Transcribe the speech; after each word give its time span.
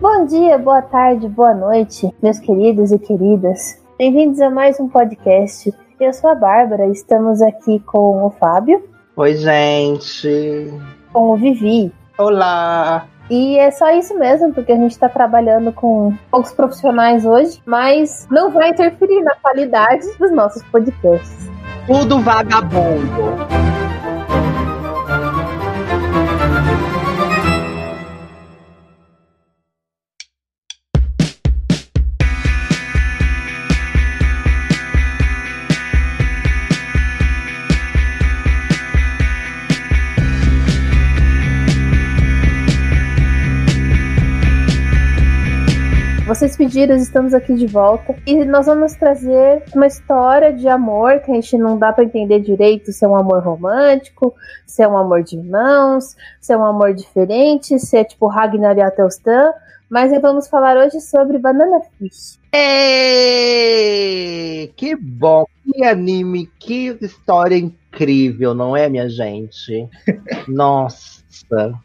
Bom 0.00 0.26
dia, 0.26 0.56
boa 0.56 0.80
tarde, 0.80 1.28
boa 1.28 1.52
noite, 1.52 2.14
meus 2.22 2.38
queridos 2.38 2.92
e 2.92 2.98
queridas. 3.00 3.82
Bem-vindos 3.98 4.40
a 4.40 4.48
mais 4.48 4.78
um 4.78 4.88
podcast. 4.88 5.74
Eu 5.98 6.12
sou 6.12 6.30
a 6.30 6.36
Bárbara, 6.36 6.86
estamos 6.86 7.42
aqui 7.42 7.80
com 7.80 8.24
o 8.24 8.30
Fábio. 8.30 8.80
Oi, 9.16 9.34
gente. 9.34 10.72
Com 11.12 11.32
o 11.32 11.36
Vivi. 11.36 11.92
Olá. 12.16 13.08
E 13.28 13.58
é 13.58 13.72
só 13.72 13.90
isso 13.90 14.16
mesmo, 14.16 14.54
porque 14.54 14.70
a 14.70 14.76
gente 14.76 14.92
está 14.92 15.08
trabalhando 15.08 15.72
com 15.72 16.14
poucos 16.30 16.52
profissionais 16.52 17.26
hoje, 17.26 17.60
mas 17.66 18.28
não 18.30 18.52
vai 18.52 18.70
interferir 18.70 19.20
na 19.24 19.34
qualidade 19.34 20.06
dos 20.16 20.30
nossos 20.30 20.62
podcasts. 20.62 21.50
Tudo 21.88 22.20
vagabundo. 22.20 23.87
Vocês 46.38 46.56
pediram, 46.56 46.94
estamos 46.94 47.34
aqui 47.34 47.52
de 47.52 47.66
volta 47.66 48.14
e 48.24 48.44
nós 48.44 48.66
vamos 48.66 48.92
trazer 48.92 49.64
uma 49.74 49.88
história 49.88 50.52
de 50.52 50.68
amor 50.68 51.18
que 51.18 51.32
a 51.32 51.34
gente 51.34 51.58
não 51.58 51.76
dá 51.76 51.92
para 51.92 52.04
entender 52.04 52.38
direito 52.38 52.92
se 52.92 53.04
é 53.04 53.08
um 53.08 53.16
amor 53.16 53.42
romântico, 53.42 54.32
se 54.64 54.80
é 54.80 54.88
um 54.88 54.96
amor 54.96 55.24
de 55.24 55.36
irmãos, 55.36 56.14
se 56.40 56.52
é 56.52 56.56
um 56.56 56.64
amor 56.64 56.94
diferente, 56.94 57.76
se 57.80 57.96
é 57.96 58.04
tipo 58.04 58.28
Ragnar 58.28 58.78
e 58.78 58.82
Atelstan, 58.82 59.52
mas 59.90 60.12
vamos 60.22 60.46
falar 60.46 60.76
hoje 60.76 61.00
sobre 61.00 61.40
Banana 61.40 61.80
Fish. 61.98 62.38
Ei, 62.52 63.88
que 64.76 64.94
bom, 64.94 65.44
que 65.64 65.84
anime, 65.84 66.48
que 66.60 66.96
história 67.00 67.56
incrível, 67.56 68.54
não 68.54 68.76
é, 68.76 68.88
minha 68.88 69.08
gente? 69.08 69.88
Nossa, 70.46 71.20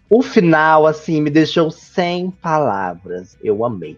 o 0.08 0.22
final 0.22 0.86
assim 0.86 1.23
me 1.23 1.32
deixou 1.32 1.72
sem 1.72 2.30
palavras. 2.30 3.36
Eu 3.44 3.66
amei. 3.66 3.98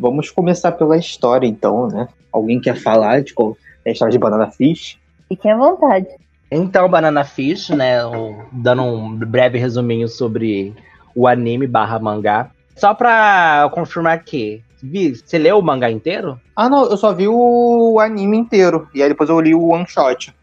Vamos 0.00 0.30
começar 0.30 0.72
pela 0.72 0.96
história, 0.96 1.46
então, 1.46 1.86
né? 1.86 2.08
Alguém 2.32 2.58
quer 2.58 2.74
falar 2.74 3.22
de 3.22 3.34
qual 3.34 3.54
é 3.84 3.90
a 3.90 3.92
história 3.92 4.12
de 4.12 4.18
Banana 4.18 4.50
Fish? 4.50 4.98
Fiquem 5.28 5.52
à 5.52 5.56
vontade. 5.56 6.08
Então, 6.50 6.88
Banana 6.88 7.22
Fish, 7.22 7.68
né? 7.68 7.98
Dando 8.50 8.82
um 8.82 9.14
breve 9.14 9.58
resuminho 9.58 10.08
sobre 10.08 10.74
o 11.14 11.28
anime 11.28 11.66
barra 11.66 11.98
mangá. 11.98 12.50
Só 12.74 12.94
pra 12.94 13.70
confirmar 13.74 14.14
aqui, 14.14 14.64
Vi, 14.82 15.14
você 15.14 15.36
leu 15.36 15.58
o 15.58 15.62
mangá 15.62 15.90
inteiro? 15.90 16.40
Ah, 16.56 16.68
não, 16.68 16.86
eu 16.86 16.96
só 16.96 17.12
vi 17.12 17.28
o 17.28 17.98
anime 18.00 18.38
inteiro. 18.38 18.88
E 18.94 19.02
aí 19.02 19.08
depois 19.10 19.28
eu 19.28 19.38
li 19.38 19.54
o 19.54 19.68
one 19.68 19.86
shot. 19.86 20.34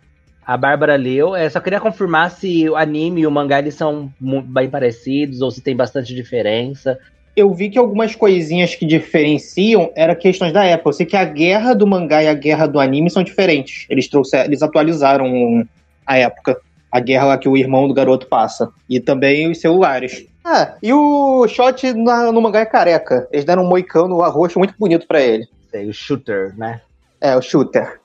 A 0.46 0.56
Bárbara 0.56 0.96
leu. 0.96 1.36
Eu 1.36 1.50
só 1.50 1.60
queria 1.60 1.80
confirmar 1.80 2.30
se 2.30 2.70
o 2.70 2.76
anime 2.76 3.22
e 3.22 3.28
o 3.28 3.32
mangá 3.32 3.60
eles 3.60 3.74
são 3.74 4.12
bem 4.20 4.70
parecidos 4.70 5.42
ou 5.42 5.50
se 5.50 5.62
tem 5.62 5.76
bastante 5.76 6.14
diferença 6.14 7.00
eu 7.38 7.54
vi 7.54 7.70
que 7.70 7.78
algumas 7.78 8.16
coisinhas 8.16 8.74
que 8.74 8.84
diferenciam 8.84 9.92
eram 9.96 10.16
questões 10.16 10.52
da 10.52 10.66
época. 10.66 10.90
Eu 10.90 10.94
sei 10.94 11.06
que 11.06 11.16
a 11.16 11.24
guerra 11.24 11.76
do 11.76 11.86
mangá 11.86 12.24
e 12.24 12.28
a 12.28 12.34
guerra 12.34 12.66
do 12.66 12.80
anime 12.80 13.12
são 13.12 13.24
diferentes. 13.24 13.86
Eles 13.92 14.08
trouxeram, 14.08 14.46
eles 14.46 14.64
atualizaram 14.64 15.64
a 16.04 16.18
época. 16.18 16.60
A 16.92 17.00
guerra 17.00 17.26
lá 17.26 17.38
que 17.38 17.48
o 17.48 17.56
irmão 17.56 17.88
do 17.88 17.94
garoto 17.94 18.26
passa. 18.26 18.72
E 18.90 19.00
também 19.00 19.52
os 19.52 19.62
celulares. 19.62 20.26
Ah, 20.44 20.74
e 20.82 20.92
o 20.92 21.48
shot 21.48 21.94
na, 21.94 22.32
no 22.32 22.42
mangá 22.42 22.62
é 22.62 22.66
careca. 22.66 23.28
Eles 23.32 23.46
deram 23.46 23.64
um 23.64 23.70
moicano 23.70 24.20
roxo 24.32 24.58
muito 24.58 24.74
bonito 24.80 25.06
para 25.06 25.22
ele. 25.22 25.48
É, 25.72 25.84
o 25.84 25.94
shooter, 25.94 26.58
né? 26.58 26.82
É, 27.22 27.36
o 27.36 27.42
shooter. 27.42 28.00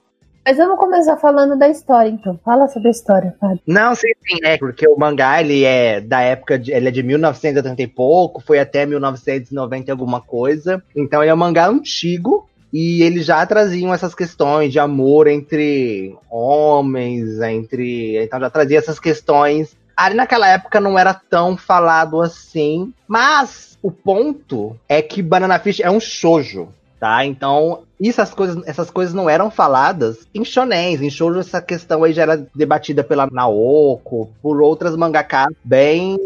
Mas 0.45 0.57
vamos 0.57 0.77
começar 0.77 1.17
falando 1.19 1.57
da 1.57 1.69
história, 1.69 2.09
então. 2.09 2.39
Fala 2.45 2.67
sobre 2.69 2.89
a 2.89 2.91
história, 2.91 3.35
Fábio. 3.41 3.61
Não, 3.67 3.95
sim, 3.95 4.09
sim, 4.27 4.39
é 4.43 4.59
porque 4.59 4.87
o 4.89 4.99
mangá, 4.99 5.41
ele 5.41 5.65
é 5.65 6.01
da 6.01 6.21
época, 6.21 6.59
de, 6.59 6.73
ele 6.73 6.89
é 6.89 6.91
de 6.91 7.03
1980 7.03 7.81
e 7.81 7.87
pouco, 7.87 8.43
foi 8.43 8.59
até 8.59 8.85
1990 8.85 9.89
e 9.89 9.93
alguma 9.93 10.21
coisa. 10.21 10.83
Então 10.97 11.23
ele 11.23 11.31
é 11.31 11.35
um 11.35 11.37
mangá 11.37 11.69
antigo, 11.69 12.49
e 12.73 13.03
eles 13.03 13.27
já 13.27 13.45
traziam 13.45 13.93
essas 13.93 14.15
questões 14.15 14.73
de 14.73 14.79
amor 14.79 15.27
entre 15.27 16.17
homens, 16.31 17.39
entre. 17.41 18.17
Então 18.25 18.41
já 18.41 18.49
trazia 18.49 18.79
essas 18.79 18.99
questões. 18.99 19.77
Ali 19.95 20.15
naquela 20.17 20.49
época 20.49 20.81
não 20.81 20.99
era 20.99 21.13
tão 21.13 21.57
falado 21.57 22.21
assim, 22.21 22.93
mas 23.07 23.79
o 23.83 23.91
ponto 23.91 24.75
é 24.89 25.03
que 25.03 25.23
Banana 25.23 25.59
Fish 25.59 25.81
é 25.81 25.91
um 25.91 26.01
shoujo 26.01 26.71
tá? 27.03 27.27
Então, 27.27 27.83
essas 28.01 28.33
coisas, 28.33 28.65
essas 28.65 28.89
coisas 28.89 29.13
não 29.13 29.29
eram 29.29 29.51
faladas 29.51 30.19
em 30.33 30.45
shonens, 30.45 31.03
em 31.03 31.11
shoujo 31.11 31.41
essa 31.41 31.61
questão 31.61 32.05
aí 32.05 32.13
já 32.13 32.23
era 32.23 32.47
debatida 32.55 33.03
pela 33.03 33.27
Naoko, 33.27 34.31
por 34.41 34.63
outras 34.63 34.97
mangakas 34.97 35.53
bem 35.65 36.17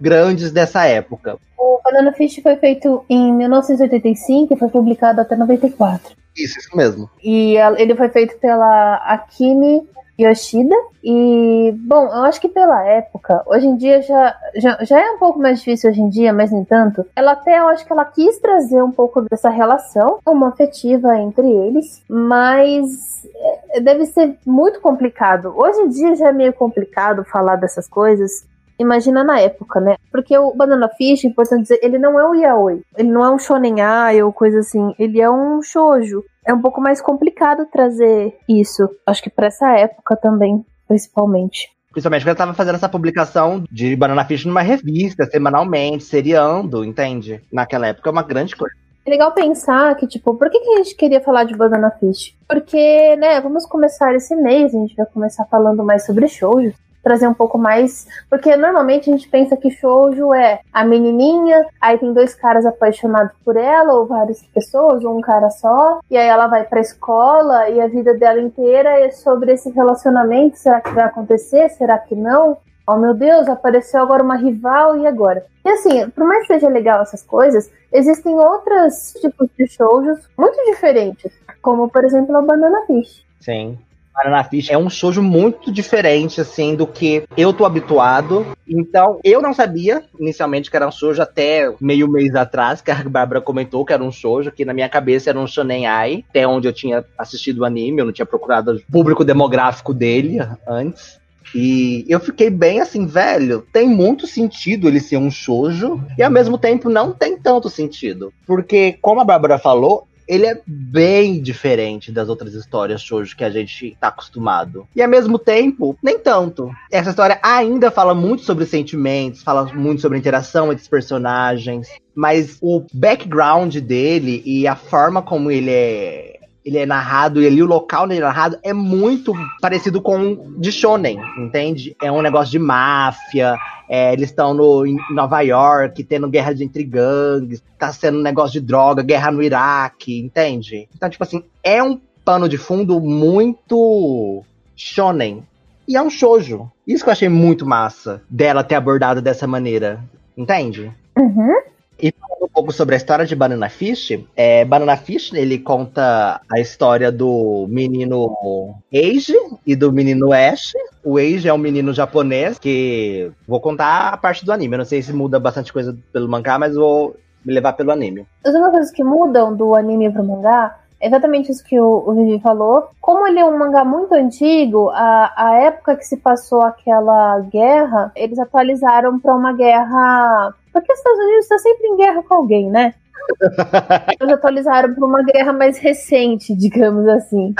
grandes 0.00 0.52
dessa 0.52 0.84
época. 0.86 1.36
O 1.58 1.80
Banana 1.82 2.12
Fish 2.12 2.38
foi 2.40 2.54
feito 2.54 3.04
em 3.10 3.32
1985 3.32 4.54
e 4.54 4.56
foi 4.56 4.68
publicado 4.68 5.20
até 5.20 5.34
94. 5.34 6.14
Isso, 6.36 6.56
isso 6.56 6.76
mesmo. 6.76 7.10
E 7.20 7.56
ele 7.76 7.96
foi 7.96 8.08
feito 8.08 8.38
pela 8.38 8.98
Akimi 8.98 9.82
Yoshida. 10.18 10.74
E, 11.02 11.74
bom, 11.78 12.04
eu 12.04 12.22
acho 12.24 12.40
que 12.40 12.48
pela 12.48 12.86
época, 12.86 13.42
hoje 13.46 13.66
em 13.66 13.76
dia 13.76 14.02
já, 14.02 14.36
já, 14.54 14.78
já 14.84 15.00
é 15.00 15.10
um 15.10 15.18
pouco 15.18 15.38
mais 15.38 15.58
difícil 15.58 15.90
hoje 15.90 16.00
em 16.00 16.08
dia, 16.08 16.32
mas 16.32 16.50
nem 16.50 16.64
tanto. 16.64 17.04
Ela 17.16 17.32
até, 17.32 17.58
eu 17.58 17.68
acho 17.68 17.84
que 17.84 17.92
ela 17.92 18.04
quis 18.04 18.38
trazer 18.38 18.82
um 18.82 18.92
pouco 18.92 19.22
dessa 19.22 19.50
relação, 19.50 20.18
uma 20.26 20.48
afetiva 20.48 21.16
entre 21.18 21.50
eles, 21.50 22.02
mas 22.08 23.24
é, 23.70 23.80
deve 23.80 24.06
ser 24.06 24.36
muito 24.46 24.80
complicado. 24.80 25.52
Hoje 25.56 25.80
em 25.80 25.88
dia 25.88 26.14
já 26.14 26.28
é 26.28 26.32
meio 26.32 26.52
complicado 26.52 27.24
falar 27.24 27.56
dessas 27.56 27.88
coisas. 27.88 28.46
Imagina 28.82 29.24
na 29.24 29.40
época, 29.40 29.80
né? 29.80 29.96
Porque 30.10 30.36
o 30.36 30.54
Banana 30.54 30.88
Fish, 30.88 31.24
importante 31.24 31.62
dizer, 31.62 31.80
ele 31.82 31.98
não 31.98 32.18
é 32.18 32.28
um 32.28 32.34
yaoi. 32.34 32.82
Ele 32.96 33.10
não 33.10 33.24
é 33.24 33.30
um 33.30 33.38
shonen 33.38 33.80
ai 33.80 34.22
ou 34.22 34.32
coisa 34.32 34.58
assim. 34.58 34.94
Ele 34.98 35.20
é 35.20 35.30
um 35.30 35.62
shoujo 35.62 36.22
é 36.44 36.52
um 36.52 36.60
pouco 36.60 36.80
mais 36.80 37.00
complicado 37.00 37.66
trazer 37.66 38.36
isso. 38.48 38.88
Acho 39.06 39.22
que 39.22 39.30
para 39.30 39.46
essa 39.46 39.70
época 39.78 40.16
também, 40.16 40.64
principalmente. 40.88 41.70
Principalmente 41.92 42.22
porque 42.22 42.30
ela 42.30 42.34
estava 42.34 42.54
fazendo 42.54 42.74
essa 42.76 42.88
publicação 42.88 43.64
de 43.70 43.94
Banana 43.94 44.24
Fish 44.24 44.44
numa 44.44 44.62
revista, 44.62 45.26
semanalmente, 45.26 46.04
seriando, 46.04 46.84
entende? 46.84 47.42
Naquela 47.52 47.88
época 47.88 48.08
é 48.08 48.12
uma 48.12 48.22
grande 48.22 48.56
coisa. 48.56 48.74
É 49.04 49.10
legal 49.10 49.32
pensar 49.32 49.94
que, 49.96 50.06
tipo, 50.06 50.34
por 50.34 50.48
que, 50.48 50.60
que 50.60 50.70
a 50.70 50.76
gente 50.78 50.94
queria 50.94 51.20
falar 51.20 51.44
de 51.44 51.56
Banana 51.56 51.90
Fish? 51.90 52.36
Porque, 52.48 53.16
né, 53.16 53.40
vamos 53.40 53.66
começar 53.66 54.14
esse 54.14 54.34
mês, 54.36 54.74
a 54.74 54.78
gente 54.78 54.94
vai 54.94 55.06
começar 55.06 55.44
falando 55.46 55.84
mais 55.84 56.06
sobre 56.06 56.28
shows 56.28 56.72
trazer 57.02 57.26
um 57.26 57.34
pouco 57.34 57.58
mais. 57.58 58.06
Porque 58.30 58.56
normalmente 58.56 59.10
a 59.10 59.12
gente 59.12 59.28
pensa 59.28 59.56
que 59.56 59.70
shoujo 59.70 60.32
é 60.32 60.60
a 60.72 60.84
menininha, 60.84 61.66
aí 61.80 61.98
tem 61.98 62.12
dois 62.12 62.34
caras 62.34 62.64
apaixonados 62.64 63.32
por 63.44 63.56
ela, 63.56 63.94
ou 63.94 64.06
várias 64.06 64.42
pessoas, 64.46 65.04
ou 65.04 65.16
um 65.16 65.20
cara 65.20 65.50
só, 65.50 66.00
e 66.10 66.16
aí 66.16 66.28
ela 66.28 66.46
vai 66.46 66.64
pra 66.64 66.80
escola 66.80 67.68
e 67.68 67.80
a 67.80 67.86
vida 67.86 68.14
dela 68.14 68.40
inteira 68.40 69.00
é 69.00 69.10
sobre 69.10 69.52
esse 69.52 69.70
relacionamento. 69.70 70.58
Será 70.58 70.80
que 70.80 70.90
vai 70.90 71.04
acontecer? 71.04 71.68
Será 71.70 71.98
que 71.98 72.14
não? 72.14 72.56
Oh 72.86 72.96
meu 72.96 73.14
Deus, 73.14 73.48
apareceu 73.48 74.02
agora 74.02 74.24
uma 74.24 74.36
rival 74.36 74.96
e 74.96 75.06
agora? 75.06 75.46
E 75.64 75.68
assim, 75.68 76.10
por 76.10 76.24
mais 76.24 76.46
que 76.46 76.54
seja 76.54 76.68
legal 76.68 77.00
essas 77.00 77.22
coisas, 77.22 77.70
existem 77.92 78.34
outros 78.34 79.14
tipos 79.20 79.48
de 79.56 79.68
shoujos 79.68 80.28
muito 80.36 80.56
diferentes, 80.64 81.32
como 81.62 81.88
por 81.88 82.04
exemplo 82.04 82.36
a 82.36 82.42
Banana 82.42 82.84
Fish. 82.86 83.24
Sim. 83.40 83.78
Banana 84.14 84.44
Fish 84.44 84.70
é 84.70 84.76
um 84.76 84.90
shoujo 84.90 85.22
muito 85.22 85.72
diferente, 85.72 86.40
assim, 86.40 86.74
do 86.74 86.86
que 86.86 87.24
eu 87.36 87.52
tô 87.52 87.64
habituado. 87.64 88.46
Então, 88.68 89.18
eu 89.24 89.40
não 89.40 89.54
sabia 89.54 90.04
inicialmente 90.18 90.70
que 90.70 90.76
era 90.76 90.86
um 90.86 90.92
shoujo 90.92 91.22
até 91.22 91.72
meio 91.80 92.08
mês 92.08 92.34
atrás, 92.34 92.80
que 92.80 92.90
a 92.90 93.02
Bárbara 93.04 93.40
comentou 93.40 93.84
que 93.84 93.92
era 93.92 94.02
um 94.02 94.12
shoujo, 94.12 94.52
que 94.52 94.64
na 94.64 94.74
minha 94.74 94.88
cabeça 94.88 95.30
era 95.30 95.38
um 95.38 95.46
shonen 95.46 95.86
ai, 95.86 96.24
até 96.28 96.46
onde 96.46 96.68
eu 96.68 96.72
tinha 96.72 97.04
assistido 97.16 97.58
o 97.58 97.64
anime, 97.64 98.00
eu 98.00 98.04
não 98.04 98.12
tinha 98.12 98.26
procurado 98.26 98.72
o 98.72 98.92
público 98.92 99.24
demográfico 99.24 99.94
dele 99.94 100.38
antes. 100.68 101.20
E 101.54 102.04
eu 102.08 102.18
fiquei 102.18 102.48
bem 102.48 102.80
assim, 102.80 103.06
velho, 103.06 103.66
tem 103.72 103.86
muito 103.86 104.26
sentido 104.26 104.88
ele 104.88 105.00
ser 105.00 105.18
um 105.18 105.30
shoujo 105.30 106.02
e 106.16 106.22
ao 106.22 106.30
mesmo 106.30 106.56
tempo 106.56 106.88
não 106.88 107.12
tem 107.12 107.36
tanto 107.36 107.68
sentido. 107.68 108.32
Porque, 108.46 108.96
como 109.02 109.20
a 109.20 109.24
Bárbara 109.24 109.58
falou, 109.58 110.06
ele 110.26 110.46
é 110.46 110.60
bem 110.66 111.40
diferente 111.40 112.12
das 112.12 112.28
outras 112.28 112.54
histórias 112.54 113.02
shoujo 113.02 113.36
que 113.36 113.44
a 113.44 113.50
gente 113.50 113.96
tá 114.00 114.08
acostumado. 114.08 114.86
E 114.94 115.02
ao 115.02 115.08
mesmo 115.08 115.38
tempo, 115.38 115.96
nem 116.02 116.18
tanto. 116.18 116.70
Essa 116.90 117.10
história 117.10 117.38
ainda 117.42 117.90
fala 117.90 118.14
muito 118.14 118.42
sobre 118.42 118.64
sentimentos, 118.66 119.42
fala 119.42 119.64
muito 119.72 120.00
sobre 120.00 120.16
a 120.16 120.20
interação 120.20 120.72
entre 120.72 120.82
os 120.82 120.88
personagens, 120.88 121.88
mas 122.14 122.58
o 122.60 122.84
background 122.92 123.76
dele 123.76 124.42
e 124.44 124.66
a 124.66 124.76
forma 124.76 125.22
como 125.22 125.50
ele 125.50 125.70
é 125.70 126.31
ele 126.64 126.78
é 126.78 126.86
narrado 126.86 127.42
e 127.42 127.46
ali 127.46 127.62
o 127.62 127.66
local 127.66 128.04
onde 128.04 128.14
ele 128.14 128.20
é 128.20 128.24
narrado 128.24 128.58
é 128.62 128.72
muito 128.72 129.32
parecido 129.60 130.00
com 130.00 130.54
de 130.58 130.70
shonen, 130.70 131.20
entende? 131.38 131.96
É 132.00 132.10
um 132.10 132.22
negócio 132.22 132.50
de 132.50 132.58
máfia, 132.58 133.56
é, 133.88 134.12
eles 134.12 134.30
estão 134.30 134.54
no, 134.54 134.86
em 134.86 134.96
Nova 135.10 135.40
York, 135.40 136.02
tendo 136.04 136.28
guerra 136.28 136.54
de 136.54 136.64
entre 136.64 136.84
gangues, 136.84 137.62
tá 137.78 137.92
sendo 137.92 138.18
um 138.18 138.22
negócio 138.22 138.60
de 138.60 138.66
droga, 138.66 139.02
guerra 139.02 139.30
no 139.30 139.42
Iraque, 139.42 140.18
entende? 140.18 140.88
Então, 140.94 141.10
tipo 141.10 141.22
assim, 141.24 141.44
é 141.62 141.82
um 141.82 142.00
pano 142.24 142.48
de 142.48 142.56
fundo 142.56 143.00
muito 143.00 144.42
shonen. 144.76 145.44
E 145.86 145.96
é 145.96 146.02
um 146.02 146.08
shoujo. 146.08 146.70
Isso 146.86 147.02
que 147.02 147.10
eu 147.10 147.12
achei 147.12 147.28
muito 147.28 147.66
massa 147.66 148.22
dela 148.30 148.62
ter 148.62 148.76
abordado 148.76 149.20
dessa 149.20 149.46
maneira. 149.46 150.02
Entende? 150.36 150.92
Uhum. 151.18 151.60
E 152.02 152.12
falando 152.12 152.46
um 152.46 152.52
pouco 152.52 152.72
sobre 152.72 152.96
a 152.96 152.98
história 152.98 153.24
de 153.24 153.36
Banana 153.36 153.68
Fish, 153.68 154.18
é, 154.34 154.64
Banana 154.64 154.96
Fish, 154.96 155.32
ele 155.32 155.60
conta 155.60 156.40
a 156.52 156.58
história 156.58 157.12
do 157.12 157.66
menino 157.68 158.74
Eiji 158.90 159.36
e 159.64 159.76
do 159.76 159.92
menino 159.92 160.32
Ash. 160.32 160.72
O 161.04 161.16
Eiji 161.16 161.48
é 161.48 161.54
um 161.54 161.58
menino 161.58 161.92
japonês 161.92 162.58
que... 162.58 163.30
Vou 163.46 163.60
contar 163.60 164.08
a 164.08 164.16
parte 164.16 164.44
do 164.44 164.52
anime. 164.52 164.74
Eu 164.74 164.78
não 164.78 164.84
sei 164.84 165.00
se 165.00 165.12
muda 165.12 165.38
bastante 165.38 165.72
coisa 165.72 165.96
pelo 166.12 166.28
mangá, 166.28 166.58
mas 166.58 166.74
vou 166.74 167.14
me 167.44 167.54
levar 167.54 167.74
pelo 167.74 167.92
anime. 167.92 168.26
As 168.44 168.52
únicas 168.52 168.72
coisas 168.72 168.90
que 168.90 169.04
mudam 169.04 169.54
do 169.54 169.76
anime 169.76 170.12
pro 170.12 170.24
mangá 170.24 170.76
exatamente 171.02 171.50
isso 171.50 171.64
que 171.64 171.78
o, 171.78 172.04
o 172.06 172.14
Vivi 172.14 172.40
falou. 172.40 172.88
Como 173.00 173.26
ele 173.26 173.40
é 173.40 173.44
um 173.44 173.58
mangá 173.58 173.84
muito 173.84 174.14
antigo, 174.14 174.90
a, 174.90 175.32
a 175.36 175.54
época 175.56 175.96
que 175.96 176.04
se 176.04 176.16
passou 176.16 176.62
aquela 176.62 177.40
guerra, 177.40 178.12
eles 178.14 178.38
atualizaram 178.38 179.18
para 179.18 179.34
uma 179.34 179.52
guerra. 179.52 180.54
Porque 180.72 180.92
os 180.92 180.98
Estados 180.98 181.18
Unidos 181.20 181.44
está 181.44 181.58
sempre 181.58 181.86
em 181.88 181.96
guerra 181.96 182.22
com 182.22 182.34
alguém, 182.34 182.70
né? 182.70 182.94
Eles 184.20 184.34
atualizaram 184.34 184.94
para 184.94 185.06
uma 185.06 185.22
guerra 185.22 185.52
mais 185.52 185.78
recente, 185.78 186.54
digamos 186.54 187.06
assim, 187.08 187.54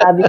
sabe? 0.00 0.24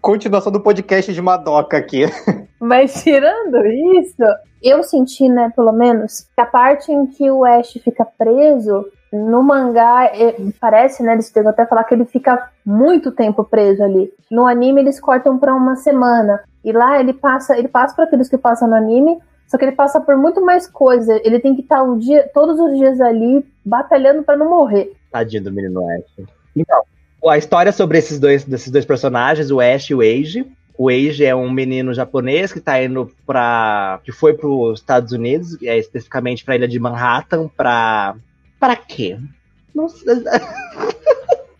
Continuação 0.00 0.50
do 0.50 0.60
podcast 0.60 1.12
de 1.12 1.20
Madoka 1.20 1.76
aqui. 1.76 2.04
Mas 2.58 3.02
tirando 3.02 3.66
isso, 3.66 4.22
eu 4.62 4.82
senti, 4.82 5.28
né, 5.28 5.52
pelo 5.54 5.72
menos, 5.72 6.26
que 6.34 6.40
a 6.40 6.46
parte 6.46 6.92
em 6.92 7.06
que 7.06 7.30
o 7.30 7.44
Ash 7.44 7.72
fica 7.84 8.04
preso 8.04 8.86
no 9.12 9.42
mangá, 9.42 10.06
é, 10.06 10.36
parece, 10.60 11.02
né? 11.02 11.14
Eles 11.14 11.30
tentam 11.30 11.50
até 11.50 11.66
falar 11.66 11.84
que 11.84 11.94
ele 11.94 12.04
fica 12.04 12.48
muito 12.64 13.10
tempo 13.10 13.44
preso 13.44 13.82
ali. 13.82 14.12
No 14.30 14.46
anime, 14.46 14.82
eles 14.82 15.00
cortam 15.00 15.36
para 15.38 15.54
uma 15.54 15.74
semana. 15.76 16.40
E 16.64 16.72
lá 16.72 17.00
ele 17.00 17.12
passa, 17.12 17.58
ele 17.58 17.68
passa 17.68 17.94
para 17.94 18.04
aqueles 18.04 18.28
que 18.28 18.38
passam 18.38 18.68
no 18.68 18.76
anime, 18.76 19.18
só 19.50 19.58
que 19.58 19.64
ele 19.64 19.72
passa 19.72 20.00
por 20.00 20.16
muito 20.16 20.40
mais 20.44 20.68
coisa. 20.68 21.20
Ele 21.24 21.40
tem 21.40 21.56
que 21.56 21.62
estar 21.62 21.82
um 21.82 21.98
dia, 21.98 22.30
todos 22.32 22.60
os 22.60 22.78
dias 22.78 23.00
ali, 23.00 23.44
batalhando 23.64 24.22
para 24.22 24.36
não 24.36 24.48
morrer. 24.48 24.92
Tadinho 25.10 25.42
do 25.42 25.52
menino 25.52 25.84
Ash. 25.90 26.24
Então, 26.54 26.82
a 27.26 27.36
história 27.36 27.72
sobre 27.72 27.98
esses 27.98 28.20
dois, 28.20 28.44
desses 28.44 28.70
dois 28.70 28.84
personagens, 28.84 29.50
o 29.50 29.60
Ash 29.60 29.90
e 29.90 29.94
o 29.94 30.02
Eiji. 30.04 30.46
O 30.78 30.88
Eiji 30.88 31.24
é 31.24 31.34
um 31.34 31.50
menino 31.50 31.92
japonês 31.92 32.52
que 32.52 32.60
tá 32.60 32.80
indo 32.80 33.10
para 33.26 34.00
que 34.04 34.12
foi 34.12 34.34
para 34.34 34.48
os 34.48 34.78
Estados 34.78 35.12
Unidos, 35.12 35.60
é, 35.62 35.76
especificamente 35.76 36.44
para 36.44 36.54
a 36.54 36.56
ilha 36.56 36.68
de 36.68 36.78
Manhattan, 36.78 37.48
para 37.48 38.14
para 38.58 38.76
quê? 38.76 39.18
Não 39.74 39.88
sei. 39.88 40.14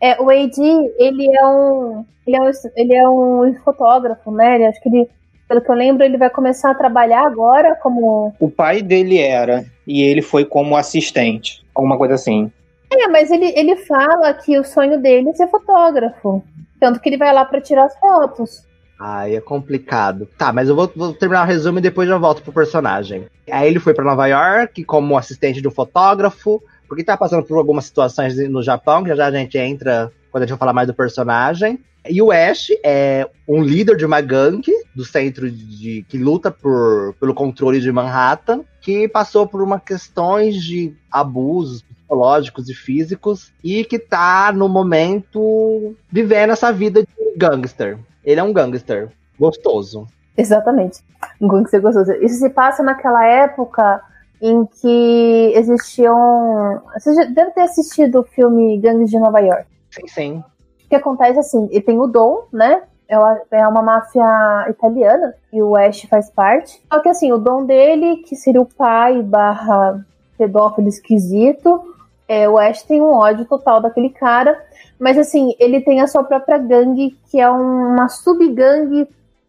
É, 0.03 0.19
o 0.19 0.31
AD, 0.31 0.59
ele 0.99 1.29
é 1.37 1.47
um. 1.47 2.07
Ele 2.27 2.37
é 2.37 2.41
um, 2.41 2.51
ele 2.75 2.95
é 2.95 3.09
um 3.09 3.55
fotógrafo, 3.63 4.31
né? 4.31 4.55
Ele, 4.55 4.67
acho 4.67 4.81
que 4.81 4.89
ele, 4.89 5.07
pelo 5.50 5.61
que 5.61 5.69
eu 5.69 5.75
lembro, 5.75 6.05
ele 6.05 6.17
vai 6.17 6.31
começar 6.31 6.70
a 6.70 6.76
trabalhar 6.76 7.26
agora 7.26 7.75
como. 7.75 8.32
O 8.38 8.49
pai 8.49 8.82
dele 8.82 9.19
era, 9.19 9.64
e 9.85 10.00
ele 10.00 10.23
foi 10.23 10.44
como 10.44 10.76
assistente. 10.76 11.67
Alguma 11.75 11.99
coisa 11.99 12.14
assim. 12.14 12.52
É, 12.88 13.08
mas 13.08 13.32
ele, 13.32 13.52
ele 13.56 13.75
fala 13.75 14.32
que 14.32 14.56
o 14.61 14.62
sonho 14.62 15.02
dele 15.02 15.31
é 15.31 15.32
ser 15.32 15.49
fotógrafo. 15.49 16.41
Tanto 16.79 17.00
que 17.00 17.08
ele 17.08 17.17
vai 17.17 17.35
lá 17.35 17.44
para 17.44 17.61
tirar 17.61 17.87
as 17.87 17.99
fotos. 17.99 18.64
Ai, 19.00 19.35
é 19.35 19.41
complicado. 19.41 20.29
Tá, 20.38 20.52
mas 20.52 20.69
eu 20.69 20.76
vou, 20.76 20.88
vou, 20.94 21.12
terminar 21.12 21.43
o 21.43 21.49
resumo 21.49 21.81
e 21.81 21.82
depois 21.82 22.08
eu 22.08 22.20
volto 22.20 22.43
pro 22.43 22.52
personagem. 22.52 23.26
Aí 23.50 23.69
ele 23.69 23.81
foi 23.81 23.93
para 23.93 24.05
Nova 24.05 24.29
York 24.29 24.85
como 24.85 25.19
assistente 25.19 25.61
do 25.61 25.70
fotógrafo 25.70 26.62
porque 26.91 27.05
tá 27.05 27.17
passando 27.17 27.44
por 27.44 27.56
algumas 27.56 27.85
situações 27.85 28.37
no 28.49 28.62
Japão, 28.64 29.05
que 29.05 29.14
já 29.14 29.26
a 29.26 29.31
gente 29.31 29.56
entra 29.56 30.11
quando 30.31 30.43
a 30.43 30.47
gente 30.47 30.50
vai 30.50 30.58
falar 30.58 30.73
mais 30.73 30.88
do 30.88 30.94
personagem. 30.94 31.79
E 32.08 32.23
o 32.23 32.32
Ash 32.32 32.69
é 32.85 33.29
um 33.47 33.62
líder 33.62 33.97
de 33.97 34.06
uma 34.06 34.20
gangue 34.20 34.73
do 34.94 35.05
centro 35.05 35.50
de 35.50 36.05
que 36.08 36.17
luta 36.17 36.50
por, 36.50 37.14
pelo 37.20 37.35
controle 37.35 37.81
de 37.81 37.93
Manhattan, 37.93 38.62
que 38.81 39.08
passou 39.08 39.47
por 39.47 39.62
uma 39.62 39.79
questões 39.79 40.62
de 40.62 40.94
abusos 41.11 41.82
psicológicos 41.82 42.69
e 42.69 42.75
físicos 42.75 43.52
e 43.62 43.85
que 43.85 43.99
tá 43.99 44.52
no 44.52 44.69
momento 44.69 45.94
vivendo 46.11 46.50
essa 46.50 46.73
vida 46.73 47.02
de 47.02 47.37
gangster. 47.37 47.99
Ele 48.25 48.41
é 48.41 48.43
um 48.43 48.52
gangster 48.52 49.11
gostoso. 49.38 50.06
Exatamente. 50.37 51.00
Um 51.41 51.49
gangster 51.49 51.81
gostoso. 51.81 52.12
Isso 52.14 52.37
se 52.37 52.50
passa 52.50 52.82
naquela 52.82 53.25
época 53.26 54.02
em 54.41 54.64
que 54.64 55.52
existiam. 55.55 56.82
Você 56.94 57.14
já 57.14 57.25
deve 57.25 57.50
ter 57.52 57.62
assistido 57.62 58.20
o 58.20 58.25
filme 58.25 58.79
Gangues 58.79 59.11
de 59.11 59.19
Nova 59.19 59.41
York. 59.41 59.67
Sim, 59.91 60.06
sim. 60.06 60.44
Que 60.91 60.97
acontece 60.97 61.39
assim, 61.39 61.69
e 61.73 61.81
tem 61.81 61.99
o 61.99 62.07
Dom, 62.07 62.43
né? 62.53 62.83
É, 63.09 63.17
é 63.59 63.67
uma 63.67 63.83
máfia 63.83 64.67
italiana 64.69 65.35
e 65.53 65.63
o 65.63 65.75
Ash 65.75 66.03
faz 66.03 66.31
parte. 66.31 66.81
Só 66.93 67.01
que 67.01 67.09
assim, 67.09 67.33
o 67.33 67.39
dom 67.39 67.65
dele, 67.65 68.19
que 68.19 68.37
seria 68.37 68.61
o 68.61 68.67
pai 68.67 69.21
barra 69.21 70.05
pedófilo 70.39 70.87
esquisito, 70.87 71.93
é, 72.29 72.49
o 72.49 72.57
Ash 72.57 72.85
tem 72.85 73.03
um 73.03 73.11
ódio 73.13 73.45
total 73.47 73.81
daquele 73.81 74.11
cara. 74.11 74.63
Mas 74.97 75.19
assim, 75.19 75.57
ele 75.59 75.81
tem 75.81 76.01
a 76.01 76.07
sua 76.07 76.23
própria 76.23 76.57
gangue, 76.59 77.19
que 77.29 77.41
é 77.41 77.51
uma 77.51 78.09
subgangue 78.09 79.09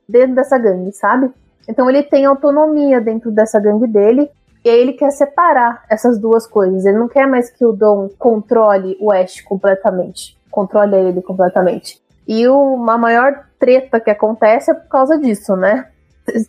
dentro 0.09 0.33
dessa 0.33 0.57
gangue, 0.57 0.91
sabe? 0.91 1.31
Então 1.69 1.87
ele 1.87 2.01
tem 2.01 2.25
autonomia 2.25 2.99
dentro 2.99 3.29
dessa 3.29 3.59
gangue 3.59 3.85
dele. 3.85 4.27
E 4.65 4.69
aí 4.69 4.79
ele 4.79 4.93
quer 4.93 5.11
separar 5.11 5.83
essas 5.87 6.17
duas 6.17 6.47
coisas. 6.47 6.83
Ele 6.83 6.97
não 6.97 7.07
quer 7.07 7.27
mais 7.27 7.51
que 7.51 7.63
o 7.63 7.71
Dom 7.71 8.09
controle 8.17 8.97
o 8.99 9.11
Ash 9.11 9.39
completamente. 9.41 10.35
Controle 10.51 10.95
ele 10.95 11.21
completamente. 11.21 11.99
E 12.27 12.47
o, 12.47 12.89
a 12.89 12.97
maior 12.97 13.45
treta 13.59 13.99
que 13.99 14.09
acontece 14.09 14.71
é 14.71 14.73
por 14.73 14.87
causa 14.87 15.17
disso, 15.17 15.55
né? 15.55 15.87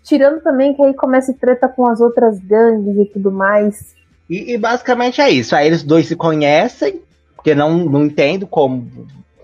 Tirando 0.02 0.43
também 0.43 0.75
que 0.75 0.82
aí 0.82 0.94
começa 0.94 1.32
treta 1.32 1.69
com 1.69 1.87
as 1.87 2.00
outras 2.00 2.38
gangues 2.38 2.96
e 2.99 3.04
tudo 3.06 3.32
mais. 3.32 3.94
E, 4.28 4.52
e 4.52 4.58
basicamente 4.58 5.20
é 5.20 5.31
isso. 5.31 5.56
Aí 5.56 5.66
eles 5.66 5.82
dois 5.82 6.06
se 6.06 6.16
conhecem, 6.16 7.02
porque 7.34 7.54
não, 7.54 7.78
não 7.78 8.04
entendo 8.04 8.46
como 8.46 8.87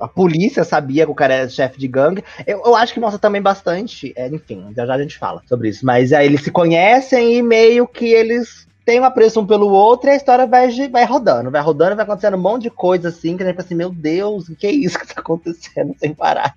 a 0.00 0.06
polícia 0.06 0.64
sabia 0.64 1.05
que 1.05 1.10
o 1.10 1.14
cara 1.14 1.34
era 1.34 1.49
chefe 1.49 1.78
de 1.78 1.88
gangue. 1.88 2.22
Eu, 2.46 2.62
eu, 2.64 2.76
acho 2.76 2.94
que 2.94 3.00
mostra 3.00 3.19
também 3.19 3.43
bastante. 3.43 4.12
É, 4.16 4.28
enfim, 4.28 4.72
já 4.76 4.87
já 4.87 4.94
a 4.94 5.02
gente 5.02 5.19
fala 5.19 5.43
sobre 5.49 5.69
isso. 5.69 5.84
Mas 5.84 6.12
aí 6.12 6.26
eles 6.26 6.43
se 6.43 6.50
conhecem 6.50 7.37
e 7.37 7.43
meio 7.43 7.87
que 7.87 8.06
eles 8.06 8.66
têm 8.88 9.00
um 9.00 9.05
apreço 9.05 9.38
um 9.38 9.46
pelo 9.46 9.69
outro 9.69 10.08
e 10.08 10.12
a 10.12 10.17
história 10.17 10.46
vai, 10.46 10.67
vai 10.88 11.05
rodando, 11.05 11.50
vai 11.50 11.61
rodando, 11.61 11.94
vai 11.94 12.06
acontecendo 12.06 12.38
um 12.38 12.40
monte 12.40 12.62
de 12.62 12.70
coisa 12.70 13.11
assim, 13.11 13.36
que 13.36 13.43
a 13.43 13.46
gente 13.46 13.56
pensa 13.56 13.67
assim, 13.67 13.74
meu 13.74 13.91
Deus, 13.91 14.48
o 14.48 14.56
que 14.56 14.67
é 14.67 14.70
isso 14.72 14.98
que 14.98 15.15
tá 15.15 15.20
acontecendo 15.20 15.94
sem 15.98 16.15
parar? 16.15 16.55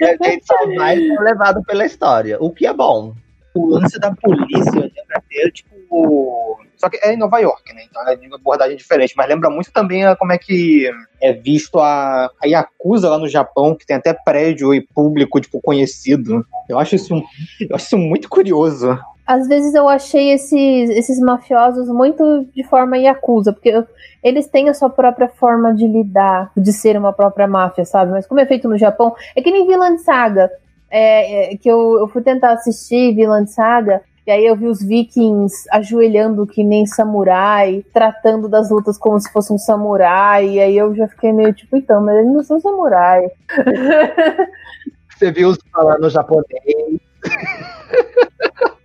e 0.00 0.04
a 0.04 0.30
gente 0.30 0.46
só 0.46 0.54
vai 0.74 0.96
levado 0.96 1.62
pela 1.64 1.84
história, 1.84 2.38
o 2.40 2.48
que 2.48 2.66
é 2.66 2.72
bom. 2.72 3.12
O 3.54 3.66
lance 3.66 3.98
da 4.00 4.14
polícia 4.14 4.72
lembra 4.72 5.16
até, 5.16 5.50
tipo, 5.50 6.58
só 6.78 6.88
que 6.88 6.96
é 7.02 7.12
em 7.12 7.18
Nova 7.18 7.38
York, 7.38 7.74
né? 7.74 7.82
Então 7.90 8.08
é 8.08 8.16
uma 8.26 8.36
abordagem 8.36 8.78
diferente. 8.78 9.12
Mas 9.14 9.28
lembra 9.28 9.50
muito 9.50 9.70
também 9.70 10.02
como 10.16 10.32
é 10.32 10.38
que 10.38 10.90
é 11.20 11.34
visto 11.34 11.78
a, 11.78 12.30
a 12.42 12.46
Yakuza 12.46 13.10
lá 13.10 13.18
no 13.18 13.28
Japão, 13.28 13.74
que 13.74 13.84
tem 13.84 13.96
até 13.96 14.14
prédio 14.14 14.72
e 14.72 14.80
público, 14.80 15.38
tipo, 15.38 15.60
conhecido. 15.60 16.42
Eu 16.66 16.78
acho 16.78 16.94
isso, 16.94 17.22
eu 17.60 17.76
acho 17.76 17.84
isso 17.84 17.98
muito 17.98 18.30
curioso. 18.30 18.98
Às 19.26 19.46
vezes 19.46 19.74
eu 19.74 19.88
achei 19.88 20.32
esses, 20.32 20.90
esses 20.90 21.20
mafiosos 21.20 21.88
muito 21.88 22.46
de 22.54 22.64
forma 22.64 22.98
Yakuza, 22.98 23.52
porque 23.52 23.84
eles 24.22 24.48
têm 24.48 24.68
a 24.68 24.74
sua 24.74 24.90
própria 24.90 25.28
forma 25.28 25.72
de 25.74 25.86
lidar, 25.86 26.50
de 26.56 26.72
ser 26.72 26.96
uma 26.96 27.12
própria 27.12 27.46
máfia, 27.46 27.84
sabe? 27.84 28.12
Mas 28.12 28.26
como 28.26 28.40
é 28.40 28.46
feito 28.46 28.68
no 28.68 28.76
Japão, 28.76 29.14
é 29.34 29.42
que 29.42 29.50
nem 29.50 29.66
Vilã 29.66 29.96
Saga. 29.98 30.50
É, 30.94 31.54
é, 31.54 31.56
que 31.56 31.70
eu, 31.70 32.00
eu 32.00 32.08
fui 32.08 32.20
tentar 32.20 32.52
assistir 32.52 33.14
Vilã 33.14 33.46
Saga, 33.46 34.02
e 34.26 34.30
aí 34.30 34.46
eu 34.46 34.54
vi 34.54 34.66
os 34.66 34.80
vikings 34.80 35.66
ajoelhando 35.70 36.46
que 36.46 36.62
nem 36.62 36.86
samurai, 36.86 37.84
tratando 37.92 38.48
das 38.48 38.70
lutas 38.70 38.96
como 38.96 39.18
se 39.18 39.32
fosse 39.32 39.52
um 39.52 39.58
samurai. 39.58 40.48
E 40.48 40.60
aí 40.60 40.76
eu 40.76 40.94
já 40.94 41.08
fiquei 41.08 41.32
meio 41.32 41.52
tipo, 41.52 41.76
então, 41.76 42.00
mas 42.00 42.18
eles 42.18 42.32
não 42.32 42.44
são 42.44 42.60
samurai. 42.60 43.28
Você 45.18 45.32
viu 45.32 45.48
os 45.48 45.58
falando 45.72 46.08
japonês. 46.08 47.00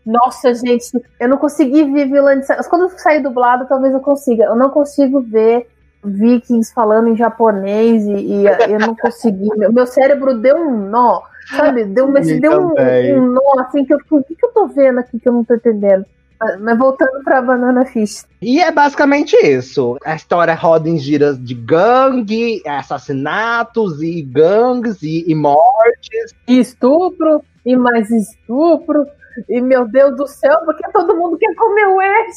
Nossa, 0.08 0.54
gente, 0.54 0.90
eu 1.20 1.28
não 1.28 1.38
consegui 1.38 1.84
ver 1.92 2.06
vilã 2.06 2.40
de 2.40 2.48
Quando 2.70 2.84
eu 2.84 2.90
sair 2.98 3.22
dublado, 3.22 3.68
talvez 3.68 3.94
eu 3.94 4.00
consiga. 4.00 4.46
Eu 4.46 4.56
não 4.56 4.70
consigo 4.70 5.20
ver 5.20 5.68
vikings 6.02 6.74
falando 6.74 7.10
em 7.10 7.18
japonês 7.18 8.06
e, 8.06 8.14
e 8.14 8.46
eu 8.46 8.80
não 8.80 8.96
consegui. 8.96 9.50
Meu, 9.58 9.72
meu 9.72 9.86
cérebro 9.86 10.38
deu 10.38 10.56
um 10.56 10.90
nó. 10.90 11.22
Sabe? 11.50 11.84
Deu, 11.86 12.10
mas 12.10 12.28
deu 12.40 12.52
um, 12.52 12.74
um, 12.74 13.32
nó 13.32 13.60
assim 13.60 13.84
que 13.86 13.94
eu 13.94 14.00
fiquei, 14.00 14.18
o 14.18 14.24
que, 14.24 14.36
que 14.36 14.46
eu 14.46 14.52
tô 14.52 14.68
vendo 14.68 15.00
aqui 15.00 15.20
que 15.20 15.28
eu 15.28 15.34
não 15.34 15.44
tô 15.44 15.56
entendendo? 15.56 16.06
Mas 16.60 16.78
voltando 16.78 17.24
pra 17.24 17.42
Banana 17.42 17.86
Fish. 17.86 18.26
E 18.42 18.62
é 18.62 18.72
basicamente 18.72 19.36
isso. 19.36 19.98
A 20.06 20.16
história 20.16 20.54
roda 20.54 20.88
em 20.88 20.98
giras 20.98 21.42
de 21.42 21.54
gangue, 21.54 22.62
assassinatos 22.66 24.02
e 24.04 24.22
gangues 24.22 25.02
e, 25.02 25.26
e 25.28 25.34
mortes. 25.34 26.36
E 26.48 26.60
estupro, 26.60 27.42
e 27.66 27.76
mais 27.76 28.10
estupro. 28.12 29.06
E 29.50 29.62
meu 29.62 29.88
Deus 29.88 30.16
do 30.16 30.28
céu, 30.28 30.58
porque 30.66 30.90
todo 30.92 31.16
mundo 31.16 31.38
quer 31.38 31.54
comer 31.56 31.88
o 31.88 32.02
Ed? 32.02 32.32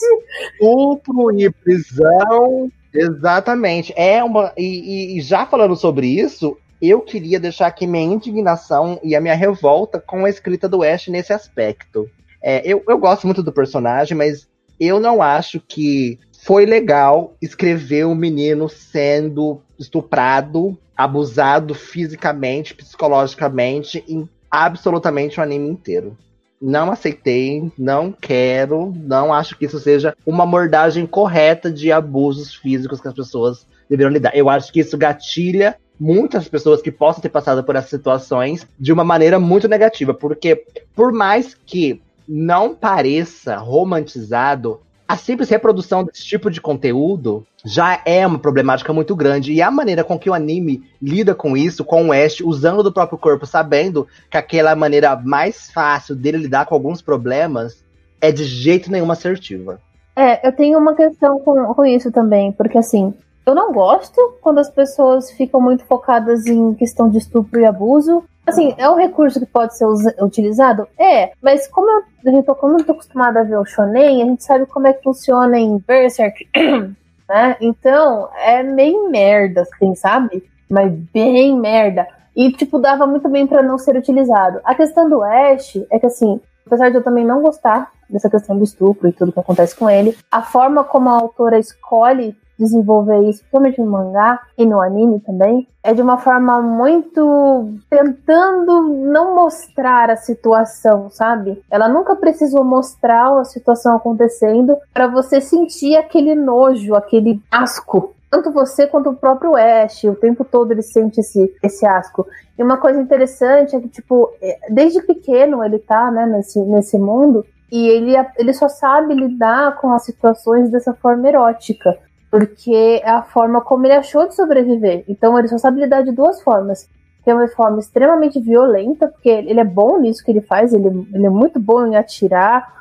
Estupro 0.54 1.38
e 1.38 1.50
prisão. 1.50 2.71
Exatamente. 2.92 3.92
É 3.97 4.23
uma. 4.23 4.52
E, 4.57 5.19
e, 5.19 5.21
já 5.21 5.47
falando 5.47 5.76
sobre 5.76 6.07
isso, 6.07 6.57
eu 6.80 7.00
queria 7.00 7.38
deixar 7.38 7.66
aqui 7.66 7.87
minha 7.87 8.04
indignação 8.04 8.99
e 9.02 9.14
a 9.14 9.21
minha 9.21 9.35
revolta 9.35 10.00
com 10.00 10.25
a 10.25 10.30
escrita 10.30 10.69
do 10.69 10.83
Ash 10.83 11.09
nesse 11.09 11.33
aspecto. 11.33 12.09
É, 12.42 12.62
eu, 12.64 12.83
eu 12.88 12.99
gosto 12.99 13.26
muito 13.26 13.42
do 13.42 13.52
personagem, 13.52 14.16
mas 14.16 14.49
eu 14.78 14.99
não 14.99 15.21
acho 15.21 15.61
que 15.61 16.19
foi 16.42 16.64
legal 16.64 17.37
escrever 17.40 18.07
um 18.07 18.14
menino 18.14 18.69
sendo 18.69 19.61
estuprado, 19.78 20.76
abusado 20.97 21.75
fisicamente, 21.75 22.75
psicologicamente, 22.75 24.02
em 24.09 24.28
absolutamente 24.50 25.38
o 25.38 25.42
anime 25.42 25.69
inteiro. 25.69 26.16
Não 26.61 26.90
aceitei, 26.90 27.73
não 27.79 28.12
quero, 28.12 28.93
não 28.95 29.33
acho 29.33 29.57
que 29.57 29.64
isso 29.64 29.79
seja 29.79 30.14
uma 30.26 30.45
mordagem 30.45 31.07
correta 31.07 31.71
de 31.71 31.90
abusos 31.90 32.55
físicos 32.55 33.00
que 33.00 33.09
as 33.09 33.14
pessoas 33.14 33.67
deveriam 33.88 34.12
lidar. 34.12 34.37
Eu 34.37 34.50
acho 34.50 34.71
que 34.73 34.81
isso 34.81 34.99
gatilha 34.99 35.76
muitas 35.99 36.49
pessoas 36.49 36.81
que 36.81 36.90
possam 36.90 37.21
ter 37.21 37.29
passado 37.29 37.62
por 37.64 37.76
essas 37.76 37.90
situações 37.90 38.67
de 38.79 38.93
uma 38.93 39.05
maneira 39.05 39.38
muito 39.38 39.69
negativa, 39.69 40.14
porque 40.14 40.64
por 40.95 41.12
mais 41.12 41.55
que 41.55 42.00
não 42.26 42.75
pareça 42.75 43.57
romantizado, 43.57 44.81
a 45.11 45.17
simples 45.17 45.50
reprodução 45.50 46.05
desse 46.05 46.25
tipo 46.25 46.49
de 46.49 46.61
conteúdo 46.61 47.45
já 47.64 48.00
é 48.05 48.25
uma 48.25 48.38
problemática 48.38 48.93
muito 48.93 49.17
grande. 49.17 49.52
E 49.52 49.61
a 49.61 49.69
maneira 49.69 50.05
com 50.05 50.17
que 50.17 50.31
o 50.31 50.35
anime 50.35 50.85
lida 51.02 51.35
com 51.35 51.57
isso, 51.57 51.85
com 51.85 52.07
o 52.07 52.12
Ash, 52.12 52.40
usando 52.40 52.81
do 52.81 52.93
próprio 52.93 53.19
corpo, 53.19 53.45
sabendo 53.45 54.07
que 54.31 54.37
aquela 54.37 54.76
maneira 54.76 55.17
mais 55.17 55.69
fácil 55.69 56.14
dele 56.14 56.38
lidar 56.38 56.64
com 56.64 56.76
alguns 56.76 57.02
problemas, 57.02 57.85
é 58.21 58.31
de 58.31 58.45
jeito 58.45 58.88
nenhum 58.88 59.11
assertiva. 59.11 59.81
É, 60.14 60.47
eu 60.47 60.52
tenho 60.52 60.79
uma 60.79 60.95
questão 60.95 61.40
com, 61.40 61.75
com 61.75 61.85
isso 61.85 62.12
também, 62.12 62.52
porque 62.52 62.79
assim, 62.79 63.12
eu 63.47 63.55
não 63.55 63.73
gosto 63.73 64.39
quando 64.41 64.59
as 64.59 64.71
pessoas 64.71 65.31
ficam 65.33 65.61
muito 65.61 65.85
focadas 65.85 66.47
em 66.47 66.75
questão 66.75 67.09
de 67.09 67.19
estupro 67.19 67.61
e 67.61 67.65
abuso. 67.65 68.25
Assim, 68.47 68.75
é 68.79 68.89
um 68.89 68.97
recurso 68.97 69.39
que 69.39 69.47
pode 69.47 69.77
ser 69.77 69.87
utilizado? 70.21 70.87
É, 70.99 71.33
mas 71.43 71.67
como 71.69 71.89
eu, 71.91 72.33
eu 72.33 72.43
tô, 72.43 72.55
como 72.55 72.79
eu 72.79 72.85
tô 72.85 72.93
acostumada 72.93 73.41
a 73.41 73.45
ver 73.45 73.59
o 73.59 73.65
shonen, 73.65 74.23
a 74.23 74.27
gente 74.27 74.45
sabe 74.45 74.67
como 74.67 74.87
é 74.87 74.93
que 74.93 75.03
funciona 75.03 75.59
em 75.59 75.79
Berserk, 75.79 76.49
né? 77.29 77.57
Então, 77.61 78.29
é 78.45 78.63
meio 78.63 79.09
merda, 79.09 79.63
assim, 79.63 79.95
sabe? 79.95 80.43
Mas 80.69 80.93
bem 81.13 81.57
merda. 81.59 82.07
E, 82.35 82.51
tipo, 82.53 82.79
dava 82.79 83.07
muito 83.07 83.29
bem 83.29 83.47
para 83.47 83.63
não 83.63 83.79
ser 83.79 83.97
utilizado. 83.97 84.61
A 84.65 84.75
questão 84.75 85.09
do 85.09 85.23
Ash 85.23 85.77
é 85.91 85.99
que, 85.99 86.07
assim, 86.07 86.41
apesar 86.67 86.91
de 86.91 86.97
eu 86.97 87.03
também 87.03 87.25
não 87.25 87.43
gostar 87.43 87.91
dessa 88.09 88.31
questão 88.31 88.57
do 88.57 88.65
estupro 88.65 89.09
e 89.09 89.13
tudo 89.13 89.33
que 89.33 89.41
acontece 89.41 89.77
com 89.77 89.89
ele, 89.89 90.17
a 90.31 90.43
forma 90.43 90.83
como 90.85 91.09
a 91.09 91.13
autora 91.13 91.59
escolhe 91.59 92.37
desenvolver 92.61 93.23
isso, 93.23 93.40
principalmente 93.40 93.81
no 93.81 93.90
mangá 93.90 94.40
e 94.57 94.64
no 94.64 94.81
anime 94.81 95.19
também, 95.21 95.67
é 95.83 95.95
de 95.95 96.02
uma 96.02 96.19
forma 96.19 96.61
muito 96.61 97.71
tentando 97.88 98.83
não 98.83 99.35
mostrar 99.35 100.11
a 100.11 100.17
situação, 100.17 101.11
sabe? 101.11 101.62
Ela 101.71 101.88
nunca 101.88 102.14
precisou 102.14 102.62
mostrar 102.62 103.40
a 103.40 103.45
situação 103.45 103.97
acontecendo 103.97 104.76
para 104.93 105.07
você 105.07 105.40
sentir 105.40 105.97
aquele 105.97 106.35
nojo, 106.35 106.95
aquele 106.95 107.40
asco 107.50 108.14
tanto 108.31 108.52
você 108.52 108.87
quanto 108.87 109.11
o 109.11 109.17
próprio 109.17 109.57
Ash, 109.57 110.05
o 110.05 110.14
tempo 110.14 110.45
todo 110.45 110.71
ele 110.71 110.83
sente 110.83 111.19
esse, 111.21 111.52
esse 111.61 111.85
asco. 111.85 112.25
E 112.57 112.62
uma 112.62 112.76
coisa 112.76 113.00
interessante 113.00 113.75
é 113.75 113.81
que, 113.81 113.88
tipo, 113.88 114.33
é, 114.40 114.57
desde 114.71 115.02
pequeno 115.02 115.64
ele 115.64 115.81
tá, 115.81 116.12
né, 116.12 116.26
nesse, 116.26 116.61
nesse 116.61 116.97
mundo, 116.97 117.45
e 117.73 117.88
ele, 117.88 118.14
ele 118.37 118.52
só 118.52 118.69
sabe 118.69 119.14
lidar 119.14 119.76
com 119.76 119.93
as 119.93 120.05
situações 120.05 120.71
dessa 120.71 120.95
forma 120.95 121.29
erótica 121.29 121.99
porque 122.31 123.01
é 123.03 123.11
a 123.11 123.23
forma 123.23 123.61
como 123.61 123.87
ele 123.87 123.95
achou 123.95 124.27
de 124.29 124.35
sobreviver. 124.35 125.05
Então 125.09 125.39
ele 125.39 125.49
só 125.49 125.59
sabe 125.59 125.81
lidar 125.81 126.03
de 126.03 126.13
duas 126.13 126.41
formas. 126.43 126.89
Tem 127.25 127.35
uma 127.35 127.49
forma 127.49 127.81
extremamente 127.81 128.41
violenta, 128.41 129.09
porque 129.09 129.29
ele 129.29 129.61
é 129.61 129.65
bom 129.65 129.99
nisso 129.99 130.25
que 130.25 130.31
ele 130.31 130.41
faz, 130.41 130.73
ele, 130.73 131.07
ele 131.13 131.27
é 131.27 131.31
muito 131.31 131.59
bom 131.59 131.87
em 131.87 131.97
atirar 131.97 132.81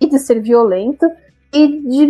e 0.00 0.06
de 0.06 0.18
ser 0.18 0.40
violento, 0.40 1.06
e 1.52 1.80
de 1.80 2.06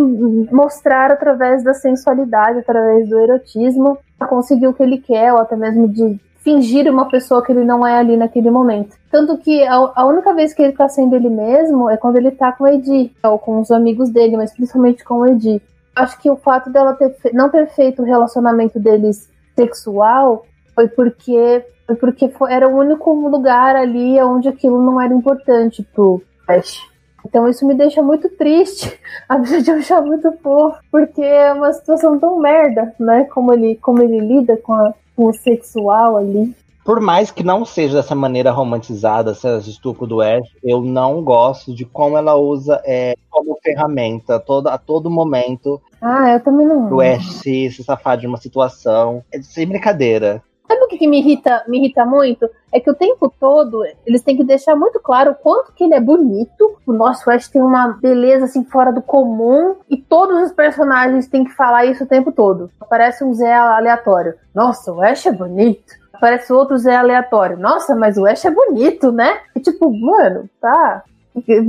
mostrar 0.52 1.10
através 1.10 1.62
da 1.62 1.74
sensualidade, 1.74 2.58
através 2.58 3.08
do 3.08 3.18
erotismo, 3.18 3.98
conseguir 4.28 4.66
o 4.66 4.74
que 4.74 4.82
ele 4.82 4.98
quer, 4.98 5.32
ou 5.32 5.38
até 5.38 5.56
mesmo 5.56 5.88
de 5.88 6.20
fingir 6.38 6.90
uma 6.90 7.08
pessoa 7.08 7.44
que 7.44 7.52
ele 7.52 7.64
não 7.64 7.86
é 7.86 7.98
ali 7.98 8.16
naquele 8.16 8.50
momento. 8.50 8.96
Tanto 9.10 9.38
que 9.38 9.62
a, 9.64 9.92
a 9.94 10.06
única 10.06 10.34
vez 10.34 10.52
que 10.52 10.62
ele 10.62 10.72
tá 10.72 10.88
sendo 10.88 11.16
ele 11.16 11.28
mesmo 11.28 11.88
é 11.88 11.96
quando 11.96 12.16
ele 12.16 12.30
tá 12.30 12.52
com 12.52 12.64
o 12.64 12.68
Edi, 12.68 13.12
ou 13.22 13.38
com 13.38 13.60
os 13.60 13.70
amigos 13.70 14.10
dele, 14.10 14.36
mas 14.36 14.52
principalmente 14.52 15.04
com 15.04 15.20
o 15.20 15.26
Edi 15.26 15.60
acho 15.94 16.20
que 16.20 16.30
o 16.30 16.36
fato 16.36 16.70
dela 16.70 16.94
ter, 16.94 17.14
não 17.32 17.48
ter 17.48 17.68
feito 17.68 18.02
o 18.02 18.04
relacionamento 18.04 18.78
deles 18.78 19.28
sexual 19.54 20.46
foi 20.74 20.88
porque, 20.88 21.64
foi 21.86 21.96
porque 21.96 22.28
foi, 22.28 22.52
era 22.52 22.68
o 22.68 22.76
único 22.76 23.12
lugar 23.28 23.76
ali 23.76 24.20
onde 24.22 24.48
aquilo 24.48 24.82
não 24.82 25.00
era 25.00 25.12
importante 25.12 25.82
pro 25.82 26.22
Ash. 26.48 26.78
Então 27.26 27.46
isso 27.48 27.66
me 27.66 27.74
deixa 27.74 28.02
muito 28.02 28.28
triste, 28.30 28.98
apesar 29.28 29.60
de 29.60 29.70
achar 29.70 30.00
muito 30.02 30.32
fofo, 30.42 30.78
porque 30.90 31.22
é 31.22 31.52
uma 31.52 31.72
situação 31.72 32.18
tão 32.18 32.38
merda, 32.38 32.94
né? 32.98 33.24
Como 33.24 33.52
ele, 33.52 33.76
como 33.76 34.02
ele 34.02 34.20
lida 34.20 34.56
com, 34.56 34.72
a, 34.72 34.94
com 35.14 35.26
o 35.26 35.34
sexual 35.34 36.16
ali 36.16 36.54
por 36.84 37.00
mais 37.00 37.30
que 37.30 37.44
não 37.44 37.64
seja 37.64 37.96
dessa 37.96 38.14
maneira 38.14 38.50
romantizada, 38.50 39.32
esse 39.32 39.70
estupro 39.70 40.06
do 40.06 40.20
Ash, 40.20 40.48
eu 40.62 40.80
não 40.80 41.22
gosto 41.22 41.74
de 41.74 41.84
como 41.84 42.16
ela 42.16 42.34
usa 42.34 42.80
é, 42.84 43.14
como 43.28 43.58
ferramenta 43.62 44.40
todo, 44.40 44.68
a 44.68 44.78
todo 44.78 45.10
momento. 45.10 45.80
Ah, 46.00 46.32
eu 46.32 46.40
também 46.40 46.66
não. 46.66 46.92
O 46.92 47.00
Ash 47.00 47.34
se, 47.34 47.70
se 47.70 47.84
safar 47.84 48.16
de 48.16 48.26
uma 48.26 48.38
situação. 48.38 49.22
É 49.32 49.40
sem 49.42 49.66
brincadeira. 49.66 50.42
Sabe 50.66 50.84
o 50.84 50.86
que, 50.86 50.98
que, 50.98 51.08
me 51.08 51.18
irrita, 51.18 51.64
me 51.66 51.78
irrita 51.78 52.06
muito? 52.06 52.48
É 52.72 52.78
que 52.78 52.88
o 52.88 52.94
tempo 52.94 53.28
todo 53.40 53.84
eles 54.06 54.22
têm 54.22 54.36
que 54.36 54.44
deixar 54.44 54.76
muito 54.76 55.00
claro 55.00 55.32
o 55.32 55.34
quanto 55.34 55.72
que 55.72 55.82
ele 55.82 55.94
é 55.94 56.00
bonito. 56.00 56.78
O 56.86 56.92
nosso 56.92 57.28
Ash 57.28 57.48
tem 57.48 57.60
uma 57.60 57.98
beleza 58.00 58.44
assim 58.44 58.64
fora 58.64 58.92
do 58.92 59.02
comum 59.02 59.74
e 59.90 59.96
todos 59.96 60.40
os 60.46 60.52
personagens 60.52 61.26
têm 61.26 61.44
que 61.44 61.50
falar 61.50 61.86
isso 61.86 62.04
o 62.04 62.06
tempo 62.06 62.30
todo. 62.30 62.70
Parece 62.88 63.24
um 63.24 63.34
Zé 63.34 63.52
aleatório. 63.52 64.34
Nossa, 64.54 64.92
o 64.92 65.02
Ash 65.02 65.26
é 65.26 65.32
bonito 65.32 65.99
parece 66.20 66.52
outros 66.52 66.86
é 66.86 66.94
aleatório. 66.94 67.58
Nossa, 67.58 67.94
mas 67.96 68.16
o 68.16 68.26
Ash 68.26 68.44
é 68.44 68.50
bonito, 68.50 69.10
né? 69.10 69.40
E 69.56 69.60
tipo, 69.60 69.90
mano, 69.90 70.48
tá. 70.60 71.02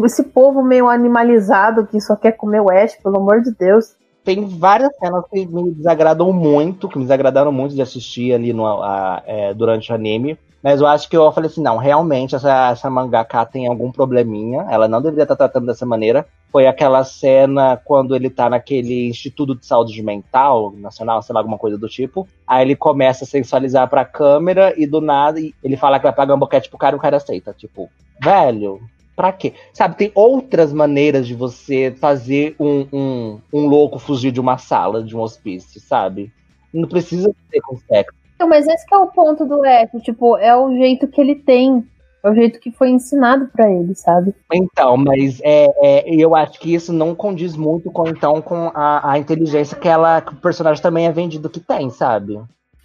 Esse 0.05 0.23
povo 0.23 0.61
meio 0.61 0.89
animalizado 0.89 1.87
que 1.87 2.01
só 2.01 2.15
quer 2.15 2.33
comer 2.33 2.61
o 2.61 2.69
Ash, 2.69 2.95
pelo 3.01 3.17
amor 3.17 3.41
de 3.41 3.51
Deus. 3.51 3.95
Tem 4.23 4.45
várias 4.45 4.91
cenas 4.99 5.23
que 5.31 5.45
me 5.47 5.71
desagradam 5.71 6.31
muito, 6.31 6.87
que 6.87 6.97
me 6.97 7.05
desagradaram 7.05 7.51
muito 7.51 7.73
de 7.73 7.81
assistir 7.81 8.33
ali 8.33 8.53
no, 8.53 8.65
a, 8.65 9.23
é, 9.25 9.53
durante 9.53 9.91
o 9.91 9.95
anime. 9.95 10.37
Mas 10.61 10.79
eu 10.79 10.85
acho 10.85 11.09
que 11.09 11.17
eu 11.17 11.31
falei 11.31 11.49
assim, 11.49 11.61
não, 11.61 11.77
realmente 11.77 12.35
essa, 12.35 12.69
essa 12.69 12.89
mangaka 12.89 13.45
tem 13.45 13.67
algum 13.67 13.91
probleminha, 13.91 14.67
ela 14.69 14.87
não 14.87 15.01
deveria 15.01 15.23
estar 15.23 15.35
tratando 15.35 15.65
dessa 15.65 15.85
maneira. 15.85 16.27
Foi 16.51 16.67
aquela 16.67 17.03
cena 17.03 17.77
quando 17.77 18.15
ele 18.15 18.29
tá 18.29 18.49
naquele 18.49 19.07
Instituto 19.07 19.55
de 19.55 19.65
Saúde 19.65 20.01
Mental 20.03 20.73
Nacional, 20.75 21.21
sei 21.21 21.33
lá, 21.33 21.39
alguma 21.39 21.57
coisa 21.57 21.77
do 21.77 21.87
tipo. 21.87 22.27
Aí 22.45 22.63
ele 22.63 22.75
começa 22.75 23.23
a 23.23 23.27
sensualizar 23.27 23.89
pra 23.89 24.03
câmera 24.03 24.73
e 24.77 24.85
do 24.85 24.99
nada 24.99 25.39
ele 25.63 25.77
fala 25.77 25.97
que 25.97 26.03
vai 26.03 26.13
pagar 26.13 26.35
um 26.35 26.39
boquete 26.39 26.69
pro 26.69 26.77
cara 26.77 26.95
e 26.95 26.99
o 26.99 27.01
cara 27.01 27.17
aceita. 27.17 27.53
Tipo, 27.53 27.89
velho, 28.21 28.81
pra 29.15 29.31
quê? 29.31 29.53
Sabe, 29.71 29.95
tem 29.95 30.11
outras 30.13 30.73
maneiras 30.73 31.27
de 31.27 31.33
você 31.33 31.95
fazer 31.99 32.55
um, 32.59 32.87
um, 32.91 33.39
um 33.53 33.67
louco 33.67 33.99
fugir 33.99 34.31
de 34.31 34.39
uma 34.39 34.57
sala, 34.57 35.03
de 35.03 35.15
um 35.15 35.21
hospício, 35.21 35.79
sabe? 35.79 36.31
Não 36.73 36.87
precisa 36.87 37.33
ter 37.49 37.61
com 37.61 37.77
sexo. 37.77 38.21
Não, 38.39 38.49
mas 38.49 38.67
esse 38.67 38.85
é 38.91 38.97
o 38.97 39.05
ponto 39.05 39.45
do 39.45 39.63
F, 39.63 39.99
tipo, 40.01 40.35
é 40.37 40.57
o 40.57 40.75
jeito 40.75 41.07
que 41.07 41.21
ele 41.21 41.35
tem. 41.35 41.85
É 42.23 42.29
o 42.29 42.35
jeito 42.35 42.59
que 42.59 42.71
foi 42.71 42.89
ensinado 42.89 43.47
para 43.47 43.71
ele, 43.71 43.95
sabe? 43.95 44.33
Então, 44.53 44.95
mas 44.95 45.39
é, 45.43 45.67
é, 45.81 46.15
eu 46.15 46.35
acho 46.35 46.59
que 46.59 46.73
isso 46.73 46.93
não 46.93 47.15
condiz 47.15 47.55
muito 47.55 47.91
com 47.91 48.07
então 48.07 48.41
com 48.41 48.71
a, 48.75 49.13
a 49.13 49.17
inteligência 49.17 49.75
que 49.75 49.87
ela 49.87 50.21
que 50.21 50.33
o 50.33 50.37
personagem 50.37 50.81
também 50.81 51.07
é 51.07 51.11
vendido 51.11 51.49
que 51.49 51.59
tem, 51.59 51.89
sabe? 51.89 52.39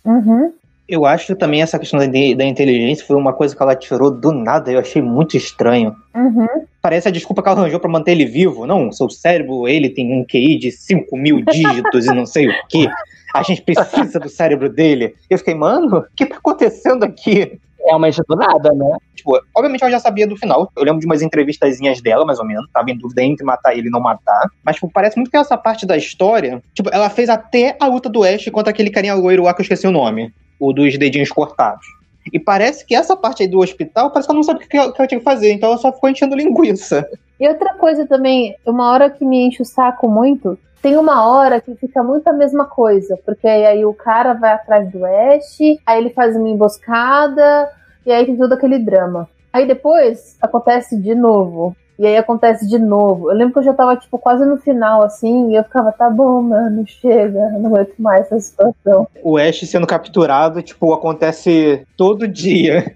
Uhum. 0.05 0.53
Eu 0.89 1.05
acho 1.05 1.27
que 1.27 1.35
também 1.35 1.61
essa 1.61 1.79
questão 1.79 1.99
da, 1.99 2.07
da 2.07 2.45
inteligência 2.45 3.05
foi 3.05 3.17
uma 3.17 3.33
coisa 3.33 3.55
que 3.55 3.63
ela 3.63 3.75
tirou 3.75 4.11
do 4.11 4.33
nada. 4.33 4.71
Eu 4.71 4.79
achei 4.79 5.03
muito 5.03 5.37
estranho. 5.37 5.95
Uhum. 6.15 6.47
Parece 6.81 7.09
a 7.09 7.11
desculpa 7.11 7.43
que 7.43 7.49
ela 7.49 7.61
arranjou 7.61 7.81
pra 7.81 7.91
manter 7.91 8.13
ele 8.13 8.25
vivo. 8.25 8.65
Não, 8.67 8.93
seu 8.93 9.11
cérebro, 9.11 9.67
ele 9.67 9.91
tem 9.91 10.15
um 10.15 10.25
QI 10.25 10.57
de 10.57 10.71
5 10.71 11.17
mil 11.17 11.43
dígitos 11.45 12.07
e 12.07 12.15
não 12.15 12.25
sei 12.25 12.49
o 12.49 12.53
quê. 12.69 12.89
A 13.35 13.43
gente 13.43 13.63
precisa 13.63 14.21
do 14.21 14.29
cérebro 14.29 14.71
dele. 14.71 15.15
Eu 15.29 15.39
fiquei, 15.39 15.55
mano, 15.55 15.99
o 15.99 16.05
que 16.15 16.25
tá 16.25 16.37
acontecendo 16.37 17.03
aqui? 17.03 17.59
Realmente 17.87 18.21
do 18.29 18.37
nada, 18.37 18.73
né? 18.73 18.97
Tipo, 19.15 19.41
obviamente 19.55 19.83
ela 19.83 19.91
já 19.91 19.99
sabia 19.99 20.27
do 20.27 20.37
final. 20.37 20.71
Eu 20.77 20.85
lembro 20.85 21.01
de 21.01 21.07
umas 21.07 21.23
entrevistazinhas 21.23 22.01
dela, 22.01 22.25
mais 22.27 22.39
ou 22.39 22.45
menos. 22.45 22.69
Tava 22.73 22.91
em 22.91 22.99
dúvida 22.99 23.23
entre 23.23 23.45
matar 23.45 23.77
ele 23.77 23.89
e 23.89 23.91
não 23.91 24.01
matar. 24.01 24.51
Mas, 24.65 24.77
tipo, 24.77 24.91
parece 24.93 25.17
muito 25.17 25.31
que 25.31 25.37
essa 25.37 25.57
parte 25.57 25.87
da 25.87 25.97
história. 25.97 26.63
Tipo, 26.75 26.91
ela 26.93 27.09
fez 27.09 27.29
até 27.29 27.77
a 27.81 27.87
luta 27.87 28.09
do 28.09 28.25
Ash 28.25 28.49
contra 28.51 28.71
aquele 28.71 28.91
carinha 28.91 29.15
loiro 29.15 29.45
lá 29.45 29.55
que 29.55 29.61
eu 29.61 29.65
esqueci 29.65 29.87
o 29.87 29.93
nome. 29.93 30.33
O 30.59 30.73
dos 30.73 30.99
dedinhos 30.99 31.31
cortados. 31.31 31.87
E 32.33 32.41
parece 32.41 32.85
que 32.85 32.95
essa 32.95 33.17
parte 33.17 33.43
aí 33.43 33.49
do 33.49 33.61
hospital, 33.61 34.11
parece 34.11 34.27
que 34.27 34.33
ela 34.33 34.39
não 34.39 34.43
sabe 34.43 34.65
o 34.65 34.69
que 34.69 34.77
ela, 34.77 34.93
que 34.93 35.01
ela 35.01 35.09
tinha 35.09 35.19
que 35.19 35.25
fazer. 35.25 35.53
Então 35.53 35.69
ela 35.69 35.79
só 35.79 35.93
ficou 35.93 36.11
enchendo 36.11 36.35
linguiça. 36.35 37.09
E 37.39 37.47
outra 37.47 37.75
coisa 37.75 38.07
também, 38.07 38.57
uma 38.67 38.91
hora 38.91 39.11
que 39.11 39.25
me 39.25 39.47
enche 39.47 39.63
o 39.63 39.65
saco 39.65 40.09
muito, 40.09 40.59
tem 40.87 40.97
uma 40.97 41.27
hora 41.27 41.61
que 41.61 41.75
fica 41.75 42.01
muito 42.01 42.29
a 42.29 42.33
mesma 42.33 42.65
coisa, 42.65 43.19
porque 43.27 43.49
aí 43.49 43.85
o 43.85 43.93
cara 43.93 44.35
vai 44.35 44.53
atrás 44.53 44.89
do 44.89 45.05
Ash, 45.05 45.59
aí 45.85 45.99
ele 45.99 46.11
faz 46.11 46.37
uma 46.37 46.49
emboscada, 46.49 47.69
e 48.07 48.13
aí 48.13 48.25
tem 48.25 48.37
todo 48.37 48.53
aquele 48.53 48.79
drama. 48.79 49.29
Aí 49.53 49.67
depois 49.67 50.37
acontece 50.41 50.97
de 50.97 51.13
novo. 51.13 51.77
E 51.99 52.07
aí 52.07 52.17
acontece 52.17 52.69
de 52.69 52.79
novo. 52.79 53.29
Eu 53.29 53.35
lembro 53.35 53.55
que 53.55 53.59
eu 53.59 53.65
já 53.65 53.75
tava, 53.75 53.97
tipo, 53.97 54.17
quase 54.17 54.45
no 54.45 54.59
final, 54.59 55.03
assim, 55.03 55.51
e 55.51 55.57
eu 55.57 55.65
ficava, 55.65 55.91
tá 55.91 56.09
bom, 56.09 56.41
mano, 56.41 56.87
chega, 56.87 57.51
não 57.59 57.75
aguento 57.75 57.95
mais 57.99 58.21
essa 58.21 58.39
situação. 58.39 59.09
O 59.25 59.37
Ash 59.37 59.69
sendo 59.69 59.89
capturado, 59.89 60.63
tipo, 60.63 60.93
acontece 60.93 61.85
todo 61.97 62.29
dia. 62.29 62.95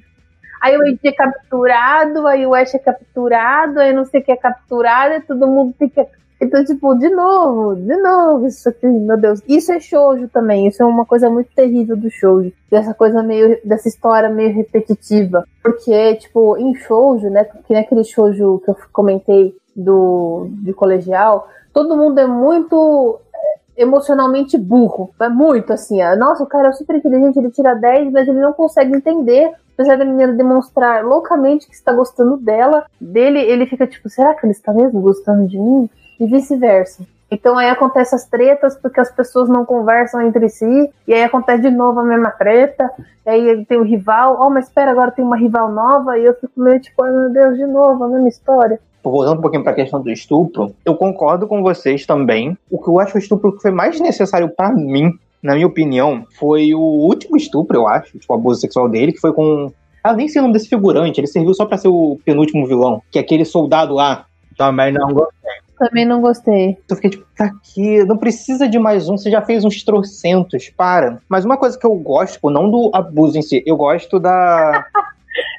Aí 0.63 0.77
o 0.77 0.83
Ash 0.83 1.01
é 1.03 1.11
capturado, 1.11 2.25
aí 2.29 2.47
o 2.47 2.55
Ash 2.55 2.73
é 2.73 2.79
capturado, 2.79 3.81
aí 3.81 3.93
não 3.93 4.05
sei 4.05 4.21
o 4.21 4.25
que 4.25 4.31
é 4.31 4.37
capturado, 4.37 5.15
e 5.15 5.21
todo 5.23 5.49
mundo 5.49 5.75
fica. 5.77 6.07
Então, 6.41 6.65
tipo, 6.65 6.95
de 6.95 7.11
novo, 7.11 7.77
de 7.77 7.97
novo, 7.97 8.47
isso 8.47 8.69
aqui, 8.69 8.87
meu 8.87 9.17
Deus. 9.19 9.43
Isso 9.47 9.71
é 9.73 9.79
shoujo 9.79 10.27
também, 10.29 10.67
isso 10.67 10.83
é 10.83 10.87
uma 10.87 11.05
coisa 11.05 11.29
muito 11.29 11.51
terrível 11.55 11.97
do 11.97 12.11
shoujo. 12.11 12.51
Dessa 12.71 12.95
coisa 12.95 13.23
meio, 13.23 13.59
dessa 13.63 13.89
história 13.89 14.31
meio 14.31 14.55
repetitiva. 14.55 15.45
Porque, 15.63 16.15
tipo, 16.17 16.57
em 16.57 16.75
shoujo, 16.75 17.29
né, 17.29 17.45
que 17.45 17.73
nem 17.73 17.83
aquele 17.83 18.05
shoujo 18.05 18.61
que 18.65 18.71
eu 18.71 18.77
comentei 18.91 19.55
do, 19.77 20.49
de 20.63 20.73
colegial, 20.73 21.47
todo 21.75 21.97
mundo 21.97 22.19
é 22.19 22.27
muito 22.27 23.21
é, 23.35 23.83
emocionalmente 23.83 24.57
burro. 24.57 25.11
É 25.21 25.29
muito 25.29 25.75
assim, 25.75 26.03
ó. 26.03 26.17
nossa, 26.17 26.43
o 26.43 26.47
cara 26.47 26.69
é 26.69 26.73
super 26.73 26.97
inteligente, 26.97 27.39
ele 27.39 27.51
tira 27.51 27.75
10, 27.75 28.13
mas 28.13 28.27
ele 28.27 28.41
não 28.41 28.55
consegue 28.55 28.97
entender 28.97 29.53
apesar 29.81 29.97
da 29.97 30.05
menina 30.05 30.35
demonstrar 30.35 31.03
loucamente 31.03 31.67
que 31.67 31.75
está 31.75 31.91
gostando 31.91 32.37
dela, 32.37 32.85
dele, 33.01 33.39
ele 33.39 33.65
fica 33.65 33.87
tipo, 33.87 34.11
será 34.11 34.35
que 34.35 34.45
ele 34.45 34.53
está 34.53 34.75
mesmo 34.75 35.01
gostando 35.01 35.49
de 35.49 35.59
mim? 35.59 35.89
E 36.21 36.27
vice-versa. 36.27 37.05
Então 37.31 37.57
aí 37.57 37.69
acontece 37.69 38.15
as 38.15 38.27
tretas 38.27 38.77
porque 38.77 39.01
as 39.01 39.11
pessoas 39.11 39.49
não 39.49 39.65
conversam 39.65 40.21
entre 40.21 40.49
si, 40.49 40.91
e 41.07 41.15
aí 41.15 41.23
acontece 41.23 41.63
de 41.63 41.71
novo 41.71 42.01
a 42.01 42.05
mesma 42.05 42.31
treta, 42.31 42.91
e 43.25 43.31
aí 43.31 43.65
tem 43.65 43.79
o 43.79 43.85
rival, 43.85 44.37
oh, 44.41 44.51
mas 44.51 44.67
espera, 44.67 44.91
agora 44.91 45.13
tem 45.13 45.25
uma 45.25 45.37
rival 45.37 45.71
nova, 45.73 46.19
e 46.19 46.25
eu 46.25 46.35
fico 46.35 46.61
meio 46.61 46.81
tipo, 46.81 47.03
ai 47.05 47.13
meu 47.13 47.31
Deus, 47.31 47.57
de 47.57 47.67
novo, 47.67 48.03
a 48.05 48.09
mesma 48.09 48.29
história. 48.29 48.81
Voltando 49.03 49.39
um 49.39 49.41
pouquinho 49.41 49.63
para 49.63 49.73
a 49.73 49.77
questão 49.77 50.03
do 50.03 50.11
estupro, 50.11 50.75
eu 50.85 50.95
concordo 50.95 51.47
com 51.47 51.63
vocês 51.63 52.05
também. 52.05 52.59
O 52.71 52.79
que 52.79 52.89
eu 52.89 53.01
acho 53.01 53.17
o 53.17 53.19
estupro 53.19 53.53
que 53.53 53.63
foi 53.63 53.71
mais 53.71 53.99
necessário 53.99 54.51
para 54.51 54.73
mim 54.73 55.19
na 55.43 55.55
minha 55.55 55.67
opinião, 55.67 56.27
foi 56.39 56.75
o 56.75 56.81
último 56.81 57.37
estupro, 57.37 57.77
eu 57.77 57.89
acho, 57.89 58.19
tipo, 58.19 58.33
o 58.33 58.37
abuso 58.37 58.61
sexual 58.61 58.89
dele, 58.89 59.13
que 59.13 59.21
foi 59.21 59.33
com. 59.33 59.73
Ah, 60.03 60.15
nem 60.15 60.29
sei 60.29 60.41
o 60.41 60.43
nome 60.43 60.55
desse 60.55 60.69
figurante, 60.69 61.21
ele 61.21 61.27
serviu 61.27 61.55
só 61.55 61.67
pra 61.67 61.79
ser 61.79 61.89
o 61.89 62.19
penúltimo 62.25 62.67
vilão, 62.67 63.03
que 63.11 63.19
é 63.19 63.23
aquele 63.23 63.45
soldado 63.45 63.95
lá. 63.95 64.27
Também 64.57 64.93
não 64.93 65.09
gostei. 65.09 65.51
Também 65.81 66.05
não 66.05 66.21
gostei. 66.21 66.77
Eu 66.87 66.97
fiquei 66.97 67.09
tipo, 67.09 67.25
tá 67.35 67.47
aqui, 67.47 68.05
não 68.05 68.19
precisa 68.19 68.69
de 68.69 68.79
mais 68.79 69.09
um, 69.09 69.17
você 69.17 69.31
já 69.31 69.41
fez 69.41 69.65
uns 69.65 69.83
trocentos, 69.83 70.69
para. 70.69 71.23
Mas 71.27 71.47
uma 71.47 71.57
coisa 71.57 71.79
que 71.79 71.87
eu 71.87 71.95
gosto, 71.95 72.35
tipo, 72.35 72.51
não 72.51 72.71
do 72.71 72.91
abuso 72.93 73.39
em 73.39 73.43
si, 73.43 73.63
eu 73.65 73.79
gosto 73.79 74.21
da. 74.21 74.85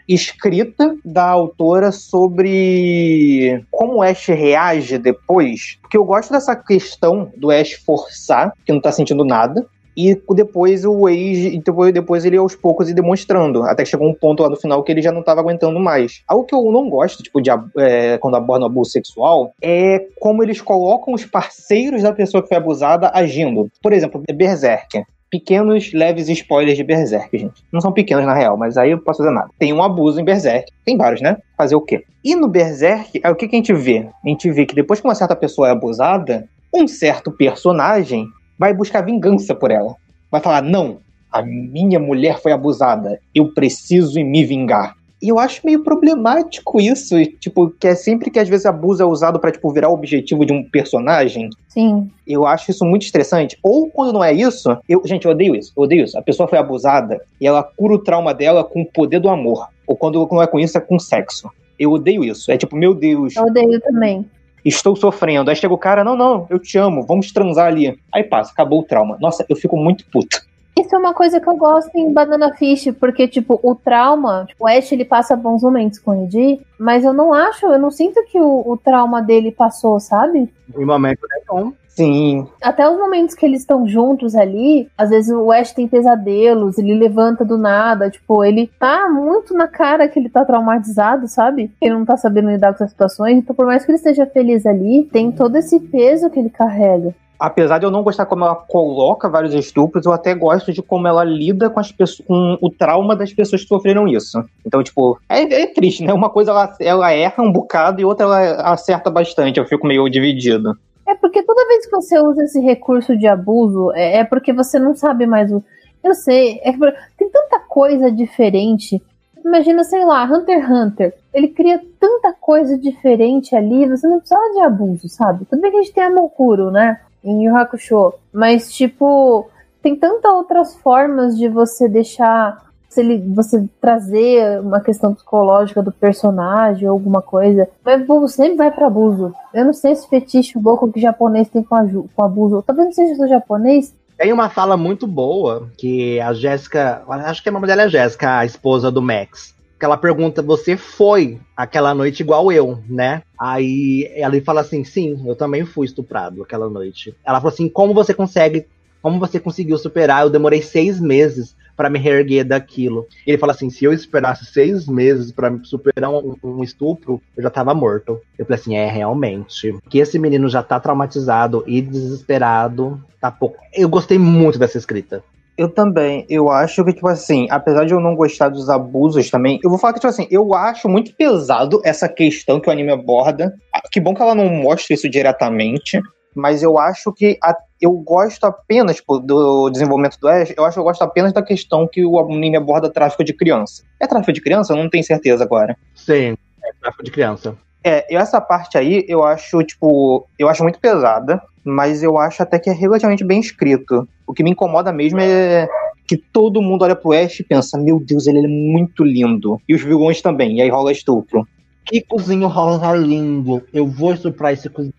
escrita 0.08 0.96
da 1.04 1.25
autora 1.25 1.92
sobre 1.92 3.66
como 3.72 3.96
o 3.96 4.01
Ash 4.04 4.28
reage 4.28 5.00
depois. 5.00 5.80
Porque 5.82 5.98
eu 5.98 6.04
gosto 6.04 6.32
dessa 6.32 6.56
questão 6.56 7.32
do 7.36 7.50
Ash 7.50 7.74
forçar, 7.74 8.54
que 8.63 8.72
não 8.72 8.82
tá 8.82 8.92
sentindo 8.92 9.25
nada. 9.25 9.66
E 9.95 10.19
depois 10.33 10.86
o 10.86 11.07
Age, 11.07 11.62
depois, 11.93 12.25
ele 12.25 12.38
aos 12.38 12.55
poucos 12.55 12.89
ir 12.89 12.93
demonstrando. 12.93 13.63
Até 13.63 13.83
que 13.83 13.89
chegou 13.89 14.07
um 14.07 14.13
ponto 14.13 14.43
lá 14.43 14.50
no 14.50 14.55
final 14.55 14.83
que 14.83 14.91
ele 14.91 15.01
já 15.01 15.12
não 15.12 15.24
tava 15.24 15.41
aguentando 15.41 15.79
mais. 15.79 16.21
Algo 16.27 16.45
que 16.45 16.55
eu 16.55 16.71
não 16.71 16.89
gosto, 16.89 17.24
tipo, 17.24 17.41
de, 17.41 17.50
é, 17.77 18.17
quando 18.17 18.36
aborda 18.36 18.65
o 18.65 18.67
abuso 18.67 18.91
sexual, 18.91 19.53
é 19.62 20.07
como 20.19 20.43
eles 20.43 20.62
colocam 20.62 21.13
os 21.13 21.25
parceiros 21.25 22.03
da 22.03 22.13
pessoa 22.13 22.41
que 22.41 22.50
foi 22.50 22.57
abusada 22.57 23.12
agindo. 23.13 23.69
Por 23.81 23.93
exemplo, 23.93 24.24
Berserker 24.33 25.05
pequenos, 25.31 25.93
leves 25.93 26.27
spoilers 26.27 26.75
de 26.75 26.83
Berserk, 26.83 27.36
gente. 27.38 27.63
Não 27.71 27.80
são 27.80 27.93
pequenos 27.93 28.25
na 28.25 28.34
real, 28.34 28.58
mas 28.58 28.77
aí 28.77 28.91
eu 28.91 28.99
posso 28.99 29.23
fazer 29.23 29.34
nada. 29.34 29.49
Tem 29.58 29.71
um 29.71 29.82
abuso 29.82 30.19
em 30.19 30.25
Berserk. 30.25 30.69
Tem 30.84 30.97
vários, 30.97 31.21
né? 31.21 31.38
Fazer 31.58 31.73
o 31.73 31.82
quê? 31.82 32.04
E 32.21 32.36
no 32.36 32.49
Berserk, 32.49 33.21
é 33.23 33.30
o 33.30 33.36
que, 33.36 33.47
que 33.47 33.56
a 33.56 33.58
gente 33.58 33.73
vê? 33.73 34.10
A 34.23 34.27
gente 34.27 34.51
vê 34.51 34.65
que 34.65 34.75
depois 34.75 34.99
que 34.99 35.08
uma 35.08 35.15
certa 35.15 35.36
pessoa 35.36 35.69
é 35.69 35.71
abusada, 35.71 36.47
um 36.73 36.86
certo 36.86 37.32
personagem 37.32 38.27
vai 38.62 38.76
buscar 38.76 39.02
vingança 39.02 39.56
por 39.56 39.71
ela. 39.71 39.95
Vai 40.30 40.39
falar: 40.39 40.62
não, 40.62 41.00
a 41.32 41.41
minha 41.41 42.00
mulher 42.00 42.39
foi 42.39 42.52
abusada, 42.52 43.19
eu 43.34 43.52
preciso 43.52 44.24
me 44.24 44.45
vingar. 44.45 44.95
E 45.19 45.30
eu 45.30 45.38
acho 45.38 45.62
meio 45.63 45.84
problemático 45.84 46.80
isso, 46.80 47.15
tipo, 47.39 47.69
que 47.69 47.88
é 47.88 47.95
sempre 47.95 48.32
que 48.32 48.39
às 48.39 48.50
vezes 48.50 48.65
abuso 48.65 49.04
é 49.04 49.06
usado 49.06 49.39
para 49.39 49.52
tipo 49.52 49.71
virar 49.71 49.89
o 49.89 49.93
objetivo 49.93 50.45
de 50.45 50.54
um 50.54 50.63
personagem. 50.63 51.50
Sim. 51.69 52.10
Eu 52.26 52.45
acho 52.45 52.71
isso 52.71 52.86
muito 52.86 53.04
estressante. 53.04 53.58
Ou 53.62 53.89
quando 53.89 54.13
não 54.13 54.24
é 54.24 54.34
isso, 54.34 54.76
eu, 54.89 55.02
gente, 55.06 55.26
eu 55.26 55.32
odeio 55.32 55.56
isso. 55.56 55.74
Eu 55.78 55.84
odeio 55.84 56.04
isso. 56.04 56.17
A 56.17 56.24
pessoa 56.24 56.47
foi 56.47 56.58
abusada 56.58 57.21
e 57.39 57.45
ela 57.45 57.62
cura 57.63 57.95
o 57.95 58.00
trauma 58.00 58.34
dela 58.34 58.63
com 58.63 58.82
o 58.82 58.86
poder 58.86 59.19
do 59.19 59.30
amor. 59.30 59.67
Ou 59.86 59.95
quando 59.95 60.28
não 60.32 60.41
é 60.41 60.47
com 60.47 60.60
isso, 60.60 60.78
é 60.78 60.82
com 60.82 60.97
sexo. 60.97 61.52
Eu 61.78 61.91
odeio 61.91 62.24
isso. 62.24 62.52
É 62.52 62.58
tipo, 62.58 62.76
meu 62.76 62.95
Deus. 62.95 63.36
Eu 63.36 63.43
odeio 63.43 63.80
também. 63.80 64.26
Estou 64.63 64.95
sofrendo. 64.95 65.50
Aí 65.50 65.56
chega 65.56 65.74
o 65.74 65.78
cara, 65.78 66.04
não, 66.04 66.15
não, 66.15 66.47
eu 66.50 66.60
te 66.60 66.78
amo, 66.78 67.04
vamos 67.04 67.32
transar 67.32 67.67
ali. 67.67 68.00
Aí 68.13 68.24
passa, 68.24 68.52
acabou 68.52 68.80
o 68.80 68.84
trauma. 68.84 69.17
Nossa, 69.19 69.45
eu 69.50 69.56
fico 69.56 69.78
muito 69.78 70.06
puto. 70.06 70.41
Isso 70.80 70.95
é 70.95 70.97
uma 70.97 71.13
coisa 71.13 71.39
que 71.39 71.47
eu 71.47 71.56
gosto 71.58 71.95
em 71.95 72.13
Banana 72.13 72.56
Fish, 72.56 72.91
porque, 73.00 73.28
tipo, 73.28 73.60
o 73.62 73.76
trauma, 73.76 74.45
tipo, 74.47 74.63
o 74.63 74.67
Ash, 74.67 74.91
ele 74.91 75.04
passa 75.04 75.36
bons 75.36 75.62
momentos 75.62 76.00
com 76.00 76.12
o 76.12 76.24
Ed, 76.24 76.62
mas 76.80 77.04
eu 77.04 77.13
não 77.13 77.34
acho, 77.34 77.65
eu 77.65 77.78
não 77.78 77.91
sinto 77.91 78.24
que 78.26 78.39
o, 78.39 78.63
o 78.65 78.78
trauma 78.78 79.21
dele 79.21 79.52
passou, 79.52 80.00
sabe? 80.00 80.50
Em 80.76 80.86
momento 80.86 81.19
nenhum. 81.30 81.74
Sim. 81.95 82.47
Até 82.62 82.89
os 82.89 82.97
momentos 82.97 83.36
que 83.36 83.45
eles 83.45 83.62
estão 83.62 83.88
juntos 83.88 84.36
ali, 84.36 84.89
às 84.97 85.10
vezes 85.10 85.32
o 85.32 85.51
Ash 85.51 85.73
tem 85.73 85.88
pesadelos, 85.88 86.77
ele 86.77 86.93
levanta 86.93 87.43
do 87.43 87.58
nada, 87.58 88.10
tipo, 88.10 88.43
ele 88.43 88.71
tá 88.80 89.10
muito 89.10 89.54
na 89.54 89.67
cara 89.67 90.08
que 90.08 90.17
ele 90.17 90.30
tá 90.30 90.45
traumatizado, 90.45 91.27
sabe? 91.27 91.71
Ele 91.82 91.93
não 91.93 92.06
tá 92.06 92.15
sabendo 92.15 92.49
lidar 92.49 92.73
com 92.73 92.84
as 92.84 92.91
situações, 92.91 93.38
então 93.38 93.56
por 93.56 93.65
mais 93.65 93.84
que 93.84 93.91
ele 93.91 93.97
esteja 93.97 94.25
feliz 94.25 94.65
ali, 94.65 95.08
tem 95.12 95.32
todo 95.32 95.58
esse 95.58 95.80
peso 95.80 96.30
que 96.30 96.39
ele 96.39 96.49
carrega 96.49 97.13
apesar 97.41 97.80
de 97.80 97.86
eu 97.86 97.91
não 97.91 98.04
gostar 98.04 98.27
como 98.27 98.45
ela 98.45 98.54
coloca 98.54 99.27
vários 99.27 99.56
estupros, 99.56 100.06
eu 100.06 100.13
até 100.13 100.36
gosto 100.36 100.71
de 100.71 100.80
como 100.84 101.08
ela 101.08 101.23
lida 101.23 101.71
com, 101.71 101.80
as 101.80 101.91
pessoas, 101.91 102.27
com 102.27 102.56
o 102.62 102.69
trauma 102.69 103.15
das 103.15 103.34
pessoas 103.34 103.63
que 103.63 103.67
sofreram 103.67 104.08
isso. 104.08 104.43
Então, 104.63 104.84
tipo, 104.84 105.19
é, 105.27 105.41
é 105.41 105.65
triste, 105.65 106.04
né? 106.04 106.13
Uma 106.13 106.30
coisa 106.30 106.51
ela, 106.51 106.75
ela 106.80 107.12
erra 107.12 107.43
um 107.43 107.51
bocado 107.51 107.99
e 107.99 108.06
outra 108.06 108.27
ela 108.27 108.71
acerta 108.71 109.10
bastante. 109.10 109.60
Eu 109.60 109.65
fico 109.65 109.88
meio 109.88 110.08
dividido. 110.08 110.77
É 111.12 111.15
porque 111.15 111.43
toda 111.43 111.67
vez 111.67 111.86
que 111.86 111.91
você 111.91 112.19
usa 112.19 112.43
esse 112.43 112.60
recurso 112.60 113.17
de 113.17 113.28
abuso, 113.28 113.91
é, 113.93 114.17
é 114.17 114.24
porque 114.24 114.54
você 114.54 114.80
não 114.80 114.95
sabe 114.95 115.26
mais 115.26 115.52
o. 115.52 115.63
Eu 116.04 116.15
sei, 116.15 116.60
é 116.63 116.71
tem 117.17 117.30
tanta 117.30 117.60
coisa 117.60 118.12
diferente. 118.12 119.02
Imagina, 119.43 119.84
sei 119.84 120.06
lá, 120.06 120.24
Hunter 120.24 120.60
x 120.60 120.69
Hunter. 120.69 121.13
Ele 121.34 121.47
cria 121.50 121.82
tanta 122.00 122.34
coisa 122.34 122.78
diferente 122.78 123.56
ali, 123.56 123.88
você 123.88 124.08
não 124.08 124.19
precisava 124.19 124.54
de 124.54 124.60
abuso, 124.62 125.10
sabe? 125.10 125.45
Tudo 125.45 125.62
bem 125.62 125.71
que 125.71 125.78
a 125.78 125.82
gente 125.82 125.93
tem 125.93 126.04
a 126.04 126.10
Mokuro, 126.10 126.71
né? 126.71 127.00
em 127.24 127.45
Yu 127.45 127.56
Hakusho. 127.56 128.13
Mas, 128.34 128.71
tipo, 128.74 129.50
tem 129.82 129.95
tantas 129.95 130.32
outras 130.32 130.76
formas 130.76 131.38
de 131.38 131.47
você 131.47 131.88
deixar. 131.88 132.70
Você, 132.91 133.17
você 133.19 133.69
trazer 133.80 134.60
uma 134.60 134.82
questão 134.82 135.13
psicológica 135.13 135.82
do 135.82 135.93
personagem 135.93 136.88
ou 136.88 136.93
alguma 136.93 137.21
coisa. 137.21 137.69
Mas 137.86 138.04
o 138.08 138.27
sempre 138.27 138.58
vai 138.58 138.69
para 138.69 138.88
abuso. 138.88 139.34
Eu 139.54 139.63
não 139.63 139.73
sei 139.73 139.93
esse 139.93 140.08
fetiche 140.10 140.60
louco 140.60 140.91
que 140.91 140.99
japonês 140.99 141.49
tem 141.49 141.63
com, 141.63 141.73
a, 141.73 141.86
com 142.13 142.23
abuso. 142.23 142.62
Talvez 142.67 142.88
não 142.88 142.93
seja 142.93 143.15
do 143.15 143.27
japonês, 143.27 143.93
tem 144.17 144.32
uma 144.32 144.49
fala 144.49 144.77
muito 144.77 145.08
boa 145.08 145.71
que 145.80 146.19
a 146.19 146.32
Jéssica, 146.32 147.01
acho 147.08 147.41
que 147.41 147.49
a 147.49 147.51
nome 147.51 147.65
dela 147.65 147.82
é 147.82 147.89
Jéssica, 147.89 148.38
a 148.38 148.45
esposa 148.45 148.91
do 148.91 149.01
Max 149.01 149.56
que 149.82 149.86
ela 149.86 149.97
pergunta: 149.97 150.43
Você 150.43 150.77
foi 150.77 151.39
aquela 151.58 151.95
noite 151.95 152.19
igual 152.19 152.51
eu, 152.51 152.77
né? 152.88 153.23
Aí 153.38 154.10
ela 154.15 154.39
fala 154.41 154.62
assim: 154.62 154.84
Sim, 154.84 155.23
eu 155.25 155.36
também 155.36 155.65
fui 155.65 155.88
estuprado 155.88 156.43
aquela 156.43 156.69
noite. 156.69 157.15
Ela 157.25 157.39
falou 157.39 157.51
assim: 157.51 157.67
Como 157.67 157.93
você 157.93 158.13
consegue. 158.13 158.67
Como 159.01 159.19
você 159.19 159.39
conseguiu 159.39 159.80
superar? 159.80 160.21
Eu 160.21 160.30
demorei 160.30 160.62
seis 160.62 160.99
meses 160.99 161.56
para 161.75 161.89
me 161.89 161.99
reerguer 161.99 162.45
daquilo. 162.45 163.07
Ele 163.25 163.38
fala 163.38 163.53
assim: 163.53 163.69
se 163.69 163.86
eu 163.86 163.93
esperasse 163.93 164.45
seis 164.45 164.88
meses 164.88 165.31
para 165.31 165.51
superar 165.63 166.10
um, 166.10 166.36
um, 166.43 166.63
estupro, 166.63 167.21
eu 167.36 167.43
já 167.43 167.49
tava 167.49 167.73
morto. 167.73 168.19
Eu 168.38 168.45
falei 168.45 168.60
assim: 168.60 168.75
é, 168.75 168.89
realmente. 168.89 169.75
Que 169.89 169.99
esse 169.99 170.17
menino 170.19 170.49
já 170.49 170.63
tá 170.63 170.79
traumatizado 170.79 171.63
e 171.67 171.81
desesperado. 171.81 173.01
Tá 173.19 173.31
pouco. 173.31 173.57
Eu 173.73 173.88
gostei 173.88 174.17
muito 174.17 174.57
dessa 174.57 174.77
escrita. 174.77 175.23
Eu 175.57 175.69
também. 175.69 176.25
Eu 176.29 176.49
acho 176.49 176.84
que, 176.84 176.93
tipo 176.93 177.07
assim, 177.07 177.47
apesar 177.49 177.86
de 177.86 177.93
eu 177.93 177.99
não 177.99 178.15
gostar 178.15 178.49
dos 178.49 178.69
abusos 178.69 179.29
também, 179.29 179.60
eu 179.63 179.69
vou 179.69 179.77
falar 179.77 179.93
que, 179.93 179.99
tipo 179.99 180.10
assim, 180.10 180.27
eu 180.31 180.53
acho 180.53 180.89
muito 180.89 181.13
pesado 181.13 181.81
essa 181.84 182.10
questão 182.10 182.60
que 182.60 182.69
o 182.69 182.71
anime 182.71 182.91
aborda. 182.91 183.53
Ah, 183.73 183.81
Que 183.91 183.99
bom 183.99 184.15
que 184.15 184.21
ela 184.21 184.34
não 184.34 184.49
mostra 184.49 184.93
isso 184.93 185.10
diretamente. 185.10 186.01
Mas 186.36 186.63
eu 186.63 186.78
acho 186.80 187.12
que 187.12 187.38
a- 187.44 187.58
eu 187.82 187.91
gosto 187.94 188.46
apenas 188.46 188.98
tipo, 188.98 189.20
do 189.20 189.70
desenvolvimento 189.70 190.17
do 190.20 190.28
Ash, 190.28 190.54
eu 190.56 190.63
acho 190.63 190.76
que 190.76 190.80
eu 190.80 190.84
gosto 190.84 191.02
apenas 191.02 191.34
da 191.34 191.41
questão 191.41 191.88
que 191.88 192.06
o 192.06 192.20
anime 192.20 192.56
aborda 192.58 192.89
tráfico 192.89 193.24
de 193.24 193.34
criança. 193.34 193.84
É 194.00 194.08
tráfico 194.08 194.32
de 194.34 194.41
criança? 194.41 194.74
Eu 194.74 194.78
não 194.78 194.89
tenho 194.89 195.04
certeza 195.04 195.44
agora. 195.44 195.76
Sim, 195.96 196.38
é 196.63 196.72
tráfico 196.82 197.04
de 197.04 197.12
criança. 197.12 197.56
É, 197.84 198.13
essa 198.15 198.39
parte 198.39 198.78
aí 198.78 199.04
eu 199.08 199.24
acho, 199.24 199.63
tipo, 199.63 200.28
eu 200.38 200.48
acho 200.48 200.62
muito 200.63 200.80
pesada, 200.80 201.41
mas 201.63 202.04
eu 202.04 202.17
acho 202.17 202.44
até 202.44 202.60
que 202.60 202.70
é 202.70 202.74
relativamente 202.74 203.24
bem 203.24 203.39
escrito. 203.39 204.08
O 204.28 204.34
que 204.34 204.44
me 204.44 204.52
incomoda 204.52 204.94
mesmo 204.94 205.20
é 205.20 205.67
que 206.08 206.15
todo 206.15 206.62
mundo 206.62 206.84
olha 206.84 206.96
pro 206.96 207.12
Ash 207.13 207.39
e 207.39 207.44
pensa, 207.44 207.78
meu 207.80 208.00
Deus, 208.00 208.28
ele 208.28 208.39
é 208.46 208.48
muito 208.48 209.04
lindo. 209.04 209.60
E 209.67 209.74
os 209.74 209.82
vilões 209.82 210.22
também, 210.22 210.58
e 210.58 210.62
aí 210.62 210.70
rola 210.70 210.91
estupro. 210.91 211.48
Que 211.84 212.02
cozinho 212.02 212.48
rosa 212.48 212.94
lindo. 212.94 213.63
Eu 213.74 213.88
vou 213.88 214.13
estuprar 214.13 214.54
esse 214.54 214.70
cozinho. 214.70 214.94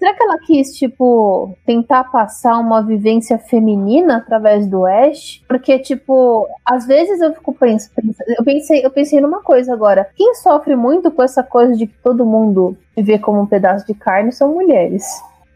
Será 0.00 0.14
que 0.14 0.22
ela 0.22 0.38
quis, 0.38 0.74
tipo, 0.74 1.54
tentar 1.66 2.04
passar 2.04 2.58
uma 2.58 2.82
vivência 2.82 3.36
feminina 3.36 4.16
através 4.16 4.66
do 4.66 4.86
Ash? 4.86 5.42
Porque, 5.46 5.78
tipo, 5.78 6.48
às 6.64 6.86
vezes 6.86 7.20
eu 7.20 7.34
fico 7.34 7.52
pensando. 7.52 8.14
Eu 8.38 8.42
pensei, 8.42 8.84
eu 8.84 8.90
pensei 8.90 9.20
numa 9.20 9.42
coisa 9.42 9.74
agora. 9.74 10.08
Quem 10.16 10.34
sofre 10.36 10.74
muito 10.74 11.10
com 11.10 11.22
essa 11.22 11.42
coisa 11.42 11.76
de 11.76 11.86
que 11.86 11.98
todo 12.02 12.24
mundo 12.24 12.78
vê 12.96 13.18
como 13.18 13.40
um 13.40 13.46
pedaço 13.46 13.86
de 13.86 13.92
carne 13.92 14.32
são 14.32 14.54
mulheres. 14.54 15.04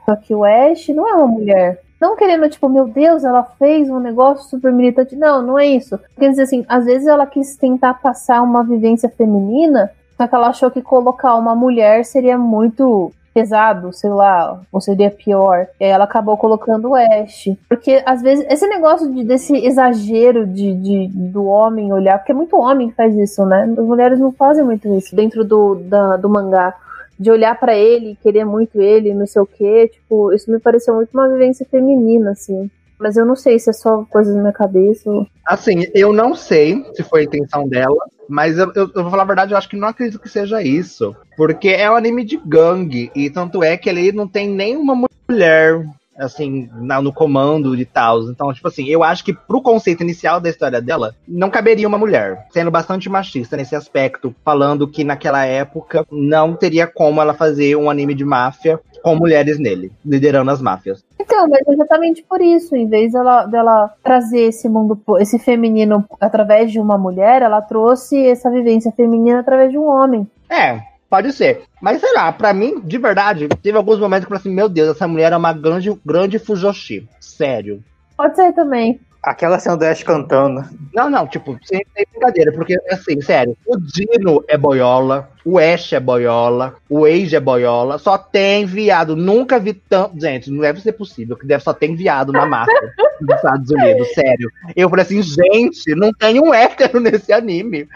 Só 0.04 0.14
que 0.14 0.34
o 0.34 0.44
Ash 0.44 0.88
não 0.88 1.08
é 1.08 1.14
uma 1.14 1.26
mulher. 1.26 1.80
Não 1.98 2.14
querendo, 2.14 2.46
tipo, 2.50 2.68
meu 2.68 2.86
Deus, 2.86 3.24
ela 3.24 3.44
fez 3.58 3.88
um 3.88 3.98
negócio 3.98 4.50
super 4.50 4.70
militante. 4.70 5.16
Não, 5.16 5.40
não 5.40 5.58
é 5.58 5.64
isso. 5.64 5.98
Quer 6.18 6.28
dizer 6.28 6.42
assim, 6.42 6.66
às 6.68 6.84
vezes 6.84 7.06
ela 7.06 7.24
quis 7.24 7.56
tentar 7.56 7.94
passar 7.94 8.42
uma 8.42 8.62
vivência 8.62 9.08
feminina, 9.08 9.90
só 10.16 10.26
que 10.26 10.34
ela 10.34 10.48
achou 10.48 10.70
que 10.70 10.80
colocar 10.82 11.34
uma 11.34 11.54
mulher 11.54 12.04
seria 12.04 12.36
muito 12.38 13.12
pesado, 13.32 13.92
sei 13.92 14.10
lá, 14.10 14.60
ou 14.70 14.80
seria 14.80 15.10
pior. 15.10 15.66
E 15.80 15.84
aí 15.84 15.90
ela 15.90 16.04
acabou 16.04 16.36
colocando 16.36 16.90
o 16.90 16.94
Ash. 16.94 17.48
Porque 17.68 18.00
às 18.06 18.22
vezes, 18.22 18.46
esse 18.48 18.64
negócio 18.68 19.12
de, 19.12 19.24
desse 19.24 19.56
exagero 19.56 20.46
de, 20.46 20.72
de- 20.74 21.08
do 21.08 21.44
homem 21.46 21.92
olhar, 21.92 22.18
porque 22.18 22.30
é 22.30 22.34
muito 22.34 22.56
homem 22.56 22.90
que 22.90 22.94
faz 22.94 23.12
isso, 23.16 23.44
né? 23.44 23.64
As 23.76 23.84
mulheres 23.84 24.20
não 24.20 24.30
fazem 24.30 24.62
muito 24.64 24.86
isso 24.96 25.16
dentro 25.16 25.44
do, 25.44 25.74
da- 25.74 26.16
do 26.16 26.28
mangá. 26.28 26.74
De 27.18 27.30
olhar 27.30 27.58
pra 27.58 27.74
ele, 27.76 28.16
querer 28.22 28.44
muito 28.44 28.80
ele, 28.80 29.12
não 29.14 29.26
sei 29.26 29.42
o 29.42 29.46
quê. 29.46 29.88
Tipo, 29.92 30.32
isso 30.32 30.48
me 30.50 30.60
pareceu 30.60 30.94
muito 30.94 31.10
uma 31.12 31.28
vivência 31.28 31.66
feminina, 31.68 32.30
assim. 32.32 32.70
Mas 32.98 33.16
eu 33.16 33.26
não 33.26 33.34
sei 33.36 33.58
se 33.58 33.70
é 33.70 33.72
só 33.72 34.04
coisa 34.04 34.32
na 34.34 34.40
minha 34.40 34.52
cabeça. 34.52 35.10
ou- 35.10 35.26
Assim, 35.46 35.84
eu 35.94 36.12
não 36.12 36.34
sei 36.34 36.84
se 36.94 37.02
foi 37.02 37.20
a 37.20 37.24
intenção 37.24 37.68
dela, 37.68 38.04
mas 38.28 38.56
eu, 38.56 38.72
eu, 38.74 38.90
eu 38.94 39.02
vou 39.02 39.10
falar 39.10 39.24
a 39.24 39.26
verdade, 39.26 39.52
eu 39.52 39.58
acho 39.58 39.68
que 39.68 39.76
não 39.76 39.88
acredito 39.88 40.20
que 40.20 40.28
seja 40.28 40.62
isso. 40.62 41.14
Porque 41.36 41.68
é 41.68 41.90
um 41.90 41.96
anime 41.96 42.24
de 42.24 42.36
gangue, 42.36 43.10
e 43.14 43.28
tanto 43.28 43.62
é 43.62 43.76
que 43.76 43.88
ele 43.88 44.12
não 44.12 44.26
tem 44.28 44.48
nenhuma 44.48 44.94
mulher, 45.28 45.84
assim, 46.18 46.68
na- 46.74 47.00
no 47.02 47.12
comando 47.12 47.76
de 47.76 47.84
tal. 47.84 48.22
Então, 48.30 48.52
tipo 48.52 48.68
assim, 48.68 48.88
eu 48.88 49.02
acho 49.02 49.24
que 49.24 49.32
pro 49.32 49.62
conceito 49.62 50.02
inicial 50.02 50.40
da 50.40 50.48
história 50.48 50.80
dela, 50.80 51.14
não 51.26 51.50
caberia 51.50 51.88
uma 51.88 51.98
mulher, 51.98 52.46
sendo 52.50 52.70
bastante 52.70 53.08
machista 53.08 53.56
nesse 53.56 53.74
aspecto, 53.74 54.34
falando 54.44 54.88
que 54.88 55.04
naquela 55.04 55.44
época 55.44 56.06
não 56.10 56.54
teria 56.54 56.86
como 56.86 57.20
ela 57.20 57.34
fazer 57.34 57.76
um 57.76 57.90
anime 57.90 58.14
de 58.14 58.24
máfia 58.24 58.80
com 59.02 59.14
mulheres 59.14 59.58
nele, 59.58 59.92
liderando 60.04 60.50
as 60.50 60.62
máfias. 60.62 61.04
Então, 61.20 61.46
mas 61.48 61.60
exatamente 61.68 62.24
por 62.28 62.40
isso, 62.40 62.74
em 62.74 62.88
vez 62.88 63.12
dela, 63.12 63.44
dela 63.44 63.92
trazer 64.02 64.40
esse 64.48 64.68
mundo, 64.68 64.98
esse 65.18 65.38
feminino 65.38 66.04
através 66.20 66.72
de 66.72 66.80
uma 66.80 66.96
mulher, 66.96 67.42
ela 67.42 67.60
trouxe 67.60 68.26
essa 68.26 68.50
vivência 68.50 68.90
feminina 68.92 69.40
através 69.40 69.70
de 69.70 69.78
um 69.78 69.86
homem. 69.86 70.26
É, 70.48 70.80
pode 71.14 71.32
ser. 71.32 71.62
Mas 71.80 72.00
sei 72.00 72.12
lá, 72.12 72.32
pra 72.32 72.52
mim, 72.52 72.80
de 72.80 72.98
verdade, 72.98 73.46
teve 73.62 73.78
alguns 73.78 74.00
momentos 74.00 74.26
que 74.26 74.32
eu 74.32 74.36
falei 74.36 74.40
assim, 74.40 74.56
meu 74.56 74.68
Deus, 74.68 74.88
essa 74.88 75.06
mulher 75.06 75.32
é 75.32 75.36
uma 75.36 75.52
grande, 75.52 75.96
grande 76.04 76.40
Fujoshi. 76.40 77.08
Sério. 77.20 77.84
Pode 78.16 78.34
ser 78.34 78.52
também. 78.52 78.98
Aquela 79.24 79.58
cena 79.58 79.76
do 79.76 79.84
Ash 79.84 80.02
cantando. 80.02 80.64
Não, 80.94 81.08
não, 81.08 81.26
tipo, 81.26 81.58
sem, 81.64 81.80
sem 81.94 82.06
brincadeira, 82.12 82.52
porque 82.52 82.78
assim, 82.90 83.20
sério, 83.22 83.56
o 83.66 83.76
Dino 83.78 84.44
é 84.46 84.58
boiola, 84.58 85.30
o 85.44 85.58
Ash 85.58 85.94
é 85.94 86.00
boiola, 86.00 86.74
o 86.90 87.06
Age 87.06 87.34
é 87.34 87.40
boiola, 87.40 87.98
só 87.98 88.18
tem 88.18 88.66
viado. 88.66 89.16
Nunca 89.16 89.58
vi 89.58 89.72
tanto. 89.72 90.20
Gente, 90.20 90.50
não 90.50 90.60
deve 90.60 90.80
ser 90.80 90.92
possível, 90.92 91.36
que 91.36 91.46
deve 91.46 91.64
só 91.64 91.72
ter 91.72 91.94
viado 91.96 92.32
na 92.32 92.44
máfia 92.44 92.74
dos 93.20 93.36
Estados 93.36 93.70
Unidos, 93.70 94.08
sério. 94.12 94.50
Eu 94.76 94.90
falei 94.90 95.04
assim, 95.04 95.22
gente, 95.22 95.94
não 95.94 96.12
tem 96.12 96.40
um 96.40 96.52
hétero 96.52 97.00
nesse 97.00 97.32
anime. 97.32 97.88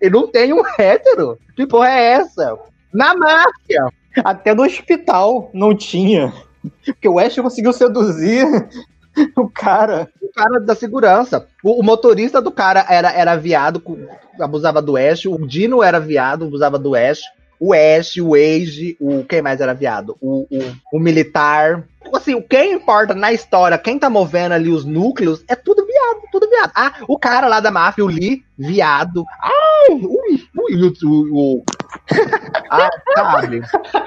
E 0.00 0.08
não 0.08 0.28
tem 0.28 0.52
um 0.52 0.62
hétero. 0.78 1.38
Que 1.56 1.66
porra 1.66 1.88
é 1.88 2.04
essa? 2.12 2.56
Na 2.92 3.14
máfia! 3.14 3.88
Até 4.24 4.54
no 4.54 4.64
hospital 4.64 5.50
não 5.52 5.76
tinha. 5.76 6.32
Porque 6.84 7.08
o 7.08 7.18
Ash 7.18 7.36
conseguiu 7.36 7.72
seduzir 7.72 8.46
o 9.36 9.48
cara. 9.48 10.08
O 10.28 10.32
cara 10.32 10.60
da 10.60 10.74
segurança. 10.74 11.46
O, 11.62 11.80
o 11.80 11.82
motorista 11.82 12.40
do 12.40 12.50
cara 12.50 12.84
era, 12.88 13.12
era 13.12 13.36
viado, 13.36 13.82
abusava 14.40 14.82
do 14.82 14.96
Ash. 14.96 15.26
O 15.26 15.46
Dino 15.46 15.82
era 15.82 15.98
viado, 15.98 16.44
abusava 16.44 16.78
do 16.78 16.94
Ash. 16.94 17.22
O 17.60 17.72
Ash, 17.72 18.16
o 18.18 18.34
Age, 18.34 18.96
o. 19.00 19.24
Quem 19.24 19.42
mais 19.42 19.60
era 19.60 19.72
viado? 19.72 20.16
O, 20.20 20.46
o, 20.50 20.96
o 20.96 21.00
militar. 21.00 21.84
Tipo 22.08 22.16
Assim, 22.16 22.34
o 22.34 22.42
quem 22.42 22.72
importa 22.72 23.14
na 23.14 23.32
história, 23.32 23.76
quem 23.76 23.98
tá 23.98 24.08
movendo 24.08 24.52
ali 24.52 24.70
os 24.70 24.84
núcleos, 24.84 25.44
é 25.46 25.54
tudo 25.54 25.84
viado, 25.84 26.22
tudo 26.32 26.48
viado. 26.48 26.72
Ah, 26.74 26.94
o 27.06 27.18
cara 27.18 27.46
lá 27.46 27.60
da 27.60 27.70
máfia, 27.70 28.02
o 28.04 28.08
Lee, 28.08 28.42
viado. 28.56 29.24
Ai, 29.42 29.94
ui, 29.94 30.42
ui, 30.56 30.92
o 31.30 31.64
ah, 32.70 32.90
sabe? 33.14 33.60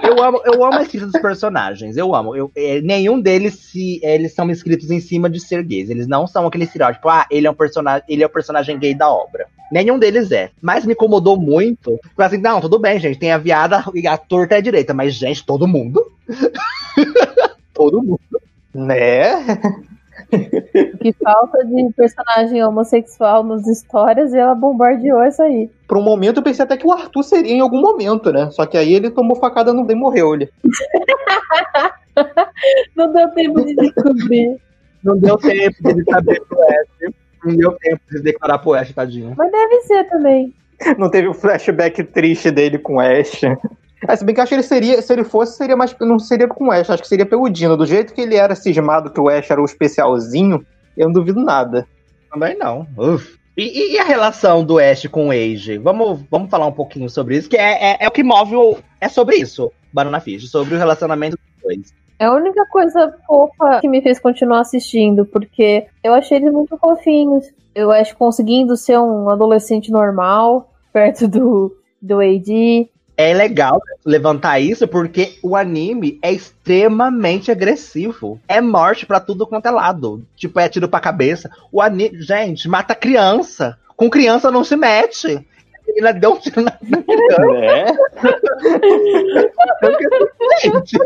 Eu 0.04 0.22
amo, 0.24 0.42
eu 0.46 0.66
amo 0.66 0.80
a 0.80 0.82
escrita 0.82 1.06
dos 1.06 1.22
personagens. 1.22 1.96
Eu 1.96 2.16
amo. 2.16 2.36
Eu, 2.36 2.52
é, 2.56 2.82
nenhum 2.82 3.22
deles 3.22 3.54
se 3.56 4.00
eles 4.04 4.34
são 4.34 4.50
escritos 4.50 4.90
em 4.90 5.00
cima 5.00 5.30
de 5.30 5.40
ser 5.40 5.64
gays. 5.64 5.90
Eles 5.90 6.08
não 6.08 6.26
são 6.26 6.48
aquele 6.48 6.64
estereótipo, 6.64 7.08
ah, 7.08 7.28
ele 7.30 7.46
é 7.46 7.52
um 7.52 7.56
personagem, 7.56 8.04
ele 8.10 8.24
é 8.24 8.26
o 8.26 8.30
personagem 8.30 8.80
gay 8.80 8.96
da 8.96 9.10
obra. 9.10 9.46
Nenhum 9.72 10.00
deles 10.00 10.32
é. 10.32 10.50
Mas 10.60 10.86
me 10.86 10.94
incomodou 10.94 11.40
muito. 11.40 12.00
Falei 12.16 12.28
assim, 12.28 12.38
não, 12.38 12.60
tudo 12.60 12.80
bem, 12.80 13.00
gente. 13.00 13.20
Tem 13.20 13.32
a 13.32 13.38
viada 13.38 13.84
e 13.94 14.08
a 14.08 14.18
torta 14.18 14.56
é 14.56 14.58
a 14.58 14.62
direita. 14.62 14.94
Mas, 14.94 15.14
gente, 15.14 15.46
todo 15.46 15.68
mundo. 15.68 16.04
todo 17.82 18.04
mundo. 18.04 18.20
Né? 18.74 19.44
Que 21.02 21.12
falta 21.14 21.66
de 21.66 21.92
personagem 21.94 22.64
homossexual 22.64 23.44
nas 23.44 23.66
histórias 23.68 24.34
e 24.34 24.38
ela 24.38 24.54
bombardeou 24.54 25.24
isso 25.24 25.42
aí. 25.42 25.70
Por 25.88 25.98
um 25.98 26.04
momento 26.04 26.38
eu 26.38 26.44
pensei 26.44 26.64
até 26.64 26.78
que 26.78 26.86
o 26.86 26.92
Arthur 26.92 27.24
seria 27.24 27.54
em 27.54 27.60
algum 27.60 27.82
momento, 27.82 28.32
né? 28.32 28.50
Só 28.52 28.66
que 28.66 28.78
aí 28.78 28.94
ele 28.94 29.10
tomou 29.10 29.36
facada 29.36 29.74
no 29.74 29.90
e 29.90 29.96
morreu. 29.96 30.36
Ele. 30.36 30.50
Não 32.96 33.12
deu 33.12 33.30
tempo 33.30 33.66
de 33.66 33.76
descobrir. 33.76 34.60
Não 35.04 35.18
deu 35.18 35.38
tempo 35.38 35.76
de 35.82 35.90
ele 35.90 36.04
saber 36.04 36.42
pro 36.48 36.62
Ash. 36.62 37.14
Não 37.44 37.56
deu 37.56 37.72
tempo 37.74 38.02
de 38.12 38.22
declarar 38.22 38.60
pro 38.60 38.74
Ash, 38.74 38.94
tadinho. 38.94 39.34
Mas 39.36 39.52
deve 39.52 39.82
ser 39.82 40.04
também. 40.06 40.54
Não 40.98 41.10
teve 41.10 41.28
o 41.28 41.34
flashback 41.34 42.04
triste 42.04 42.52
dele 42.52 42.78
com 42.78 42.96
o 42.96 43.00
Ash. 43.00 43.42
É, 44.08 44.16
se 44.16 44.26
bem 44.26 44.34
que 44.34 44.42
eu 44.42 44.44
acho 44.44 44.50
que 44.50 44.56
ele 44.56 44.64
seria, 44.64 45.02
se 45.02 45.14
ele 45.14 45.24
fosse, 45.24 45.58
seria 45.58 45.76
mais. 45.76 45.96
Não 46.00 46.18
seria 46.18 46.48
com 46.48 46.68
o 46.68 46.72
Ash, 46.72 46.90
acho 46.90 47.04
que 47.04 47.08
seria 47.08 47.26
pelo 47.26 47.50
Dino. 47.50 47.78
Do 47.78 47.86
jeito 47.86 48.14
que 48.14 48.22
ele 48.22 48.36
era 48.36 48.56
cismado 48.56 49.12
que 49.12 49.20
o 49.20 49.30
Ash 49.30 49.50
era 49.50 49.62
o 49.62 49.66
especialzinho, 49.66 50.66
eu 50.98 51.08
não 51.08 51.14
duvido 51.14 51.40
nada. 51.40 51.88
Também 52.32 52.58
não. 52.58 52.88
Uf. 52.98 53.40
E, 53.58 53.96
e- 53.96 54.00
a 54.00 54.04
relação 54.04 54.64
do 54.64 54.80
Ash 54.80 55.06
com 55.08 55.28
o 55.28 55.32
Age? 55.32 55.78
Vamos, 55.78 56.22
vamos 56.32 56.50
falar 56.50 56.66
um 56.68 56.72
pouquinho 56.72 57.10
sobre 57.10 57.38
isso, 57.38 57.50
que 57.50 57.58
é, 57.58 57.92
é, 57.92 57.98
é 58.00 58.08
o 58.08 58.12
que 58.12 58.24
move 58.24 58.56
o. 58.56 58.78
É 59.00 59.10
sobre 59.10 59.36
isso, 59.36 59.72
Banana 59.94 60.20
Fish, 60.20 60.50
sobre 60.50 60.76
o 60.76 60.78
relacionamento 60.78 61.38
dos 61.38 61.64
dois. 61.64 61.94
É 62.18 62.26
a 62.26 62.34
única 62.34 62.64
coisa 62.68 63.16
fofa 63.26 63.80
que 63.82 63.90
me 63.90 64.02
fez 64.02 64.20
continuar 64.20 64.62
assistindo, 64.62 65.26
porque 65.26 65.88
eu 66.04 66.14
achei 66.14 66.38
eles 66.38 66.54
muito 66.54 66.78
fofinhos. 66.78 67.46
Eu 67.74 67.92
acho 67.92 68.16
conseguindo 68.16 68.78
ser 68.78 69.00
um 69.00 69.28
adolescente 69.30 69.92
normal, 69.92 70.72
perto 70.94 71.28
do, 71.28 71.76
do 72.02 72.20
AD. 72.20 72.91
É 73.18 73.34
legal 73.34 73.80
levantar 74.06 74.60
isso 74.60 74.88
porque 74.88 75.38
o 75.44 75.56
anime 75.56 76.18
é 76.22 76.32
extremamente 76.32 77.52
agressivo. 77.52 78.40
É 78.48 78.60
morte 78.62 79.06
pra 79.06 79.20
tudo 79.20 79.46
quanto 79.46 79.68
é 79.68 79.72
lado. 79.72 80.26
Tipo, 80.36 80.60
é 80.60 80.68
tiro 80.68 80.88
pra 80.88 81.00
cabeça. 81.00 81.50
O 81.72 81.82
anime, 81.82 82.22
gente, 82.22 82.68
mata 82.68 82.96
criança. 82.96 83.78
Com 83.96 84.10
criança 84.10 84.50
não 84.50 84.64
se 84.64 84.76
mete. 84.76 85.46
Menina 85.88 86.14
deu 86.14 86.34
um 86.34 86.40
tiro 86.40 86.62
na 86.62 86.72
criança. 86.82 87.56
É? 87.64 87.86
gente. 90.62 90.98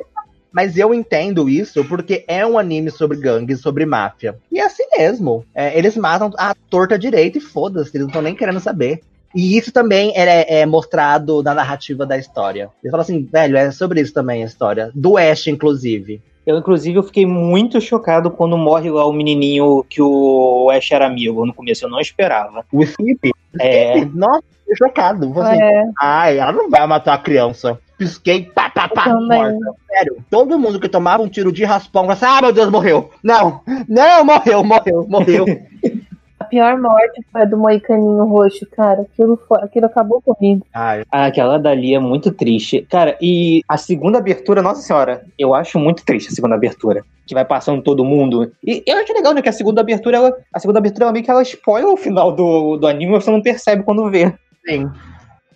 Mas 0.55 0.77
eu 0.77 0.93
entendo 0.93 1.49
isso 1.49 1.83
porque 1.83 2.23
é 2.29 2.45
um 2.45 2.57
anime 2.57 2.89
sobre 2.89 3.17
gangues, 3.17 3.59
sobre 3.59 3.85
máfia. 3.85 4.37
E 4.49 4.57
é 4.57 4.63
assim 4.63 4.85
mesmo. 4.97 5.45
É, 5.53 5.77
eles 5.77 5.97
matam 5.97 6.31
a 6.37 6.55
torta 6.69 6.97
direita 6.97 7.37
e 7.37 7.41
foda-se, 7.41 7.89
eles 7.89 8.03
não 8.03 8.07
estão 8.07 8.21
nem 8.21 8.33
querendo 8.33 8.61
saber. 8.61 9.01
E 9.35 9.57
isso 9.57 9.71
também 9.71 10.13
é, 10.15 10.61
é 10.61 10.65
mostrado 10.65 11.43
na 11.43 11.53
narrativa 11.53 12.05
da 12.05 12.17
história. 12.17 12.69
Eles 12.81 12.91
falam 12.91 13.01
assim, 13.01 13.23
velho, 13.23 13.57
é 13.57 13.69
sobre 13.69 13.99
isso 13.99 14.13
também 14.13 14.41
a 14.41 14.45
história. 14.45 14.91
Do 14.95 15.17
Ash, 15.17 15.47
inclusive. 15.47 16.21
Eu, 16.45 16.57
inclusive, 16.57 16.97
eu 16.97 17.03
fiquei 17.03 17.25
muito 17.25 17.81
chocado 17.81 18.29
quando 18.31 18.57
morre 18.57 18.89
lá 18.89 19.05
o 19.05 19.11
menininho 19.11 19.83
que 19.89 20.01
o 20.01 20.69
Ash 20.71 20.91
era 20.91 21.07
amigo. 21.07 21.45
No 21.45 21.53
começo 21.53 21.85
eu 21.85 21.89
não 21.89 21.99
esperava. 21.99 22.63
O 22.71 22.81
Skip? 22.83 23.31
É. 23.59 24.05
Nossa, 24.13 24.43
fiquei 24.59 24.75
chocado. 24.77 25.41
Assim, 25.41 25.61
É, 25.61 25.83
Ai, 25.99 26.37
ela 26.39 26.51
não 26.51 26.69
vai 26.69 26.85
matar 26.87 27.15
a 27.15 27.17
criança. 27.17 27.79
Pisquei, 27.97 28.43
pá, 28.43 28.69
pá, 28.69 28.87
pá, 28.87 29.09
morta. 29.19 29.57
Sério, 29.87 30.17
todo 30.29 30.59
mundo 30.59 30.79
que 30.79 30.89
tomava 30.89 31.23
um 31.23 31.29
tiro 31.29 31.51
de 31.51 31.63
raspão, 31.63 32.09
assim, 32.09 32.25
ah, 32.25 32.41
meu 32.41 32.51
Deus, 32.51 32.69
morreu. 32.69 33.09
Não, 33.23 33.61
não, 33.87 34.23
morreu, 34.23 34.63
morreu, 34.63 35.05
morreu. 35.07 35.45
a 36.39 36.43
pior 36.43 36.79
morte 36.79 37.25
foi 37.31 37.41
a 37.41 37.45
do 37.45 37.57
Moicaninho 37.57 38.25
Roxo, 38.25 38.65
cara. 38.71 39.01
Aquilo, 39.01 39.37
foi, 39.47 39.59
aquilo 39.61 39.85
acabou 39.85 40.21
comigo. 40.21 40.65
Ai, 40.73 41.03
Ah, 41.11 41.25
aquela 41.25 41.57
dali 41.57 41.93
é 41.95 41.99
muito 41.99 42.31
triste. 42.31 42.85
Cara, 42.89 43.17
e 43.21 43.61
a 43.67 43.77
segunda 43.77 44.17
abertura, 44.17 44.61
nossa 44.61 44.81
senhora, 44.81 45.23
eu 45.39 45.53
acho 45.55 45.79
muito 45.79 46.03
triste 46.05 46.29
a 46.29 46.31
segunda 46.31 46.55
abertura. 46.55 47.03
Que 47.25 47.33
vai 47.33 47.45
passando 47.45 47.81
todo 47.81 48.05
mundo. 48.05 48.51
E 48.63 48.83
eu 48.85 48.97
acho 48.97 49.13
legal, 49.13 49.33
né? 49.33 49.41
Que 49.41 49.49
a 49.49 49.53
segunda 49.53 49.81
abertura, 49.81 50.17
ela, 50.17 50.37
a 50.53 50.59
segunda 50.59 50.79
abertura 50.79 51.05
ela 51.05 51.13
meio 51.13 51.25
que 51.25 51.31
ela 51.31 51.41
spoila 51.41 51.91
o 51.91 51.97
final 51.97 52.31
do, 52.31 52.77
do 52.77 52.85
anime, 52.85 53.13
você 53.13 53.31
não 53.31 53.41
percebe 53.41 53.83
quando 53.83 54.09
vê. 54.11 54.33
sim. 54.67 54.89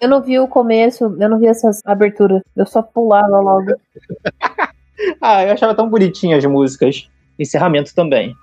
Eu 0.01 0.07
não 0.07 0.21
vi 0.21 0.39
o 0.39 0.47
começo, 0.47 1.13
eu 1.19 1.29
não 1.29 1.37
vi 1.37 1.45
essas 1.47 1.81
aberturas. 1.85 2.41
Eu 2.55 2.65
só 2.65 2.81
pulava 2.81 3.37
logo. 3.39 3.73
Ah, 5.21 5.45
eu 5.45 5.53
achava 5.53 5.73
tão 5.73 5.89
bonitinhas 5.89 6.43
as 6.43 6.51
músicas. 6.51 7.09
Encerramento 7.37 7.95
também. 7.95 8.35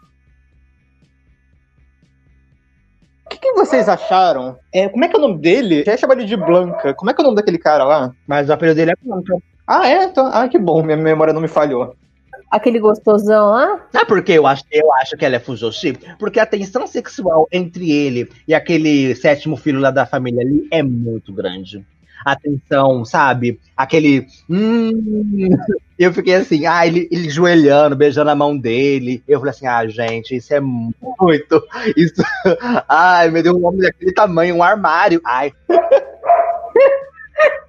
O 3.27 3.29
que, 3.29 3.39
que 3.39 3.53
vocês 3.55 3.89
acharam? 3.89 4.57
É, 4.73 4.89
como 4.89 5.05
é 5.05 5.09
que 5.09 5.17
é 5.17 5.19
o 5.19 5.23
nome 5.23 5.39
dele? 5.39 5.83
Já 5.85 5.97
chama 5.97 6.15
ele 6.15 6.25
de 6.25 6.37
Blanca. 6.37 6.95
Como 6.95 7.11
é 7.11 7.15
que 7.15 7.21
é 7.21 7.23
o 7.23 7.25
nome 7.25 7.37
daquele 7.37 7.59
cara 7.59 7.83
lá? 7.83 8.12
Mas 8.27 8.49
o 8.49 8.53
apelido 8.53 8.77
dele 8.77 8.93
é 8.93 8.97
Blanca. 9.03 9.37
Ah, 9.67 9.89
é? 9.89 10.05
Então, 10.05 10.31
ah, 10.33 10.49
que 10.49 10.59
bom, 10.59 10.81
minha 10.81 10.97
memória 10.97 11.33
não 11.33 11.41
me 11.41 11.49
falhou. 11.49 11.97
Aquele 12.53 12.79
gostosão 12.79 13.51
lá. 13.51 13.85
Sabe 13.91 14.07
por 14.07 14.23
que 14.23 14.33
eu 14.33 14.47
acho, 14.47 14.62
eu 14.71 14.93
acho 14.95 15.17
que 15.17 15.25
ela 15.25 15.35
é 15.35 15.41
Fujoshi? 15.41 15.99
Porque 16.21 16.39
a 16.39 16.47
tensão 16.47 16.87
sexual 16.87 17.49
entre 17.51 17.91
ele 17.91 18.31
e 18.47 18.55
aquele 18.55 19.12
sétimo 19.17 19.57
filho 19.57 19.81
lá 19.81 19.91
da 19.91 20.07
família 20.07 20.43
ali 20.43 20.69
é 20.71 20.81
muito 20.81 21.33
grande. 21.33 21.85
A 22.24 22.35
tensão, 22.37 23.05
sabe? 23.05 23.61
Aquele. 23.76 24.26
Hum, 24.48 25.50
eu 25.98 26.12
fiquei 26.12 26.35
assim, 26.35 26.66
ah, 26.66 26.87
ele, 26.87 27.09
ele 27.11 27.31
joelhando, 27.31 27.96
beijando 27.96 28.31
a 28.31 28.35
mão 28.35 28.57
dele. 28.57 29.22
Eu 29.26 29.38
falei 29.38 29.50
assim, 29.55 29.66
ah, 29.66 29.87
gente, 29.87 30.37
isso 30.37 30.52
é 30.52 30.61
muito. 30.61 31.62
Isso. 31.96 32.22
Ai, 32.88 33.31
meu 33.31 33.42
Deus, 33.42 33.57
um 33.57 33.66
homem 33.66 33.81
daquele 33.81 34.12
tamanho, 34.12 34.57
um 34.57 34.62
armário. 34.62 35.20
Ai. 35.24 35.52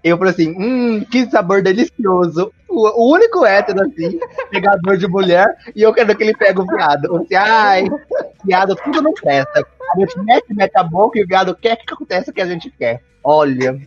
Eu 0.07 0.17
falei 0.17 0.33
assim, 0.33 0.55
hum, 0.57 1.05
que 1.05 1.29
sabor 1.29 1.61
delicioso. 1.61 2.51
O, 2.69 3.13
único 3.13 3.45
hétero, 3.45 3.81
assim, 3.81 4.19
pegador 4.51 4.97
de 4.97 5.07
mulher, 5.07 5.47
e 5.75 5.81
eu 5.81 5.93
quero 5.93 6.15
que 6.15 6.23
ele 6.23 6.37
pegue 6.37 6.59
o 6.59 6.65
viado. 6.65 7.05
Eu 7.05 7.11
falei 7.11 7.25
assim, 7.25 7.35
ai, 7.35 7.89
viado, 8.45 8.75
tudo 8.75 9.01
não 9.01 9.13
presta. 9.13 9.65
A 9.95 9.99
gente 9.99 10.19
mete, 10.19 10.53
mete 10.53 10.75
a 10.75 10.83
boca 10.83 11.17
e 11.17 11.23
o 11.23 11.27
viado 11.27 11.55
quer 11.55 11.75
que 11.77 11.91
aconteça 11.91 12.29
o 12.29 12.33
que 12.33 12.41
a 12.41 12.45
gente 12.45 12.69
quer. 12.69 13.01
Olha, 13.23 13.77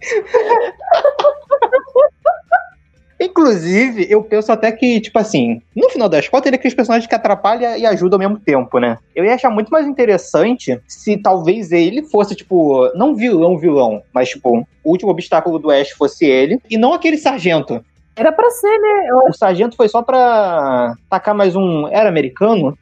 Inclusive, 3.20 4.06
eu 4.08 4.22
penso 4.22 4.50
até 4.50 4.72
que, 4.72 4.98
tipo 4.98 5.18
assim, 5.18 5.60
no 5.76 5.90
final 5.90 6.08
das 6.08 6.26
contas, 6.26 6.46
ele 6.46 6.56
é 6.56 6.58
aqueles 6.58 6.74
personagens 6.74 7.06
que 7.06 7.14
atrapalha 7.14 7.76
e 7.76 7.84
ajuda 7.84 8.16
ao 8.16 8.20
mesmo 8.20 8.38
tempo, 8.38 8.78
né? 8.78 8.96
Eu 9.14 9.24
ia 9.24 9.34
achar 9.34 9.50
muito 9.50 9.68
mais 9.70 9.86
interessante 9.86 10.80
se 10.88 11.18
talvez 11.18 11.70
ele 11.70 12.02
fosse, 12.02 12.34
tipo, 12.34 12.90
não 12.94 13.14
vilão, 13.14 13.58
vilão, 13.58 14.02
mas, 14.14 14.30
tipo, 14.30 14.66
o 14.82 14.90
último 14.90 15.10
obstáculo 15.10 15.58
do 15.58 15.70
Ash 15.70 15.90
fosse 15.90 16.24
ele, 16.24 16.58
e 16.70 16.78
não 16.78 16.94
aquele 16.94 17.18
sargento. 17.18 17.84
Era 18.16 18.32
pra 18.32 18.50
ser, 18.50 18.78
né? 18.78 19.06
Eu 19.08 19.18
O 19.28 19.32
sargento 19.32 19.76
foi 19.76 19.88
só 19.88 20.02
pra 20.02 20.94
tacar 21.08 21.34
mais 21.34 21.54
um. 21.54 21.88
Era 21.88 22.08
americano? 22.08 22.76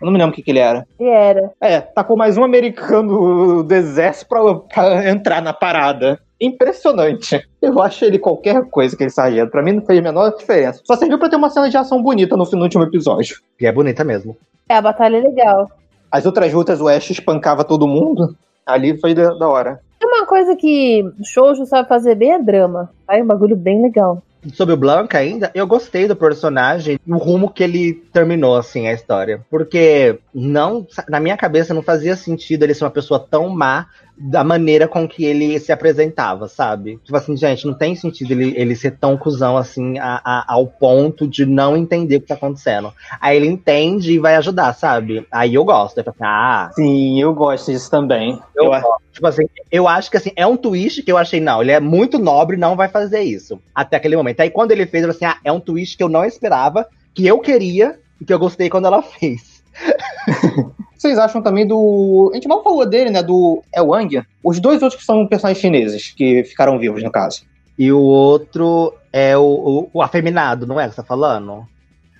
Eu 0.00 0.06
não 0.06 0.12
me 0.12 0.18
lembro 0.18 0.32
o 0.32 0.34
que, 0.34 0.42
que 0.42 0.50
ele 0.50 0.58
era. 0.58 0.86
que 0.96 1.04
era. 1.04 1.50
É, 1.60 1.80
tacou 1.80 2.16
mais 2.16 2.38
um 2.38 2.44
americano 2.44 3.62
do 3.62 3.74
exército 3.74 4.28
pra, 4.28 4.54
pra 4.54 5.10
entrar 5.10 5.42
na 5.42 5.52
parada. 5.52 6.18
Impressionante. 6.40 7.46
Eu 7.60 7.82
acho 7.82 8.04
ele 8.04 8.18
qualquer 8.18 8.64
coisa, 8.70 8.94
aquele 8.94 9.10
sargento. 9.10 9.50
Pra 9.50 9.62
mim 9.62 9.72
não 9.72 9.82
fez 9.84 9.98
a 9.98 10.02
menor 10.02 10.34
diferença. 10.36 10.80
Só 10.84 10.96
serviu 10.96 11.18
pra 11.18 11.28
ter 11.28 11.36
uma 11.36 11.50
cena 11.50 11.68
de 11.68 11.76
ação 11.76 12.02
bonita 12.02 12.36
no, 12.36 12.44
no 12.44 12.62
último 12.62 12.82
episódio. 12.84 13.36
e 13.60 13.66
é 13.66 13.72
bonita 13.72 14.02
mesmo. 14.02 14.36
É, 14.68 14.76
a 14.76 14.82
batalha 14.82 15.18
é 15.18 15.20
legal. 15.20 15.68
As 16.10 16.24
outras 16.24 16.52
lutas, 16.52 16.80
o 16.80 16.88
Ash 16.88 17.10
espancava 17.10 17.62
todo 17.62 17.86
mundo. 17.86 18.34
Ali 18.66 18.98
foi 18.98 19.14
da, 19.14 19.34
da 19.34 19.48
hora. 19.48 19.80
Uma 20.02 20.26
coisa 20.26 20.56
que 20.56 21.04
o 21.20 21.24
Shoujo 21.24 21.66
sabe 21.66 21.88
fazer 21.88 22.14
bem 22.14 22.32
é 22.32 22.38
drama. 22.38 22.90
Aí 23.06 23.22
um 23.22 23.26
bagulho 23.26 23.56
bem 23.56 23.82
legal. 23.82 24.22
Sobre 24.54 24.74
o 24.74 24.76
Blanca 24.76 25.18
ainda, 25.18 25.50
eu 25.54 25.66
gostei 25.66 26.08
do 26.08 26.16
personagem, 26.16 26.98
o 27.06 27.16
rumo 27.16 27.50
que 27.50 27.62
ele 27.62 27.94
terminou, 28.12 28.56
assim, 28.56 28.86
a 28.86 28.92
história. 28.92 29.44
Porque 29.50 30.18
não, 30.34 30.86
na 31.08 31.20
minha 31.20 31.36
cabeça 31.36 31.74
não 31.74 31.82
fazia 31.82 32.16
sentido 32.16 32.62
ele 32.62 32.74
ser 32.74 32.84
uma 32.84 32.90
pessoa 32.90 33.20
tão 33.20 33.48
má 33.48 33.86
da 34.22 34.44
maneira 34.44 34.86
com 34.86 35.08
que 35.08 35.24
ele 35.24 35.58
se 35.58 35.72
apresentava, 35.72 36.46
sabe? 36.46 36.98
Tipo 37.02 37.16
assim, 37.16 37.34
gente, 37.36 37.66
não 37.66 37.72
tem 37.72 37.94
sentido 37.94 38.32
ele, 38.32 38.52
ele 38.54 38.76
ser 38.76 38.90
tão 38.98 39.16
cuzão 39.16 39.56
assim 39.56 39.98
a- 39.98 40.20
a- 40.22 40.44
ao 40.46 40.66
ponto 40.66 41.26
de 41.26 41.46
não 41.46 41.74
entender 41.74 42.16
o 42.16 42.20
que 42.20 42.26
tá 42.26 42.34
acontecendo. 42.34 42.92
Aí 43.18 43.36
ele 43.36 43.46
entende 43.46 44.12
e 44.12 44.18
vai 44.18 44.36
ajudar, 44.36 44.74
sabe? 44.74 45.26
Aí 45.32 45.54
eu 45.54 45.64
gosto. 45.64 45.96
Eu 45.98 46.04
falo 46.04 46.14
assim, 46.18 46.24
ah, 46.26 46.70
Sim, 46.74 47.20
eu 47.20 47.32
gosto 47.34 47.72
disso 47.72 47.90
também. 47.90 48.38
eu, 48.54 48.64
Eu- 48.64 48.70
gosto. 48.70 49.00
Tipo 49.12 49.26
assim, 49.26 49.46
eu 49.72 49.88
acho 49.88 50.10
que 50.10 50.16
assim, 50.18 50.30
é 50.36 50.46
um 50.46 50.56
twist 50.56 51.02
que 51.02 51.10
eu 51.10 51.16
achei, 51.18 51.40
não, 51.40 51.62
ele 51.62 51.72
é 51.72 51.80
muito 51.80 52.18
nobre, 52.18 52.56
não 52.56 52.76
vai 52.76 52.88
fazer 52.88 53.20
isso. 53.22 53.58
Até 53.74 53.96
aquele 53.96 54.16
momento. 54.16 54.40
Aí 54.40 54.50
quando 54.50 54.70
ele 54.72 54.86
fez, 54.86 55.02
eu 55.04 55.12
falei 55.14 55.28
assim, 55.30 55.38
ah, 55.38 55.40
é 55.44 55.50
um 55.50 55.60
twist 55.60 55.96
que 55.96 56.02
eu 56.02 56.08
não 56.08 56.24
esperava, 56.24 56.86
que 57.14 57.26
eu 57.26 57.38
queria 57.40 57.98
e 58.20 58.24
que 58.24 58.32
eu 58.32 58.38
gostei 58.38 58.68
quando 58.68 58.86
ela 58.86 59.00
fez. 59.02 59.62
Vocês 61.00 61.18
acham 61.18 61.40
também 61.40 61.66
do. 61.66 62.28
A 62.30 62.34
gente 62.34 62.46
mal 62.46 62.62
falou 62.62 62.84
dele, 62.84 63.08
né? 63.08 63.22
Do 63.22 63.62
El 63.74 63.86
Wang. 63.86 64.22
Os 64.44 64.60
dois 64.60 64.82
outros 64.82 65.00
que 65.00 65.06
são 65.06 65.26
personagens 65.26 65.58
chineses, 65.58 66.12
que 66.14 66.44
ficaram 66.44 66.78
vivos, 66.78 67.02
no 67.02 67.10
caso. 67.10 67.40
E 67.78 67.90
o 67.90 67.98
outro 67.98 68.92
é 69.10 69.34
o, 69.34 69.40
o, 69.42 69.90
o 69.94 70.02
afeminado, 70.02 70.66
não 70.66 70.78
é 70.78 70.86
que 70.86 70.90
você 70.90 70.96
tá 70.96 71.02
falando? 71.02 71.64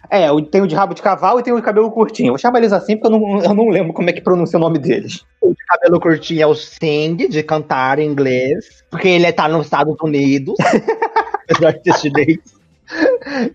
É, 0.09 0.29
tem 0.51 0.63
o 0.63 0.67
de 0.67 0.75
rabo 0.75 0.95
de 0.95 1.03
cavalo 1.03 1.39
e 1.39 1.43
tem 1.43 1.53
o 1.53 1.57
de 1.57 1.63
cabelo 1.63 1.91
curtinho. 1.91 2.33
Eu 2.33 2.39
chamar 2.39 2.61
eles 2.61 2.73
assim 2.73 2.97
porque 2.97 3.15
eu 3.15 3.21
não, 3.21 3.43
eu 3.45 3.53
não 3.53 3.69
lembro 3.69 3.93
como 3.93 4.09
é 4.09 4.15
que 4.15 4.23
pronuncia 4.23 4.59
o 4.59 4.63
nome 4.63 4.79
deles. 4.79 5.27
O 5.43 5.51
de 5.51 5.65
cabelo 5.67 6.01
curtinho 6.01 6.41
é 6.41 6.47
o 6.47 6.55
Sing, 6.55 7.17
de 7.17 7.43
cantar 7.43 7.99
em 7.99 8.09
inglês, 8.09 8.83
porque 8.91 9.09
ele 9.09 9.31
tá 9.31 9.47
nos 9.47 9.67
Estados 9.67 9.95
Unidos, 10.03 10.55
apesar 11.45 11.73
de 11.73 11.83
ser 11.83 11.99
chinês. 11.99 12.39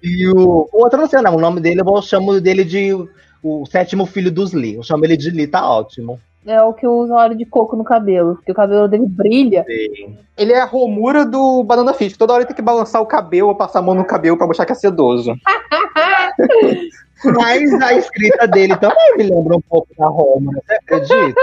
E 0.04 0.28
o, 0.28 0.70
o 0.72 0.84
outro 0.84 1.00
não 1.00 1.10
sei 1.10 1.20
não, 1.24 1.36
o 1.36 1.42
nome 1.42 1.60
dele 1.60 1.82
eu 1.82 2.02
chamo 2.04 2.40
dele 2.40 2.64
de 2.64 2.94
o 3.46 3.66
sétimo 3.68 4.06
filho 4.08 4.32
dos 4.32 4.54
Lee. 4.54 4.76
Eu 4.76 4.84
chamo 4.84 5.06
ele 5.06 5.16
de 5.16 5.30
Lee, 5.30 5.46
tá 5.48 5.70
ótimo. 5.70 6.20
É 6.48 6.62
o 6.62 6.74
que 6.74 6.86
usa 6.88 7.14
óleo 7.14 7.36
de 7.36 7.46
coco 7.46 7.76
no 7.76 7.84
cabelo. 7.84 8.36
Porque 8.36 8.52
o 8.52 8.56
cabelo 8.56 8.88
dele 8.88 9.06
brilha. 9.08 9.66
Ele 10.38 10.54
é 10.54 10.60
a 10.60 10.66
Romura 10.66 11.26
do 11.26 11.64
Banana 11.64 11.94
Fish. 11.94 12.18
Toda 12.18 12.34
hora 12.34 12.42
ele 12.42 12.48
tem 12.48 12.56
que 12.56 12.62
balançar 12.62 13.02
o 13.02 13.06
cabelo 13.06 13.50
ou 13.50 13.56
passar 13.56 13.80
a 13.80 13.82
mão 13.82 13.96
no 13.96 14.06
cabelo 14.06 14.38
pra 14.38 14.48
mostrar 14.48 14.66
que 14.66 14.72
é 14.72 14.76
sedoso. 14.76 15.36
Mas 17.24 17.74
a 17.82 17.94
escrita 17.94 18.48
dele 18.48 18.76
também 18.78 19.18
me 19.18 19.24
lembra 19.24 19.58
um 19.58 19.62
pouco 19.62 19.88
da 19.98 20.08
Roma, 20.08 20.52
você 20.54 20.74
acredita? 20.74 21.42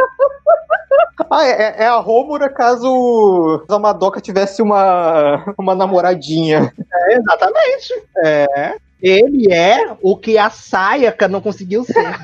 Ah, 1.31 1.47
é, 1.47 1.83
é 1.83 1.87
a 1.87 1.97
Romura 1.97 2.49
caso 2.49 3.65
a 3.69 3.79
Madoka 3.79 4.21
tivesse 4.21 4.61
uma, 4.62 5.43
uma 5.59 5.75
namoradinha. 5.75 6.73
É, 6.93 7.15
exatamente. 7.15 7.95
É. 8.25 8.77
Ele 9.03 9.53
é 9.53 9.97
o 10.01 10.17
que 10.17 10.38
a 10.38 10.49
Sayaka 10.49 11.27
não 11.27 11.41
conseguiu 11.41 11.85
ser. 11.85 12.07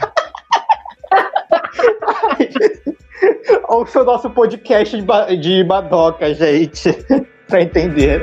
Ouça 3.69 4.03
o 4.03 4.05
nosso 4.05 4.31
podcast 4.31 4.97
de, 4.97 5.03
ba- 5.03 5.35
de 5.35 5.65
Madoka, 5.65 6.33
gente. 6.35 6.93
pra 7.49 7.63
entender. 7.63 8.23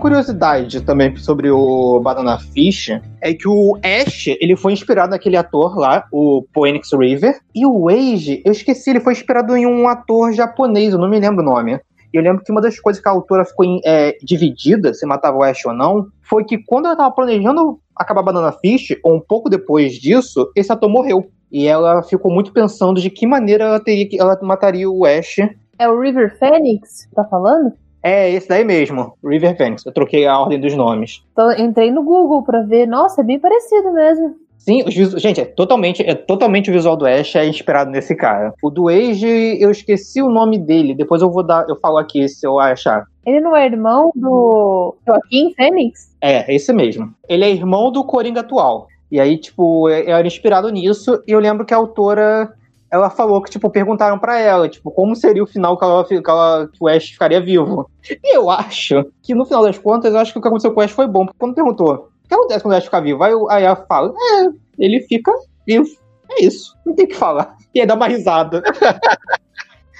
Curiosidade 0.00 0.80
também 0.80 1.14
sobre 1.16 1.50
o 1.50 2.00
Banana 2.00 2.38
Fish 2.38 2.88
é 3.20 3.34
que 3.34 3.46
o 3.46 3.78
Ash, 3.84 4.26
ele 4.40 4.56
foi 4.56 4.72
inspirado 4.72 5.10
naquele 5.10 5.36
ator 5.36 5.78
lá, 5.78 6.06
o 6.10 6.44
Phoenix 6.52 6.90
River, 6.92 7.38
e 7.54 7.66
o 7.66 7.88
Age, 7.88 8.42
eu 8.44 8.50
esqueci, 8.50 8.90
ele 8.90 9.00
foi 9.00 9.12
inspirado 9.12 9.56
em 9.56 9.66
um 9.66 9.86
ator 9.86 10.32
japonês, 10.32 10.92
eu 10.92 10.98
não 10.98 11.08
me 11.08 11.20
lembro 11.20 11.42
o 11.42 11.44
nome. 11.44 11.78
E 12.12 12.16
eu 12.16 12.22
lembro 12.22 12.42
que 12.42 12.50
uma 12.50 12.60
das 12.60 12.80
coisas 12.80 13.00
que 13.00 13.08
a 13.08 13.12
autora 13.12 13.44
ficou 13.44 13.64
é, 13.84 14.16
dividida, 14.22 14.92
se 14.92 15.06
matava 15.06 15.36
o 15.36 15.42
Ash 15.44 15.64
ou 15.64 15.72
não, 15.72 16.08
foi 16.22 16.44
que 16.44 16.58
quando 16.58 16.86
ela 16.86 16.96
tava 16.96 17.14
planejando 17.14 17.78
acabar 17.94 18.22
Banana 18.22 18.50
Fish, 18.50 18.96
ou 19.04 19.14
um 19.14 19.20
pouco 19.20 19.48
depois 19.48 19.92
disso, 19.92 20.50
esse 20.56 20.72
ator 20.72 20.88
morreu. 20.88 21.30
E 21.52 21.66
ela 21.66 22.02
ficou 22.02 22.32
muito 22.32 22.52
pensando 22.52 23.00
de 23.00 23.10
que 23.10 23.26
maneira 23.26 23.64
ela 23.64 23.80
teria 23.80 24.08
que 24.08 24.18
ela 24.20 24.36
mataria 24.42 24.90
o 24.90 25.04
Ash. 25.04 25.36
É 25.78 25.88
o 25.88 26.00
River 26.00 26.36
Phoenix? 26.38 27.08
Tá 27.14 27.24
falando? 27.24 27.72
É 28.02 28.30
esse 28.30 28.48
daí 28.48 28.64
mesmo, 28.64 29.14
River 29.24 29.56
Phoenix. 29.56 29.84
Eu 29.84 29.92
troquei 29.92 30.26
a 30.26 30.38
ordem 30.38 30.58
dos 30.58 30.74
nomes. 30.74 31.22
Então, 31.32 31.52
entrei 31.52 31.90
no 31.90 32.02
Google 32.02 32.42
pra 32.42 32.62
ver. 32.62 32.86
Nossa, 32.86 33.20
é 33.20 33.24
bem 33.24 33.38
parecido 33.38 33.92
mesmo. 33.92 34.34
Sim, 34.60 34.82
os 34.86 34.94
visu... 34.94 35.18
gente, 35.18 35.40
é 35.40 35.44
totalmente, 35.44 36.02
é 36.02 36.14
totalmente 36.14 36.70
o 36.70 36.72
visual 36.72 36.94
do 36.94 37.06
Ash 37.06 37.34
é 37.34 37.46
inspirado 37.46 37.90
nesse 37.90 38.14
cara. 38.14 38.52
O 38.62 38.68
do 38.68 38.88
Age, 38.88 39.56
eu 39.58 39.70
esqueci 39.70 40.20
o 40.22 40.28
nome 40.28 40.58
dele. 40.58 40.94
Depois 40.94 41.22
eu 41.22 41.30
vou 41.30 41.42
dar, 41.42 41.66
eu 41.68 41.76
falo 41.76 41.96
aqui 41.96 42.28
se 42.28 42.46
eu 42.46 42.58
achar. 42.58 43.06
Ele 43.24 43.40
não 43.40 43.56
é 43.56 43.64
irmão 43.64 44.12
do 44.14 44.94
Joaquim 45.06 45.52
Fênix? 45.54 46.14
É, 46.20 46.54
esse 46.54 46.72
mesmo. 46.72 47.14
Ele 47.28 47.44
é 47.44 47.50
irmão 47.50 47.90
do 47.90 48.04
Coringa 48.04 48.40
atual. 48.40 48.86
E 49.10 49.18
aí, 49.18 49.38
tipo, 49.38 49.88
era 49.88 50.26
inspirado 50.26 50.70
nisso. 50.70 51.22
E 51.26 51.32
eu 51.32 51.40
lembro 51.40 51.64
que 51.64 51.74
a 51.74 51.78
autora 51.78 52.52
ela 52.90 53.08
falou 53.08 53.40
que, 53.42 53.50
tipo, 53.50 53.70
perguntaram 53.70 54.18
para 54.18 54.38
ela, 54.38 54.68
tipo, 54.68 54.90
como 54.90 55.14
seria 55.14 55.42
o 55.42 55.46
final 55.46 55.78
que, 55.78 55.84
ela, 55.84 56.04
que, 56.04 56.14
ela, 56.14 56.68
que 56.68 56.78
o 56.80 56.88
Ash 56.88 57.10
ficaria 57.10 57.40
vivo. 57.40 57.88
E 58.10 58.36
eu 58.36 58.50
acho 58.50 59.06
que, 59.22 59.34
no 59.34 59.46
final 59.46 59.62
das 59.62 59.78
contas, 59.78 60.12
eu 60.12 60.18
acho 60.18 60.32
que 60.32 60.38
o 60.38 60.42
que 60.42 60.48
aconteceu 60.48 60.72
com 60.72 60.80
o 60.80 60.82
Ash 60.82 60.90
foi 60.90 61.06
bom, 61.06 61.24
porque 61.24 61.38
quando 61.38 61.54
perguntou 61.54 62.10
o 62.24 62.28
que 62.28 62.34
acontece 62.34 62.62
quando 62.62 62.74
o 62.74 62.76
Ash 62.76 62.84
fica 62.84 63.00
vivo, 63.00 63.22
aí, 63.22 63.32
aí 63.48 63.64
ela 63.64 63.76
fala, 63.76 64.12
é, 64.12 64.48
ele 64.78 65.00
fica 65.02 65.32
vivo. 65.66 65.88
É 66.32 66.44
isso, 66.44 66.76
não 66.86 66.94
tem 66.94 67.06
o 67.06 67.08
que 67.08 67.16
falar. 67.16 67.56
E 67.74 67.80
aí 67.80 67.86
dá 67.86 67.94
uma 67.94 68.06
risada. 68.06 68.62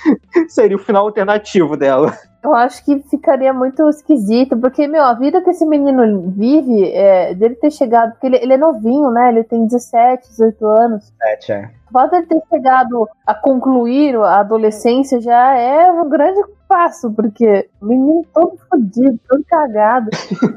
seria 0.48 0.76
o 0.76 0.80
final 0.80 1.06
alternativo 1.06 1.76
dela. 1.76 2.12
Eu 2.42 2.54
acho 2.54 2.82
que 2.84 2.98
ficaria 3.10 3.52
muito 3.52 3.86
esquisito, 3.90 4.56
porque, 4.56 4.86
meu, 4.86 5.04
a 5.04 5.12
vida 5.12 5.42
que 5.42 5.50
esse 5.50 5.66
menino 5.66 6.30
vive, 6.30 6.90
é, 6.90 7.34
dele 7.34 7.54
ter 7.54 7.70
chegado, 7.70 8.12
porque 8.12 8.26
ele, 8.26 8.36
ele, 8.36 8.54
é 8.54 8.56
novinho, 8.56 9.10
né? 9.10 9.28
Ele 9.28 9.44
tem 9.44 9.66
17, 9.66 10.26
18 10.26 10.66
anos. 10.66 11.12
17, 11.20 11.52
é. 11.52 11.70
O 11.90 11.92
fato 11.92 12.12
dele 12.12 12.26
ter 12.26 12.40
chegado 12.48 13.08
a 13.26 13.34
concluir 13.34 14.16
a 14.16 14.40
adolescência 14.40 15.20
já 15.20 15.54
é 15.54 15.92
um 15.92 16.08
grande 16.08 16.40
passo, 16.66 17.10
porque 17.10 17.68
o 17.80 17.86
menino 17.86 18.24
todo 18.32 18.56
fodido, 18.70 19.20
todo 19.28 19.44
cagado. 19.44 20.08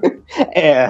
é, 0.55 0.87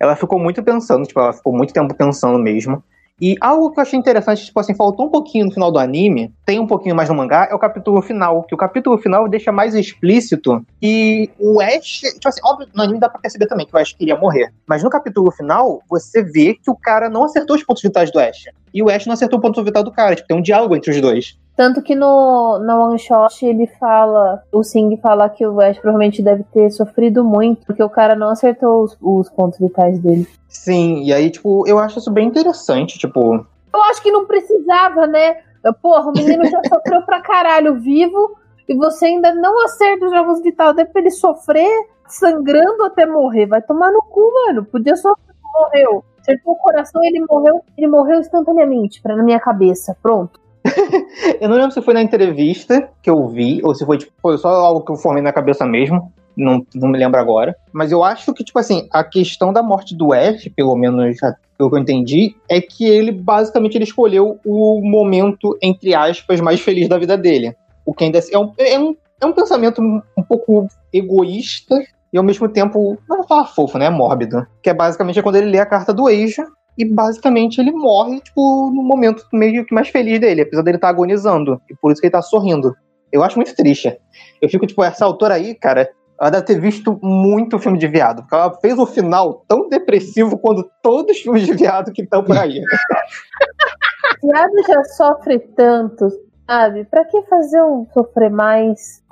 ela 0.00 0.16
ficou 0.16 0.38
muito 0.40 0.62
pensando, 0.64 1.06
tipo, 1.06 1.20
ela 1.20 1.32
ficou 1.32 1.52
muito 1.52 1.72
tempo 1.72 1.94
pensando 1.94 2.38
mesmo. 2.40 2.82
E 3.20 3.36
algo 3.40 3.70
que 3.70 3.78
eu 3.78 3.82
achei 3.82 3.98
interessante, 3.98 4.44
tipo 4.44 4.58
assim, 4.58 4.74
faltou 4.74 5.06
um 5.06 5.08
pouquinho 5.08 5.46
no 5.46 5.52
final 5.52 5.70
do 5.70 5.78
anime, 5.78 6.32
tem 6.44 6.58
um 6.58 6.66
pouquinho 6.66 6.96
mais 6.96 7.08
no 7.08 7.14
mangá, 7.14 7.46
é 7.48 7.54
o 7.54 7.58
capítulo 7.58 8.02
final. 8.02 8.42
Que 8.42 8.54
o 8.54 8.58
capítulo 8.58 8.98
final 8.98 9.28
deixa 9.28 9.52
mais 9.52 9.74
explícito 9.74 10.66
que 10.80 11.30
o 11.38 11.60
Ash. 11.60 12.00
Tipo 12.00 12.28
assim, 12.28 12.40
óbvio, 12.44 12.68
no 12.74 12.82
anime 12.82 12.98
dá 12.98 13.08
pra 13.08 13.20
perceber 13.20 13.46
também 13.46 13.66
que 13.66 13.74
o 13.74 13.78
Ash 13.78 13.92
queria 13.92 14.16
morrer. 14.16 14.52
Mas 14.66 14.82
no 14.82 14.90
capítulo 14.90 15.30
final, 15.30 15.80
você 15.88 16.24
vê 16.24 16.54
que 16.54 16.70
o 16.70 16.76
cara 16.76 17.08
não 17.08 17.24
acertou 17.24 17.54
os 17.54 17.62
pontos 17.62 17.82
vitais 17.82 18.10
do 18.10 18.18
Ash. 18.18 18.44
E 18.72 18.82
o 18.82 18.90
Ash 18.90 19.06
não 19.06 19.14
acertou 19.14 19.38
o 19.38 19.42
ponto 19.42 19.62
vital 19.62 19.84
do 19.84 19.92
cara. 19.92 20.16
Tipo, 20.16 20.26
tem 20.26 20.36
um 20.36 20.42
diálogo 20.42 20.74
entre 20.74 20.90
os 20.90 21.00
dois. 21.00 21.38
Tanto 21.56 21.80
que 21.82 21.94
no, 21.94 22.58
no 22.58 22.80
One 22.86 22.98
Shot 22.98 23.46
ele 23.46 23.66
fala, 23.78 24.42
o 24.50 24.64
Sing 24.64 24.96
fala 24.96 25.28
que 25.28 25.46
o 25.46 25.60
Ash 25.60 25.78
provavelmente 25.78 26.20
deve 26.20 26.42
ter 26.52 26.70
sofrido 26.70 27.24
muito, 27.24 27.64
porque 27.64 27.82
o 27.82 27.88
cara 27.88 28.16
não 28.16 28.30
acertou 28.30 28.82
os, 28.82 28.98
os 29.00 29.30
pontos 29.30 29.60
vitais 29.60 30.00
dele. 30.00 30.26
Sim, 30.48 31.02
e 31.04 31.12
aí, 31.12 31.30
tipo, 31.30 31.66
eu 31.66 31.78
acho 31.78 32.00
isso 32.00 32.10
bem 32.10 32.26
interessante, 32.26 32.98
tipo. 32.98 33.46
Eu 33.72 33.82
acho 33.82 34.02
que 34.02 34.10
não 34.10 34.26
precisava, 34.26 35.06
né? 35.06 35.36
Porra, 35.80 36.08
o 36.08 36.12
menino 36.12 36.44
já 36.46 36.60
sofreu 36.68 37.02
pra 37.02 37.20
caralho 37.20 37.80
vivo 37.80 38.36
e 38.68 38.74
você 38.76 39.06
ainda 39.06 39.32
não 39.34 39.64
acerta 39.64 40.06
os 40.06 40.12
jogos 40.12 40.42
vitais. 40.42 40.74
Deve 40.74 40.90
pra 40.90 41.00
ele 41.00 41.10
sofrer 41.10 41.86
sangrando 42.08 42.82
até 42.84 43.06
morrer. 43.06 43.46
Vai 43.46 43.62
tomar 43.62 43.92
no 43.92 44.02
cu, 44.02 44.32
mano. 44.46 44.64
Podia 44.64 44.96
sofrer, 44.96 45.34
morreu. 45.54 46.04
Acertou 46.20 46.54
o 46.54 46.56
coração 46.56 47.02
ele 47.04 47.24
morreu. 47.28 47.62
Ele 47.76 47.86
morreu 47.86 48.18
instantaneamente, 48.18 49.00
pra, 49.00 49.16
na 49.16 49.22
minha 49.22 49.40
cabeça. 49.40 49.96
Pronto. 50.02 50.43
eu 51.40 51.48
não 51.48 51.56
lembro 51.56 51.72
se 51.72 51.82
foi 51.82 51.94
na 51.94 52.02
entrevista 52.02 52.88
que 53.02 53.10
eu 53.10 53.28
vi, 53.28 53.60
ou 53.62 53.74
se 53.74 53.84
foi, 53.84 53.98
tipo, 53.98 54.12
foi 54.20 54.38
só 54.38 54.48
algo 54.48 54.80
que 54.82 54.92
eu 54.92 54.96
formei 54.96 55.22
na 55.22 55.32
cabeça 55.32 55.66
mesmo. 55.66 56.12
Não, 56.36 56.66
não 56.74 56.88
me 56.88 56.98
lembro 56.98 57.20
agora. 57.20 57.54
Mas 57.72 57.92
eu 57.92 58.02
acho 58.02 58.32
que, 58.34 58.42
tipo 58.42 58.58
assim, 58.58 58.88
a 58.90 59.04
questão 59.04 59.52
da 59.52 59.62
morte 59.62 59.94
do 59.94 60.12
F, 60.12 60.50
pelo 60.50 60.74
menos 60.74 61.18
pelo 61.56 61.70
que 61.70 61.76
eu 61.76 61.80
entendi, 61.80 62.34
é 62.48 62.60
que 62.60 62.84
ele 62.84 63.12
basicamente 63.12 63.76
ele 63.76 63.84
escolheu 63.84 64.40
o 64.44 64.80
momento, 64.82 65.56
entre 65.62 65.94
aspas, 65.94 66.40
mais 66.40 66.60
feliz 66.60 66.88
da 66.88 66.98
vida 66.98 67.16
dele. 67.16 67.54
O 67.86 67.94
que 67.94 68.04
ainda 68.04 68.18
é 68.18 68.38
um, 68.38 68.52
é 68.58 68.78
um, 68.78 68.96
é 69.20 69.26
um 69.26 69.32
pensamento 69.32 69.80
um 69.80 70.22
pouco 70.22 70.66
egoísta 70.92 71.80
e 72.12 72.18
ao 72.18 72.24
mesmo 72.24 72.48
tempo, 72.48 72.96
não 73.08 73.18
vou 73.18 73.26
falar 73.26 73.46
fofo, 73.46 73.76
né? 73.76 73.90
Mórbido. 73.90 74.46
Que 74.62 74.70
é 74.70 74.74
basicamente 74.74 75.20
quando 75.20 75.34
ele 75.34 75.50
lê 75.50 75.58
a 75.58 75.66
carta 75.66 75.92
do 75.92 76.08
Eija 76.08 76.46
e 76.76 76.84
basicamente 76.84 77.60
ele 77.60 77.70
morre, 77.70 78.20
tipo, 78.20 78.70
no 78.70 78.82
momento 78.82 79.24
meio 79.32 79.64
que 79.64 79.74
mais 79.74 79.88
feliz 79.88 80.20
dele, 80.20 80.42
apesar 80.42 80.62
dele 80.62 80.76
estar 80.76 80.88
tá 80.88 80.92
agonizando. 80.92 81.60
E 81.70 81.74
por 81.74 81.92
isso 81.92 82.00
que 82.00 82.06
ele 82.06 82.12
tá 82.12 82.22
sorrindo. 82.22 82.74
Eu 83.12 83.22
acho 83.22 83.36
muito 83.36 83.54
triste. 83.54 83.96
Eu 84.42 84.48
fico, 84.48 84.66
tipo, 84.66 84.82
essa 84.82 85.04
autora 85.04 85.34
aí, 85.34 85.54
cara, 85.54 85.88
ela 86.20 86.30
deve 86.30 86.44
ter 86.44 86.60
visto 86.60 86.98
muito 87.02 87.58
filme 87.58 87.78
de 87.78 87.86
viado. 87.86 88.22
Porque 88.22 88.34
ela 88.34 88.52
fez 88.60 88.76
o 88.78 88.86
final 88.86 89.44
tão 89.46 89.68
depressivo 89.68 90.36
quanto 90.38 90.68
todos 90.82 91.16
os 91.16 91.22
filmes 91.22 91.46
de 91.46 91.54
viado 91.54 91.92
que 91.92 92.02
estão 92.02 92.24
por 92.24 92.36
aí. 92.36 92.60
viado 94.22 94.52
já 94.66 94.82
sofre 94.84 95.38
tanto, 95.38 96.08
sabe? 96.46 96.84
Pra 96.86 97.04
que 97.04 97.22
fazer 97.22 97.62
um 97.62 97.86
sofrer 97.92 98.30
mais? 98.30 99.02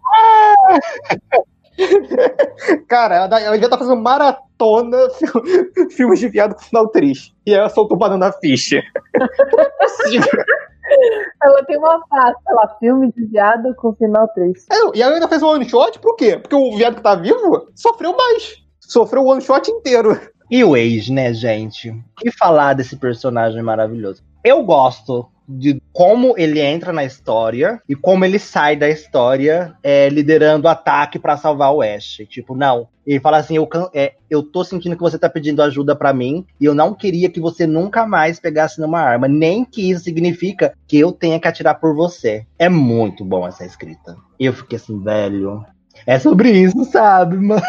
Cara, 2.88 3.16
ela, 3.16 3.24
ela 3.24 3.52
devia 3.52 3.66
estar 3.66 3.70
tá 3.70 3.78
fazendo 3.78 4.00
maratona 4.02 4.51
filmes 5.90 6.20
de 6.20 6.28
viado 6.28 6.54
com 6.54 6.62
final 6.62 6.88
triste. 6.88 7.34
E 7.46 7.54
ela 7.54 7.68
soltou 7.68 7.96
banana 7.96 8.32
ficha. 8.32 8.82
ela 11.42 11.64
tem 11.64 11.78
uma 11.78 12.00
faixa 12.08 12.52
lá, 12.52 12.76
filme 12.78 13.12
de 13.12 13.24
viado 13.26 13.74
com 13.76 13.94
final 13.94 14.28
triste. 14.28 14.66
É, 14.70 14.96
e 14.96 15.02
ela 15.02 15.14
ainda 15.14 15.28
fez 15.28 15.42
um 15.42 15.48
one 15.48 15.68
shot, 15.68 15.98
por 15.98 16.16
quê? 16.16 16.38
Porque 16.38 16.54
o 16.54 16.76
viado 16.76 16.96
que 16.96 17.02
tá 17.02 17.14
vivo 17.14 17.68
sofreu 17.74 18.16
mais. 18.16 18.62
Sofreu 18.80 19.22
o 19.22 19.28
one 19.28 19.40
shot 19.40 19.70
inteiro. 19.70 20.20
E 20.50 20.62
o 20.62 20.74
Age, 20.74 21.12
né, 21.12 21.32
gente? 21.32 21.94
Que 22.18 22.30
falar 22.30 22.74
desse 22.74 22.96
personagem 22.96 23.62
maravilhoso? 23.62 24.22
Eu 24.44 24.62
gosto 24.64 25.26
de 25.48 25.80
como 25.92 26.34
ele 26.36 26.60
entra 26.60 26.92
na 26.92 27.04
história 27.04 27.80
e 27.88 27.94
como 27.94 28.24
ele 28.24 28.38
sai 28.38 28.76
da 28.76 28.88
história 28.88 29.74
é, 29.82 30.08
liderando 30.08 30.66
o 30.66 30.70
ataque 30.70 31.18
para 31.18 31.36
salvar 31.36 31.72
o 31.72 31.82
Ash. 31.82 32.22
Tipo, 32.28 32.54
não. 32.54 32.88
Ele 33.06 33.20
fala 33.20 33.38
assim: 33.38 33.56
eu, 33.56 33.68
é, 33.94 34.14
eu 34.30 34.42
tô 34.42 34.64
sentindo 34.64 34.96
que 34.96 35.02
você 35.02 35.18
tá 35.18 35.28
pedindo 35.28 35.62
ajuda 35.62 35.94
para 35.96 36.12
mim 36.12 36.46
e 36.60 36.64
eu 36.64 36.74
não 36.74 36.94
queria 36.94 37.28
que 37.28 37.40
você 37.40 37.66
nunca 37.66 38.06
mais 38.06 38.38
pegasse 38.38 38.80
numa 38.80 39.00
arma. 39.00 39.26
Nem 39.28 39.64
que 39.64 39.90
isso 39.90 40.04
significa 40.04 40.74
que 40.86 40.98
eu 40.98 41.12
tenha 41.12 41.40
que 41.40 41.48
atirar 41.48 41.74
por 41.80 41.94
você. 41.94 42.46
É 42.58 42.68
muito 42.68 43.24
bom 43.24 43.46
essa 43.46 43.64
escrita. 43.64 44.16
Eu 44.38 44.52
fiquei 44.52 44.76
assim, 44.76 45.02
velho. 45.02 45.64
É 46.06 46.18
sobre 46.18 46.50
isso, 46.50 46.84
sabe, 46.86 47.36
mano? 47.36 47.62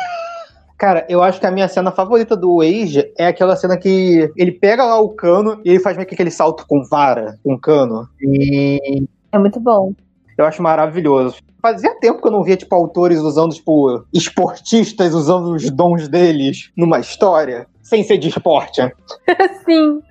Cara, 0.77 1.05
eu 1.07 1.23
acho 1.23 1.39
que 1.39 1.45
a 1.45 1.51
minha 1.51 1.67
cena 1.67 1.91
favorita 1.91 2.36
do 2.36 2.62
Age 2.62 3.12
é 3.17 3.27
aquela 3.27 3.55
cena 3.55 3.77
que 3.77 4.29
ele 4.36 4.51
pega 4.51 4.83
lá 4.83 4.99
o 4.99 5.09
cano 5.09 5.62
e 5.63 5.69
ele 5.69 5.79
faz 5.79 5.95
meio 5.95 6.07
que 6.07 6.13
aquele 6.13 6.31
salto 6.31 6.65
com 6.67 6.83
vara, 6.83 7.38
com 7.43 7.57
cano. 7.57 8.07
E... 8.21 9.05
É 9.31 9.38
muito 9.38 9.59
bom. 9.59 9.93
Eu 10.38 10.45
acho 10.45 10.62
maravilhoso. 10.62 11.38
Fazia 11.62 11.97
tempo 11.99 12.21
que 12.21 12.27
eu 12.27 12.31
não 12.31 12.43
via, 12.43 12.57
tipo, 12.57 12.75
autores 12.75 13.19
usando, 13.19 13.53
tipo, 13.53 14.03
esportistas 14.13 15.13
usando 15.13 15.53
os 15.53 15.69
dons 15.69 16.09
deles 16.09 16.71
numa 16.75 16.99
história, 16.99 17.67
sem 17.81 18.03
ser 18.03 18.17
de 18.17 18.27
esporte. 18.27 18.81
Sim. 19.63 20.01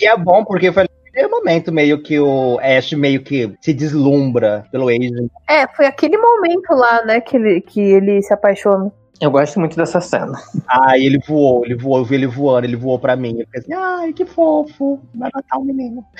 E 0.00 0.06
é 0.06 0.16
bom 0.16 0.44
porque 0.44 0.70
foi 0.70 0.86
aquele 1.08 1.28
momento 1.28 1.72
meio 1.72 2.00
que 2.00 2.20
o 2.20 2.60
Ash 2.60 2.92
meio 2.92 3.22
que 3.22 3.52
se 3.60 3.74
deslumbra 3.74 4.64
pelo 4.70 4.88
Age. 4.88 5.28
É, 5.48 5.66
foi 5.74 5.86
aquele 5.86 6.16
momento 6.16 6.70
lá, 6.70 7.04
né, 7.04 7.20
que 7.20 7.36
ele, 7.36 7.60
que 7.60 7.80
ele 7.80 8.22
se 8.22 8.32
apaixona. 8.32 8.92
Eu 9.20 9.32
gosto 9.32 9.58
muito 9.58 9.76
dessa 9.76 10.00
cena. 10.00 10.38
Ah, 10.66 10.96
ele 10.96 11.18
voou, 11.26 11.64
ele 11.64 11.74
voou, 11.74 11.98
eu 11.98 12.04
vi 12.04 12.14
ele 12.14 12.26
voando, 12.26 12.66
ele 12.66 12.76
voou 12.76 12.98
pra 12.98 13.16
mim. 13.16 13.40
Eu 13.40 13.46
fiquei 13.46 13.60
assim, 13.60 13.74
ai, 13.74 14.12
que 14.12 14.24
fofo, 14.24 15.00
vai 15.14 15.28
matar 15.34 15.58
o 15.58 15.64
menino. 15.64 16.04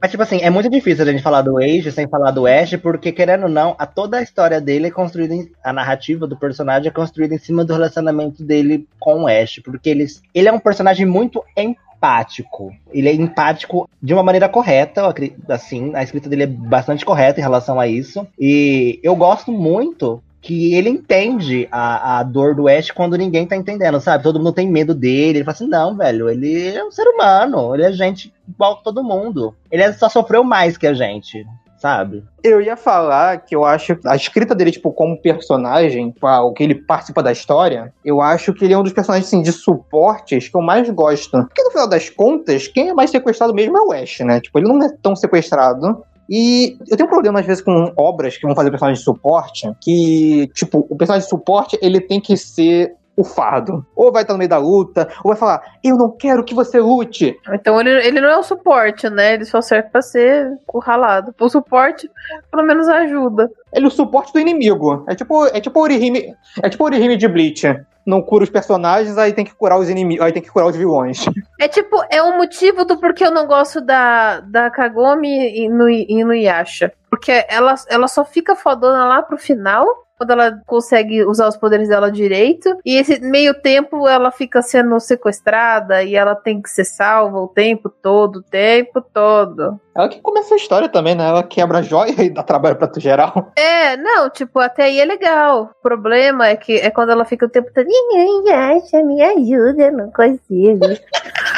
Mas, 0.00 0.10
tipo 0.10 0.22
assim, 0.22 0.40
é 0.40 0.48
muito 0.48 0.70
difícil 0.70 1.04
a 1.04 1.10
gente 1.10 1.22
falar 1.22 1.42
do 1.42 1.58
Age 1.58 1.92
sem 1.92 2.08
falar 2.08 2.30
do 2.30 2.46
Ash, 2.46 2.74
porque, 2.76 3.12
querendo 3.12 3.42
ou 3.42 3.50
não, 3.50 3.76
a, 3.78 3.84
toda 3.84 4.16
a 4.16 4.22
história 4.22 4.58
dele 4.58 4.86
é 4.86 4.90
construída, 4.90 5.34
em, 5.34 5.52
a 5.62 5.74
narrativa 5.74 6.26
do 6.26 6.38
personagem 6.38 6.88
é 6.88 6.92
construída 6.92 7.34
em 7.34 7.38
cima 7.38 7.66
do 7.66 7.74
relacionamento 7.74 8.42
dele 8.42 8.88
com 8.98 9.24
o 9.24 9.28
Ash, 9.28 9.60
porque 9.62 9.90
ele, 9.90 10.06
ele 10.34 10.48
é 10.48 10.52
um 10.52 10.58
personagem 10.58 11.04
muito 11.04 11.44
empático 11.54 11.89
empático. 12.00 12.74
Ele 12.90 13.08
é 13.08 13.14
empático 13.14 13.88
de 14.02 14.14
uma 14.14 14.22
maneira 14.22 14.48
correta, 14.48 15.14
assim, 15.48 15.94
a 15.94 16.02
escrita 16.02 16.28
dele 16.28 16.44
é 16.44 16.46
bastante 16.46 17.04
correta 17.04 17.38
em 17.38 17.42
relação 17.42 17.78
a 17.78 17.86
isso. 17.86 18.26
E 18.38 18.98
eu 19.02 19.14
gosto 19.14 19.52
muito 19.52 20.22
que 20.40 20.74
ele 20.74 20.88
entende 20.88 21.68
a, 21.70 22.20
a 22.20 22.22
dor 22.22 22.54
do 22.54 22.66
Ash 22.66 22.90
quando 22.90 23.18
ninguém 23.18 23.46
tá 23.46 23.54
entendendo, 23.54 24.00
sabe? 24.00 24.24
Todo 24.24 24.38
mundo 24.38 24.54
tem 24.54 24.66
medo 24.66 24.94
dele. 24.94 25.38
Ele 25.38 25.44
fala 25.44 25.54
assim: 25.54 25.68
não, 25.68 25.94
velho, 25.94 26.30
ele 26.30 26.68
é 26.68 26.82
um 26.82 26.90
ser 26.90 27.06
humano, 27.06 27.74
ele 27.74 27.84
é 27.84 27.92
gente 27.92 28.32
igual 28.48 28.76
todo 28.76 29.04
mundo. 29.04 29.54
Ele 29.70 29.92
só 29.92 30.08
sofreu 30.08 30.42
mais 30.42 30.78
que 30.78 30.86
a 30.86 30.94
gente 30.94 31.46
sabe? 31.80 32.22
Eu 32.44 32.60
ia 32.60 32.76
falar 32.76 33.38
que 33.38 33.56
eu 33.56 33.64
acho 33.64 33.98
a 34.06 34.14
escrita 34.14 34.54
dele, 34.54 34.70
tipo, 34.70 34.92
como 34.92 35.20
personagem, 35.20 36.14
o 36.22 36.52
que 36.52 36.62
ele 36.62 36.74
participa 36.74 37.22
da 37.22 37.32
história, 37.32 37.92
eu 38.04 38.20
acho 38.20 38.52
que 38.52 38.64
ele 38.64 38.74
é 38.74 38.78
um 38.78 38.82
dos 38.82 38.92
personagens, 38.92 39.26
assim, 39.26 39.42
de 39.42 39.50
suportes 39.50 40.48
que 40.48 40.56
eu 40.56 40.60
mais 40.60 40.88
gosto. 40.90 41.30
Porque 41.30 41.62
no 41.62 41.70
final 41.70 41.88
das 41.88 42.10
contas, 42.10 42.68
quem 42.68 42.90
é 42.90 42.94
mais 42.94 43.10
sequestrado 43.10 43.54
mesmo 43.54 43.76
é 43.76 43.80
o 43.80 43.92
Ash, 43.92 44.20
né? 44.20 44.40
Tipo, 44.40 44.58
ele 44.58 44.68
não 44.68 44.80
é 44.84 44.90
tão 45.02 45.16
sequestrado. 45.16 46.04
E 46.28 46.76
eu 46.88 46.96
tenho 46.96 47.08
um 47.08 47.10
problema, 47.12 47.40
às 47.40 47.46
vezes, 47.46 47.62
com 47.62 47.92
obras 47.96 48.36
que 48.36 48.46
vão 48.46 48.54
fazer 48.54 48.70
personagem 48.70 48.98
de 48.98 49.04
suporte, 49.04 49.68
que, 49.80 50.48
tipo, 50.54 50.86
o 50.88 50.96
personagem 50.96 51.24
de 51.24 51.30
suporte, 51.30 51.78
ele 51.82 52.00
tem 52.00 52.20
que 52.20 52.36
ser 52.36 52.94
o 53.20 53.24
fardo. 53.24 53.84
Ou 53.94 54.12
vai 54.12 54.22
estar 54.22 54.34
no 54.34 54.38
meio 54.38 54.48
da 54.48 54.58
luta, 54.58 55.08
ou 55.22 55.30
vai 55.30 55.36
falar, 55.36 55.62
eu 55.84 55.96
não 55.96 56.10
quero 56.10 56.44
que 56.44 56.54
você 56.54 56.80
lute. 56.80 57.38
Então 57.52 57.80
ele, 57.80 57.90
ele 58.06 58.20
não 58.20 58.28
é 58.28 58.36
o 58.36 58.42
suporte, 58.42 59.08
né? 59.08 59.34
Ele 59.34 59.44
só 59.44 59.60
serve 59.60 59.88
pra 59.90 60.02
ser 60.02 60.50
ralado. 60.82 61.34
O 61.38 61.48
suporte, 61.48 62.10
pelo 62.50 62.66
menos, 62.66 62.88
ajuda. 62.88 63.50
Ele 63.72 63.84
é 63.84 63.88
o 63.88 63.90
suporte 63.90 64.32
do 64.32 64.40
inimigo. 64.40 65.04
É 65.08 65.14
tipo, 65.14 65.46
é 65.46 65.60
tipo 65.60 65.80
Orihime, 65.80 66.34
é 66.62 66.68
tipo 66.68 66.84
Orihime 66.84 67.16
de 67.16 67.28
Bleach 67.28 67.66
não 68.06 68.22
cura 68.22 68.42
os 68.42 68.50
personagens, 68.50 69.16
aí 69.18 69.32
tem 69.32 69.44
que 69.44 69.54
curar 69.54 69.78
os 69.78 69.88
inimigos, 69.88 70.24
aí 70.24 70.32
tem 70.32 70.42
que 70.42 70.50
curar 70.50 70.66
os 70.66 70.74
vilões. 70.74 71.26
É 71.60 71.68
tipo, 71.68 72.02
é 72.10 72.20
um 72.22 72.38
motivo 72.38 72.84
do 72.84 72.98
porquê 72.98 73.24
eu 73.24 73.30
não 73.30 73.46
gosto 73.46 73.80
da, 73.80 74.40
da 74.40 74.70
Kagome 74.70 75.28
e 75.28 75.68
no, 75.68 75.88
e 75.88 76.24
no 76.24 76.34
Yasha. 76.34 76.92
Porque 77.08 77.44
ela, 77.48 77.74
ela 77.88 78.08
só 78.08 78.24
fica 78.24 78.56
fodona 78.56 79.04
lá 79.04 79.22
pro 79.22 79.36
final 79.36 79.86
quando 80.20 80.32
ela 80.32 80.60
consegue 80.66 81.24
usar 81.24 81.48
os 81.48 81.56
poderes 81.56 81.88
dela 81.88 82.12
direito. 82.12 82.76
E 82.84 82.96
esse 82.96 83.18
meio 83.20 83.54
tempo 83.54 84.06
ela 84.06 84.30
fica 84.30 84.60
sendo 84.60 85.00
sequestrada 85.00 86.02
e 86.02 86.14
ela 86.14 86.34
tem 86.34 86.60
que 86.60 86.68
ser 86.68 86.84
salva 86.84 87.38
o 87.38 87.48
tempo 87.48 87.88
todo, 87.88 88.36
o 88.36 88.42
tempo 88.42 89.00
todo. 89.00 89.80
Ela 89.96 90.10
que 90.10 90.20
começa 90.20 90.52
a 90.52 90.58
história 90.58 90.90
também, 90.90 91.14
né? 91.14 91.26
Ela 91.26 91.42
quebra 91.42 91.78
a 91.78 91.82
joia 91.82 92.22
e 92.22 92.28
dá 92.28 92.42
trabalho 92.42 92.76
pra 92.76 92.86
tu 92.86 93.00
geral. 93.00 93.50
É, 93.70 93.96
não, 93.96 94.28
tipo, 94.30 94.58
até 94.58 94.84
aí 94.84 95.00
é 95.00 95.04
legal. 95.04 95.70
O 95.78 95.82
problema 95.82 96.48
é 96.48 96.56
que 96.56 96.76
é 96.76 96.90
quando 96.90 97.10
ela 97.10 97.24
fica 97.24 97.46
o 97.46 97.48
tempo 97.48 97.70
todo. 97.74 97.86
Ninguém 97.86 98.52
acha, 98.52 99.02
me 99.02 99.22
ajuda, 99.22 99.84
eu 99.84 99.92
não 99.92 100.10
consigo. 100.10 100.86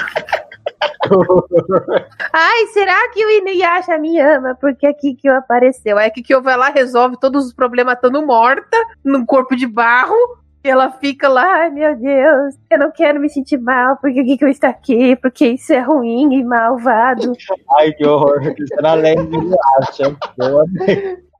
Ai, 2.33 2.67
será 2.69 3.09
que 3.11 3.25
o 3.25 3.31
Inuyasha 3.31 3.99
me 3.99 4.21
ama? 4.21 4.57
Porque 4.61 4.87
a 4.87 4.95
Kikyo 4.95 5.35
apareceu. 5.35 5.99
Aí 5.99 6.09
a 6.09 6.11
Kikyo 6.11 6.43
vai 6.43 6.57
lá, 6.57 6.69
resolve 6.69 7.19
todos 7.19 7.47
os 7.47 7.53
problemas 7.53 7.95
estando 7.95 8.25
morta, 8.25 8.77
num 9.05 9.25
corpo 9.25 9.57
de 9.57 9.67
barro. 9.67 10.17
E 10.65 10.69
ela 10.69 10.93
fica 10.93 11.29
lá, 11.29 11.63
ai 11.63 11.71
meu 11.71 11.97
Deus, 11.97 12.55
eu 12.71 12.79
não 12.79 12.93
quero 12.93 13.19
me 13.19 13.29
sentir 13.29 13.59
mal 13.59 13.97
porque 13.97 14.21
o 14.21 14.25
Kikyo 14.25 14.47
está 14.47 14.69
aqui, 14.69 15.17
porque 15.17 15.49
isso 15.49 15.73
é 15.73 15.81
ruim 15.81 16.33
e 16.35 16.45
malvado. 16.45 17.33
Ai, 17.77 17.93
que 17.93 18.07
horror. 18.07 18.41
Será 18.69 18.95
lendo 18.95 19.35
Inuyasha. 19.35 20.17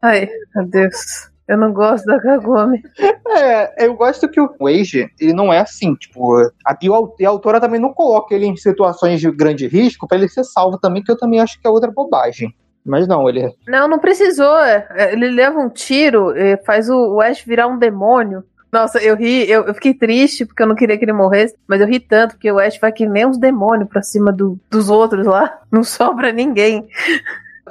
Ai, 0.03 0.29
meu 0.57 0.67
Deus. 0.67 1.32
Eu 1.49 1.59
não 1.59 1.73
gosto 1.73 2.05
da 2.07 2.21
Kagome. 2.21 2.83
É, 3.35 3.87
eu 3.87 3.95
gosto 3.95 4.29
que 4.29 4.39
o 4.39 4.55
Wage, 4.61 5.11
ele 5.19 5.33
não 5.33 5.51
é 5.51 5.61
assim, 5.61 5.95
tipo, 5.95 6.37
a, 6.67 6.77
e 7.19 7.25
a 7.25 7.31
autora 7.31 7.59
também 7.59 7.81
não 7.81 7.95
coloca 7.95 8.35
ele 8.35 8.45
em 8.45 8.55
situações 8.59 9.23
de 9.23 9.31
grande 9.31 9.67
risco 9.67 10.07
para 10.07 10.19
ele 10.19 10.29
ser 10.29 10.45
salvo 10.45 10.77
também, 10.77 11.03
que 11.03 11.11
eu 11.11 11.17
também 11.17 11.41
acho 11.41 11.59
que 11.59 11.67
é 11.67 11.71
outra 11.71 11.91
bobagem. 11.91 12.55
Mas 12.85 13.09
não, 13.09 13.27
ele. 13.27 13.41
É 13.45 13.51
não, 13.67 13.89
não 13.89 13.99
precisou. 13.99 14.55
Ele 15.13 15.31
leva 15.31 15.59
um 15.59 15.71
tiro, 15.71 16.35
faz 16.67 16.91
o 16.91 17.21
Ash 17.23 17.43
virar 17.43 17.69
um 17.69 17.79
demônio. 17.79 18.45
Nossa, 18.73 18.99
eu 18.99 19.15
ri, 19.15 19.49
eu, 19.51 19.65
eu, 19.65 19.75
fiquei 19.75 19.93
triste 19.93 20.47
porque 20.47 20.63
eu 20.63 20.67
não 20.67 20.75
queria 20.75 20.97
que 20.97 21.05
ele 21.05 21.13
morresse, 21.13 21.55
mas 21.67 21.83
eu 21.83 21.87
ri 21.87 22.01
tanto 22.01 22.33
porque 22.33 22.51
o 22.51 22.59
Ash 22.59 22.79
vai 22.79 22.91
que 22.91 23.07
nem 23.07 23.27
uns 23.27 23.37
demônios 23.37 23.87
pra 23.87 24.03
cima 24.03 24.33
do, 24.33 24.59
dos 24.71 24.89
outros 24.89 25.27
lá. 25.27 25.61
Não 25.71 25.85
sobra 25.85 26.33
ninguém. 26.33 26.89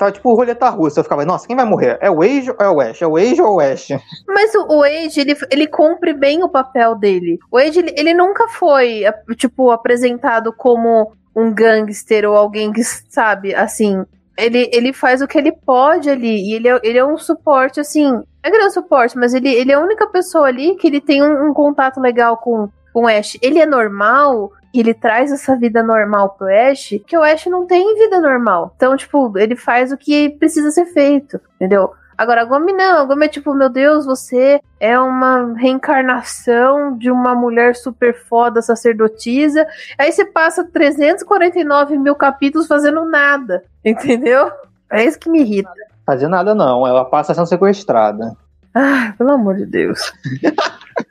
Tá 0.02 0.12
tipo 0.12 0.34
roleta 0.34 0.68
russa. 0.68 0.99
Eu 0.99 1.04
ficava, 1.04 1.24
nossa, 1.24 1.45
quem 1.45 1.56
vai 1.56 1.64
morrer? 1.64 1.95
É 2.02 2.10
o 2.10 2.24
Age 2.24 2.49
ou 2.49 2.56
é 2.60 2.68
o 2.68 2.82
Ash? 2.82 3.02
É 3.04 3.06
o 3.06 3.18
Age 3.18 3.39
ou 3.39 3.58
o 3.58 3.60
Ash? 3.60 3.89
Mas 4.28 4.52
o, 4.56 4.82
Age, 4.82 5.22
ele, 5.22 5.38
ele 5.52 5.68
cumpre 5.68 6.12
bem 6.12 6.43
o 6.43 6.49
papel 6.49 6.95
dele. 6.95 7.38
O 7.52 7.58
Age, 7.60 7.78
ele, 7.78 7.93
ele 7.95 8.14
nunca 8.16 8.47
foi, 8.47 9.04
tipo, 9.38 9.70
apresentado 9.70 10.52
como 10.52 11.12
um 11.36 11.54
gangster 11.54 12.28
ou 12.28 12.36
alguém 12.36 12.74
que, 12.74 12.84
sabe, 12.84 13.54
assim. 13.54 14.04
Ele, 14.36 14.72
ele 14.74 14.91
faz 14.91 15.22
o 15.22 15.28
que 15.28 15.38
ele 15.38 15.52
pode 15.52 16.10
ali. 16.10 16.49
E 16.49 16.54
ele 16.56 16.68
é, 16.68 16.80
ele 16.82 16.97
é 16.97 17.06
um 17.06 17.20
suporte, 17.20 17.80
assim. 17.80 18.24
É 18.41 18.49
grande 18.49 18.74
suporte, 18.74 19.16
mas 19.16 19.36
ele, 19.36 19.49
ele 19.49 19.72
é 19.72 19.76
a 19.76 19.80
única 19.80 20.08
pessoa 20.08 20.47
ali 20.47 20.78
que 20.78 20.88
ele 20.88 20.99
tem 20.99 21.22
um, 21.22 21.49
um 21.49 21.54
contato 21.54 21.99
legal 21.99 22.38
com, 22.38 22.70
com 22.91 23.04
o 23.04 23.08
Ash. 23.08 23.38
Ele 23.39 23.60
é 23.60 23.68
normal, 23.68 24.52
e 24.74 24.80
ele 24.80 24.94
traz 24.94 25.32
essa 25.32 25.56
vida 25.56 25.84
normal 25.84 26.36
pro 26.38 26.48
Ash, 26.48 26.96
que 27.06 27.18
o 27.18 27.24
Ash 27.24 27.46
não 27.48 27.66
tem 27.66 27.96
vida 27.96 28.20
normal. 28.20 28.74
Então, 28.76 28.96
tipo, 28.96 29.38
ele 29.38 29.56
faz 29.56 29.92
o 29.92 29.98
que 29.98 30.30
precisa 30.30 30.72
ser 30.72 30.86
feito, 30.86 31.40
entendeu? 31.56 31.92
Agora, 32.18 32.44
a 32.44 32.46
Gomi 32.46 32.72
não. 32.72 33.00
A 33.00 33.04
Gomi 33.04 33.26
é 33.26 33.30
tipo, 33.30 33.52
meu 33.54 33.68
Deus, 33.68 34.06
você 34.06 34.62
é 34.80 35.00
uma 35.00 35.56
reencarnação 35.58 36.96
de 36.96 37.10
uma 37.10 37.34
mulher 37.34 37.76
super 37.76 38.14
foda, 38.14 38.62
sacerdotisa. 38.62 39.66
Aí 39.98 40.12
você 40.12 40.24
passa 40.24 40.64
349 40.64 41.98
mil 41.98 42.16
capítulos 42.16 42.68
fazendo 42.68 43.04
nada, 43.06 43.64
entendeu? 43.84 44.52
É 44.92 45.04
isso 45.04 45.18
que 45.18 45.32
me 45.32 45.42
irrita. 45.42 45.72
Fazer 46.06 46.28
nada 46.28 46.54
não, 46.54 46.86
ela 46.86 47.06
passa 47.06 47.34
sendo 47.34 47.48
sequestrada. 47.48 48.38
Ah, 48.74 49.14
pelo 49.18 49.32
amor 49.32 49.56
de 49.56 49.66
Deus. 49.66 50.14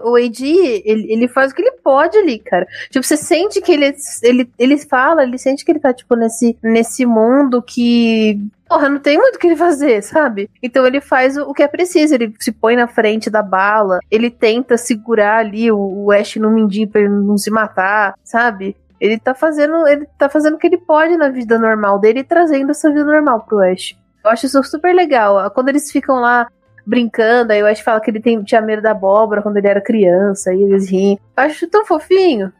o 0.00 0.16
AD, 0.16 0.82
ele, 0.84 1.12
ele 1.12 1.28
faz 1.28 1.52
o 1.52 1.54
que 1.54 1.62
ele 1.62 1.72
pode 1.82 2.16
ali, 2.16 2.38
cara. 2.38 2.66
Tipo, 2.90 3.04
você 3.04 3.16
sente 3.16 3.60
que 3.60 3.72
ele, 3.72 3.94
ele, 4.22 4.50
ele 4.58 4.78
fala, 4.78 5.22
ele 5.22 5.38
sente 5.38 5.64
que 5.64 5.72
ele 5.72 5.80
tá, 5.80 5.92
tipo, 5.92 6.14
nesse, 6.14 6.56
nesse 6.62 7.04
mundo 7.04 7.62
que. 7.62 8.40
Porra, 8.68 8.88
não 8.88 8.98
tem 8.98 9.16
muito 9.16 9.36
o 9.36 9.38
que 9.38 9.46
ele 9.46 9.56
fazer, 9.56 10.02
sabe? 10.02 10.50
Então 10.62 10.86
ele 10.86 11.00
faz 11.00 11.36
o, 11.36 11.54
que 11.54 11.62
é 11.62 11.68
preciso, 11.68 12.14
ele 12.14 12.34
se 12.38 12.52
põe 12.52 12.76
na 12.76 12.86
frente 12.86 13.30
da 13.30 13.42
bala, 13.42 13.98
ele 14.10 14.30
tenta 14.30 14.76
segurar 14.76 15.38
ali 15.38 15.72
o, 15.72 15.78
o 15.78 16.12
Ash 16.12 16.36
no 16.36 16.50
mindinho 16.50 16.88
pra 16.88 17.00
ele 17.00 17.08
não 17.08 17.38
se 17.38 17.50
matar, 17.50 18.14
sabe? 18.22 18.76
Ele 19.00 19.18
tá 19.18 19.34
fazendo, 19.34 19.86
ele 19.86 20.06
tá 20.18 20.28
fazendo 20.28 20.54
o 20.54 20.58
que 20.58 20.66
ele 20.66 20.76
pode 20.76 21.16
na 21.16 21.30
vida 21.30 21.58
normal 21.58 21.98
dele 21.98 22.20
e 22.20 22.24
trazendo 22.24 22.70
essa 22.70 22.90
vida 22.90 23.04
normal 23.04 23.40
pro 23.40 23.60
Ash. 23.60 23.96
Eu 24.22 24.30
acho 24.30 24.46
isso 24.46 24.62
super 24.64 24.94
legal. 24.94 25.50
Quando 25.52 25.70
eles 25.70 25.90
ficam 25.90 26.16
lá 26.16 26.48
brincando, 26.88 27.52
aí 27.52 27.60
eu 27.60 27.66
acho 27.66 27.80
que 27.80 27.84
fala 27.84 28.00
que 28.00 28.10
ele 28.10 28.20
tem, 28.20 28.42
tinha 28.42 28.62
medo 28.62 28.80
da 28.80 28.92
abóbora 28.92 29.42
quando 29.42 29.58
ele 29.58 29.68
era 29.68 29.80
criança, 29.80 30.54
e 30.54 30.62
eles 30.62 30.90
riem. 30.90 31.18
Eu 31.36 31.44
acho 31.44 31.68
tão 31.68 31.84
fofinho. 31.84 32.50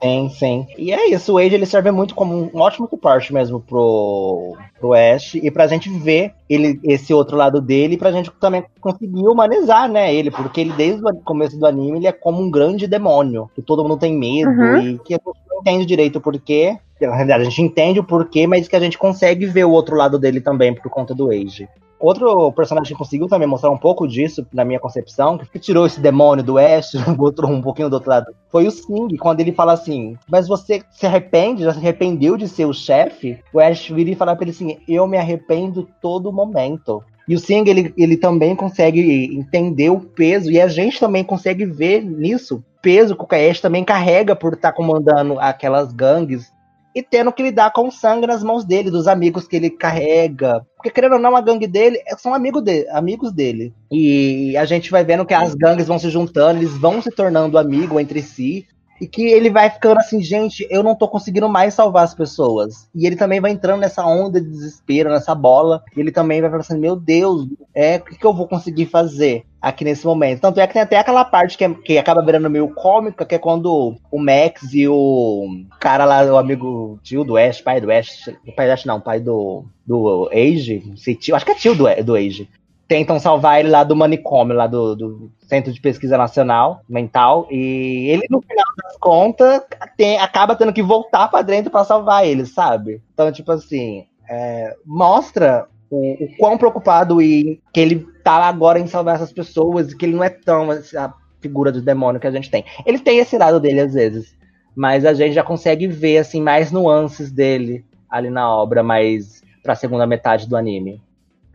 Sim, 0.00 0.28
sim. 0.28 0.66
E 0.76 0.92
é 0.92 1.08
isso, 1.08 1.32
o 1.32 1.36
Wade 1.36 1.54
ele 1.54 1.66
serve 1.66 1.90
muito 1.90 2.14
como 2.14 2.50
um 2.54 2.60
ótimo 2.60 2.86
suporte 2.88 3.32
mesmo 3.32 3.58
pro, 3.58 4.54
pro 4.78 4.92
Ash 4.92 5.34
e 5.34 5.50
pra 5.50 5.66
gente 5.66 5.88
ver 5.88 6.32
ele, 6.48 6.78
esse 6.84 7.12
outro 7.12 7.36
lado 7.36 7.60
dele, 7.60 7.96
pra 7.96 8.12
gente 8.12 8.30
também 8.38 8.64
conseguir 8.80 9.26
humanizar, 9.26 9.90
né, 9.90 10.14
ele, 10.14 10.30
porque 10.30 10.60
ele 10.60 10.72
desde 10.74 11.02
o 11.02 11.14
começo 11.24 11.58
do 11.58 11.66
anime 11.66 11.98
ele 11.98 12.06
é 12.06 12.12
como 12.12 12.42
um 12.42 12.50
grande 12.50 12.86
demônio, 12.86 13.50
que 13.54 13.62
todo 13.62 13.82
mundo 13.82 13.98
tem 13.98 14.16
medo 14.16 14.50
uhum. 14.50 14.78
e 14.78 14.98
que 14.98 15.14
a 15.14 15.16
gente 15.16 15.40
não 15.50 15.60
entende 15.60 15.86
direito 15.86 16.16
o 16.16 16.20
porquê. 16.20 16.76
Na 17.00 17.14
realidade, 17.14 17.42
a 17.42 17.44
gente 17.44 17.60
entende 17.60 18.00
o 18.00 18.04
porquê, 18.04 18.46
mas 18.46 18.68
que 18.68 18.76
a 18.76 18.80
gente 18.80 18.96
consegue 18.96 19.46
ver 19.46 19.64
o 19.64 19.70
outro 19.70 19.96
lado 19.96 20.18
dele 20.18 20.40
também 20.40 20.72
por 20.72 20.88
conta 20.88 21.14
do 21.14 21.30
Age. 21.30 21.68
Outro 21.98 22.52
personagem 22.52 22.92
que 22.92 22.98
conseguiu 22.98 23.28
também 23.28 23.48
mostrar 23.48 23.70
um 23.70 23.78
pouco 23.78 24.06
disso, 24.06 24.46
na 24.52 24.64
minha 24.64 24.80
concepção, 24.80 25.38
que 25.38 25.58
tirou 25.58 25.86
esse 25.86 26.00
demônio 26.00 26.44
do 26.44 26.54
Oeste, 26.54 26.98
botou 27.16 27.48
um 27.48 27.62
pouquinho 27.62 27.88
do 27.88 27.94
outro 27.94 28.10
lado, 28.10 28.34
foi 28.50 28.66
o 28.66 28.70
Sing, 28.70 29.16
quando 29.16 29.40
ele 29.40 29.52
fala 29.52 29.72
assim: 29.72 30.16
Mas 30.28 30.48
você 30.48 30.82
se 30.90 31.06
arrepende, 31.06 31.64
já 31.64 31.72
se 31.72 31.78
arrependeu 31.78 32.36
de 32.36 32.48
ser 32.48 32.66
o 32.66 32.72
chefe? 32.72 33.38
O 33.52 33.60
Ash 33.60 33.88
vira 33.88 34.10
e 34.10 34.14
fala 34.14 34.34
pra 34.34 34.44
ele 34.44 34.50
assim: 34.50 34.78
Eu 34.86 35.06
me 35.06 35.16
arrependo 35.16 35.88
todo 36.00 36.32
momento. 36.32 37.02
E 37.26 37.34
o 37.34 37.38
Sing, 37.38 37.66
ele, 37.66 37.92
ele 37.96 38.16
também 38.18 38.54
consegue 38.54 39.34
entender 39.34 39.88
o 39.88 40.00
peso, 40.00 40.50
e 40.50 40.60
a 40.60 40.68
gente 40.68 41.00
também 41.00 41.24
consegue 41.24 41.64
ver 41.64 42.04
nisso, 42.04 42.62
peso 42.82 43.16
que 43.16 43.22
o 43.22 43.26
Kaesh 43.26 43.62
também 43.62 43.82
carrega 43.82 44.36
por 44.36 44.52
estar 44.52 44.70
tá 44.70 44.76
comandando 44.76 45.40
aquelas 45.40 45.90
gangues 45.90 46.52
e 46.94 47.02
tendo 47.02 47.32
que 47.32 47.42
lidar 47.42 47.72
com 47.72 47.90
sangue 47.90 48.26
nas 48.26 48.42
mãos 48.42 48.64
dele, 48.64 48.90
dos 48.90 49.08
amigos 49.08 49.48
que 49.48 49.56
ele 49.56 49.68
carrega. 49.68 50.64
Porque, 50.76 50.90
querendo 50.90 51.14
ou 51.14 51.18
não, 51.18 51.34
a 51.34 51.40
gangue 51.40 51.66
dele 51.66 52.00
é, 52.06 52.16
são 52.16 52.32
amigo 52.32 52.60
de, 52.60 52.88
amigos 52.90 53.32
dele. 53.32 53.74
E 53.90 54.56
a 54.56 54.64
gente 54.64 54.90
vai 54.90 55.04
vendo 55.04 55.26
que 55.26 55.34
as 55.34 55.54
gangues 55.54 55.86
vão 55.86 55.98
se 55.98 56.08
juntando, 56.08 56.60
eles 56.60 56.76
vão 56.76 57.02
se 57.02 57.10
tornando 57.10 57.58
amigos 57.58 58.00
entre 58.00 58.22
si. 58.22 58.66
E 59.00 59.06
que 59.06 59.22
ele 59.22 59.50
vai 59.50 59.70
ficando 59.70 59.98
assim, 59.98 60.22
gente, 60.22 60.66
eu 60.70 60.82
não 60.82 60.94
tô 60.94 61.08
conseguindo 61.08 61.48
mais 61.48 61.74
salvar 61.74 62.04
as 62.04 62.14
pessoas. 62.14 62.88
E 62.94 63.06
ele 63.06 63.16
também 63.16 63.40
vai 63.40 63.50
entrando 63.50 63.80
nessa 63.80 64.04
onda 64.06 64.40
de 64.40 64.48
desespero, 64.48 65.10
nessa 65.10 65.34
bola. 65.34 65.82
E 65.96 66.00
ele 66.00 66.12
também 66.12 66.40
vai 66.40 66.50
falando 66.50 66.64
assim, 66.64 66.78
meu 66.78 66.96
Deus, 66.96 67.48
é, 67.74 67.96
o 67.96 68.00
que, 68.00 68.18
que 68.18 68.24
eu 68.24 68.34
vou 68.34 68.46
conseguir 68.46 68.86
fazer? 68.86 69.44
aqui 69.64 69.82
nesse 69.82 70.04
momento. 70.04 70.42
Tanto 70.42 70.60
é 70.60 70.66
que 70.66 70.74
tem 70.74 70.82
até 70.82 70.98
aquela 70.98 71.24
parte 71.24 71.56
que, 71.56 71.64
é, 71.64 71.72
que 71.72 71.96
acaba 71.96 72.22
virando 72.22 72.50
meio 72.50 72.68
cômica, 72.68 73.24
que 73.24 73.34
é 73.34 73.38
quando 73.38 73.96
o 74.10 74.18
Max 74.18 74.74
e 74.74 74.86
o 74.86 75.64
cara 75.80 76.04
lá, 76.04 76.22
o 76.24 76.36
amigo 76.36 76.98
tio 77.02 77.24
do 77.24 77.36
Ash, 77.36 77.62
pai 77.62 77.80
do 77.80 77.90
Ash, 77.90 78.30
pai 78.54 78.66
do 78.66 78.72
Ash 78.72 78.84
não, 78.84 79.00
pai 79.00 79.20
do, 79.20 79.64
do 79.86 80.28
Age, 80.32 80.92
se 80.96 81.14
tio, 81.14 81.34
acho 81.34 81.46
que 81.46 81.52
é 81.52 81.54
tio 81.54 81.74
do, 81.74 81.84
do 82.04 82.14
Age, 82.14 82.48
tentam 82.86 83.18
salvar 83.18 83.60
ele 83.60 83.70
lá 83.70 83.82
do 83.82 83.96
manicômio, 83.96 84.56
lá 84.56 84.66
do, 84.66 84.94
do 84.94 85.32
Centro 85.48 85.72
de 85.72 85.80
Pesquisa 85.80 86.18
Nacional 86.18 86.80
Mental, 86.88 87.46
e 87.50 88.08
ele, 88.10 88.26
no 88.30 88.42
final 88.42 88.64
das 88.82 88.96
contas, 88.98 89.62
tem, 89.96 90.18
acaba 90.18 90.54
tendo 90.54 90.72
que 90.72 90.82
voltar 90.82 91.28
para 91.28 91.42
dentro 91.42 91.70
para 91.70 91.84
salvar 91.84 92.26
ele, 92.26 92.44
sabe? 92.44 93.02
Então, 93.12 93.30
tipo 93.32 93.50
assim, 93.52 94.06
é, 94.28 94.74
mostra 94.84 95.66
o, 95.90 96.24
o 96.24 96.36
quão 96.36 96.58
preocupado 96.58 97.20
e 97.22 97.60
que 97.72 97.80
ele 97.80 98.06
tá 98.22 98.44
agora 98.44 98.78
em 98.78 98.86
salvar 98.86 99.16
essas 99.16 99.32
pessoas 99.32 99.92
e 99.92 99.96
que 99.96 100.04
ele 100.04 100.16
não 100.16 100.24
é 100.24 100.30
tão 100.30 100.70
a 100.70 101.14
figura 101.40 101.70
do 101.70 101.82
demônio 101.82 102.20
que 102.20 102.26
a 102.26 102.30
gente 102.30 102.50
tem. 102.50 102.64
Ele 102.84 102.98
tem 102.98 103.18
esse 103.18 103.36
lado 103.36 103.60
dele 103.60 103.80
às 103.80 103.94
vezes, 103.94 104.34
mas 104.74 105.04
a 105.04 105.14
gente 105.14 105.34
já 105.34 105.42
consegue 105.42 105.86
ver 105.86 106.18
assim 106.18 106.40
mais 106.40 106.72
nuances 106.72 107.30
dele 107.30 107.84
ali 108.08 108.30
na 108.30 108.48
obra, 108.48 108.82
mas 108.82 109.42
pra 109.62 109.74
segunda 109.74 110.06
metade 110.06 110.48
do 110.48 110.56
anime. 110.56 111.00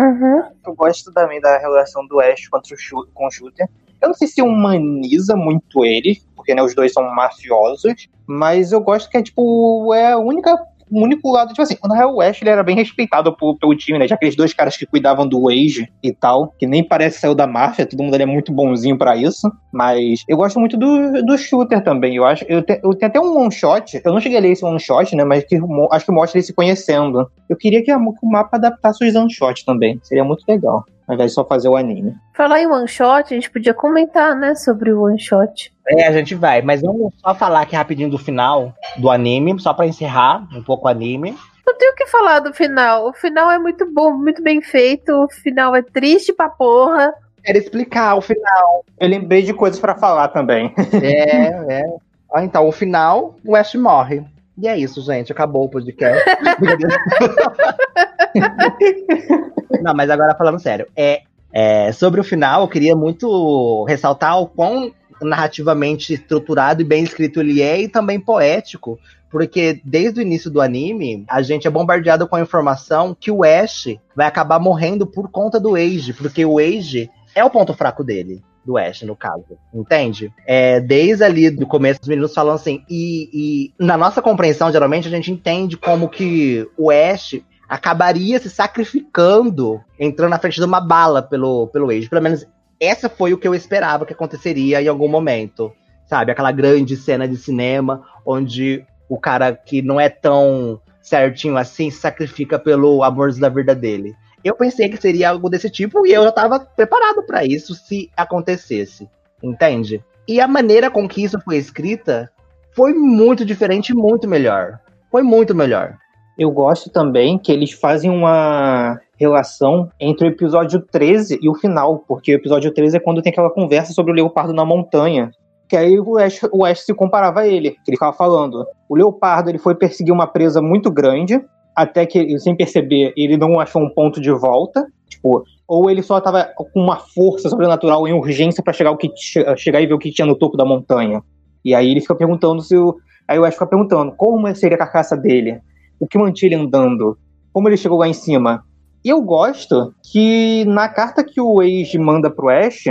Uhum. 0.02 0.43
Eu 0.66 0.74
gosto 0.76 1.12
também 1.12 1.41
da 1.41 1.58
relação 1.58 2.06
do 2.08 2.20
Ash 2.20 2.47
contra 2.47 2.74
o 2.74 2.78
Shu- 2.78 3.08
com 3.14 3.28
o 3.28 3.32
Shooter. 3.32 3.68
Eu 4.02 4.08
não 4.10 4.16
sei 4.16 4.28
se 4.28 4.41
humaniza 4.41 5.36
muito 5.36 5.84
ele, 5.84 6.22
porque 6.36 6.56
né, 6.56 6.64
os 6.64 6.74
dois 6.74 6.93
são 6.93 7.04
mafiosos, 7.14 8.08
mas 8.26 8.72
eu 8.72 8.80
gosto 8.80 9.10
que 9.10 9.18
é 9.18 9.22
tipo, 9.24 9.93
é 9.93 10.14
a 10.14 10.18
única. 10.18 10.58
O 10.92 11.04
único 11.04 11.32
lado, 11.32 11.50
tipo 11.50 11.62
assim, 11.62 11.76
real, 11.94 12.16
o 12.16 12.22
Ash 12.22 12.42
ele 12.42 12.50
era 12.50 12.64
bem 12.64 12.76
respeitado 12.76 13.36
pelo 13.36 13.76
time, 13.76 14.00
né? 14.00 14.08
Já 14.08 14.16
aqueles 14.16 14.36
dois 14.36 14.54
caras 14.54 14.76
que 14.78 14.86
cuidavam 14.86 15.28
do 15.28 15.50
Age 15.50 15.88
e 16.04 16.12
tal, 16.14 16.54
que 16.58 16.66
nem 16.66 16.84
parece 16.84 17.16
que 17.16 17.22
saiu 17.22 17.36
da 17.36 17.46
máfia, 17.48 17.86
todo 17.86 18.02
mundo 18.04 18.14
ali 18.14 18.24
é 18.24 18.26
muito 18.26 18.52
bonzinho 18.52 18.98
pra 18.98 19.16
isso. 19.16 19.52
Mas 19.72 20.24
eu 20.28 20.36
gosto 20.38 20.60
muito 20.60 20.78
do, 20.78 21.24
do 21.24 21.38
shooter 21.38 21.84
também. 21.84 22.16
Eu 22.16 22.26
acho. 22.26 22.44
Eu, 22.48 22.64
te- 22.64 22.80
eu 22.84 22.94
tenho 22.96 23.10
até 23.10 23.20
um 23.20 23.38
one 23.38 23.52
shot, 23.52 24.02
eu 24.04 24.12
não 24.14 24.20
cheguei 24.20 24.38
a 24.38 24.42
ler 24.42 24.52
esse 24.52 24.66
one 24.66 24.80
shot, 24.80 25.16
né? 25.16 25.24
Mas 25.24 25.44
que 25.44 25.60
acho 25.92 26.06
que 26.06 26.12
mostra 26.12 26.38
eles 26.38 26.48
se 26.48 26.54
conhecendo. 26.54 27.30
Eu 27.48 27.56
queria 27.56 27.84
que, 27.84 27.92
a- 27.92 27.98
que 28.00 28.26
o 28.26 28.30
mapa 28.30 28.58
adaptasse 28.58 29.06
os 29.06 29.16
one 29.16 29.32
shot 29.32 29.64
também. 29.66 30.00
Seria 30.04 30.24
muito 30.24 30.44
legal. 30.48 30.84
Ao 31.10 31.16
invés 31.16 31.32
de 31.32 31.36
só 31.36 31.43
fazer 31.43 31.68
o 31.68 31.76
anime. 31.76 32.16
Falar 32.36 32.62
em 32.62 32.68
one 32.68 32.88
shot, 32.88 33.34
a 33.34 33.36
gente 33.36 33.49
podia 33.49 33.74
comentar, 33.74 34.36
né, 34.36 34.53
sobre 34.53 34.93
o 34.93 35.05
one 35.05 35.20
shot. 35.20 35.74
É, 35.88 36.05
a 36.05 36.12
gente 36.12 36.36
vai, 36.36 36.62
mas 36.62 36.84
vamos 36.84 37.12
só 37.18 37.34
falar 37.34 37.62
aqui 37.62 37.76
rapidinho 37.76 38.12
do 38.12 38.20
final 38.20 38.72
do 38.95 39.10
anime, 39.10 39.60
só 39.60 39.74
pra 39.74 39.88
encerrar 39.88 40.47
um 40.53 40.62
pouco 40.62 40.86
o 40.86 40.88
anime. 40.88 41.36
Não 41.66 41.76
tenho 41.76 41.93
o 41.93 41.95
que 41.95 42.05
falar 42.05 42.41
do 42.41 42.53
final. 42.53 43.07
O 43.07 43.14
final 43.14 43.49
é 43.49 43.57
muito 43.57 43.91
bom, 43.91 44.12
muito 44.12 44.43
bem 44.43 44.62
feito. 44.62 45.12
O 45.12 45.28
final 45.28 45.76
é 45.76 45.82
triste 45.82 46.32
pra 46.32 46.47
porra. 46.47 47.12
Quero 47.43 47.57
explicar 47.57 48.14
o 48.14 48.22
final. 48.22 48.86
Eu 48.99 49.10
lembrei 49.10 49.41
de 49.41 49.53
coisas 49.53 49.80
pra 49.80 49.95
falar 49.95 50.28
também. 50.28 50.72
É, 51.01 51.47
é. 51.82 51.84
Ah, 52.32 52.43
então, 52.43 52.68
o 52.68 52.72
final, 52.72 53.36
o 53.43 53.55
Ash 53.55 53.74
morre. 53.74 54.24
E 54.62 54.68
é 54.68 54.78
isso, 54.78 55.01
gente. 55.01 55.32
Acabou 55.32 55.66
o 55.66 55.70
podcast. 55.70 56.24
Não, 59.82 59.93
mas 59.93 60.10
agora 60.10 60.36
falando 60.36 60.60
sério. 60.60 60.88
É, 60.95 61.22
é, 61.51 61.91
sobre 61.91 62.20
o 62.20 62.24
final, 62.24 62.62
eu 62.62 62.68
queria 62.68 62.95
muito 62.95 63.86
ressaltar 63.86 64.39
o 64.39 64.47
quão 64.47 64.91
narrativamente 65.22 66.14
estruturado 66.14 66.82
e 66.82 66.86
bem 66.86 67.03
escrito 67.03 67.39
ele 67.39 67.62
é 67.62 67.82
e 67.82 67.88
também 67.88 68.20
poético. 68.20 68.99
Porque 69.32 69.80
desde 69.84 70.20
o 70.20 70.24
início 70.24 70.49
do 70.49 70.60
anime, 70.60 71.24
a 71.30 71.41
gente 71.41 71.68
é 71.68 71.72
bombardeado 71.72 72.28
com 72.28 72.36
a 72.36 72.41
informação 72.41 73.16
que 73.18 73.32
o 73.32 73.43
Ash 73.43 73.95
vai 74.16 74.28
acabar 74.28 74.60
morrendo 74.60 75.05
por 75.05 75.30
conta 75.30 75.60
do 75.60 75.76
Age, 75.76 76.14
porque 76.14 76.43
o 76.43 76.57
Age 76.57 77.10
é 77.36 77.45
o 77.45 77.49
ponto 77.49 77.74
fraco 77.74 78.03
dele 78.03 78.43
do 78.66 78.78
Ash, 78.78 79.01
no 79.03 79.16
caso. 79.16 79.57
Entende? 79.74 80.32
É, 80.45 80.80
desde 80.80 81.24
ali 81.24 81.49
do 81.49 81.66
começo, 81.66 81.99
os 82.01 82.07
meninos 82.07 82.34
falam 82.34 82.53
assim, 82.53 82.84
e, 82.89 83.30
e 83.34 83.74
na 83.84 83.97
nossa 83.97 84.22
compreensão, 84.22 84.72
geralmente, 84.72 85.07
a 85.07 85.12
gente 85.12 85.32
entende 85.32 85.78
como 85.78 86.10
que 86.10 86.68
o 86.78 86.91
Ash 86.91 87.39
acabaria 87.68 88.39
se 88.39 88.49
sacrificando, 88.49 89.80
entrando 89.99 90.32
na 90.32 90.39
frente 90.39 90.60
de 90.60 90.66
uma 90.66 90.82
bala 90.82 91.22
pelo, 91.22 91.68
pelo 91.68 91.91
Age. 91.91 92.10
Pelo 92.10 92.24
menos 92.24 92.47
essa 92.80 93.07
foi 93.07 93.32
o 93.32 93.38
que 93.38 93.47
eu 93.47 93.53
esperava 93.53 94.05
que 94.05 94.14
aconteceria 94.14 94.82
em 94.82 94.88
algum 94.88 95.07
momento. 95.07 95.72
Sabe? 96.07 96.32
Aquela 96.32 96.51
grande 96.51 96.97
cena 96.97 97.28
de 97.28 97.38
cinema 97.38 98.03
onde 98.26 98.84
o 99.07 99.20
cara 99.20 99.53
que 99.53 99.84
não 99.84 99.99
é 99.99 100.10
tão 100.10 100.82
certinho 100.99 101.57
assim 101.57 101.91
se 101.91 101.99
sacrifica 101.99 102.57
pelo 102.57 103.03
amor 103.03 103.32
da 103.34 103.49
vida 103.49 103.76
dele. 103.76 104.16
Eu 104.44 104.56
pensei 104.56 104.90
que 104.90 105.02
seria 105.02 105.30
algo 105.30 105.50
desse 105.50 105.70
tipo 105.70 106.06
e 106.06 106.14
eu 106.14 106.24
já 106.24 106.30
estava 106.30 106.60
preparado 106.60 107.24
para 107.24 107.46
isso 107.46 107.74
se 107.74 108.10
acontecesse, 108.16 109.10
entende? 109.44 110.04
E 110.28 110.40
a 110.40 110.48
maneira 110.48 110.90
com 110.90 111.08
que 111.08 111.24
isso 111.24 111.40
foi 111.42 111.58
escrita 111.58 112.32
foi 112.72 112.94
muito 112.94 113.44
diferente 113.44 113.94
muito 113.94 114.28
melhor. 114.28 114.80
Foi 115.12 115.24
muito 115.24 115.56
melhor. 115.56 115.98
Eu 116.38 116.52
gosto 116.52 116.90
também 116.90 117.38
que 117.38 117.52
eles 117.52 117.72
fazem 117.74 118.10
uma 118.10 118.98
relação 119.18 119.90
entre 120.00 120.28
o 120.28 120.32
episódio 120.32 120.80
13 120.80 121.40
e 121.42 121.50
o 121.50 121.56
final, 121.56 122.00
porque 122.08 122.34
o 122.34 122.38
episódio 122.38 122.74
13 122.74 122.96
é 122.96 123.00
quando 123.00 123.22
tem 123.22 123.32
aquela 123.32 123.50
conversa 123.50 123.92
sobre 123.92 124.14
o 124.14 124.16
leopardo 124.16 124.54
na 124.54 124.64
montanha. 124.64 125.32
Que 125.68 125.76
aí 125.76 126.00
o 126.00 126.18
Ash, 126.18 126.40
o 126.54 126.64
Ash 126.64 126.86
se 126.86 126.94
comparava 126.94 127.42
a 127.42 127.48
ele, 127.48 127.72
que 127.72 127.90
ele 127.90 127.98
ficava 127.98 128.16
falando. 128.16 128.66
O 128.88 128.96
leopardo 128.96 129.50
ele 129.50 129.58
foi 129.58 129.76
perseguir 129.76 130.14
uma 130.14 130.26
presa 130.26 130.62
muito 130.62 130.90
grande, 130.90 131.44
até 131.80 132.06
que, 132.06 132.38
sem 132.40 132.54
perceber, 132.58 133.14
ele 133.16 133.38
não 133.38 133.58
achou 133.58 133.82
um 133.82 133.90
ponto 133.90 134.20
de 134.20 134.30
volta. 134.32 134.86
Tipo, 135.08 135.46
ou 135.66 135.90
ele 135.90 136.04
só 136.04 136.18
estava 136.18 136.44
com 136.54 136.68
uma 136.76 136.98
força 136.98 137.50
sobrenatural 137.50 138.06
em 138.06 138.12
urgência 138.12 138.62
para 138.62 138.74
chegar, 138.74 138.94
que, 138.98 139.10
chegar 139.56 139.80
e 139.80 139.88
ver 139.88 139.94
o 139.94 139.98
que 139.98 140.12
tinha 140.12 140.26
no 140.26 140.36
topo 140.36 140.58
da 140.58 140.66
montanha. 140.66 141.24
E 141.64 141.74
aí 141.74 141.90
ele 141.90 142.02
fica 142.02 142.16
perguntando 142.16 142.62
se 142.62 142.76
o. 142.76 142.98
Aí 143.26 143.40
o 143.40 143.46
Ash 143.46 143.54
fica 143.54 143.66
perguntando 143.66 144.12
como 144.18 144.54
seria 144.56 144.76
a 144.76 144.80
carcaça 144.80 145.16
dele, 145.16 145.62
o 146.02 146.06
que 146.06 146.18
mantinha 146.18 146.50
ele 146.50 146.62
andando, 146.62 147.18
como 147.54 147.70
ele 147.70 147.78
chegou 147.78 147.98
lá 147.98 148.10
em 148.10 148.14
cima. 148.14 148.62
E 149.06 149.08
eu 149.08 149.22
gosto 149.22 149.94
que 150.12 150.66
na 150.66 150.90
carta 150.90 151.24
que 151.24 151.40
o 151.40 151.62
Age 151.62 151.98
manda 151.98 152.30
pro 152.30 152.50
Ash, 152.50 152.84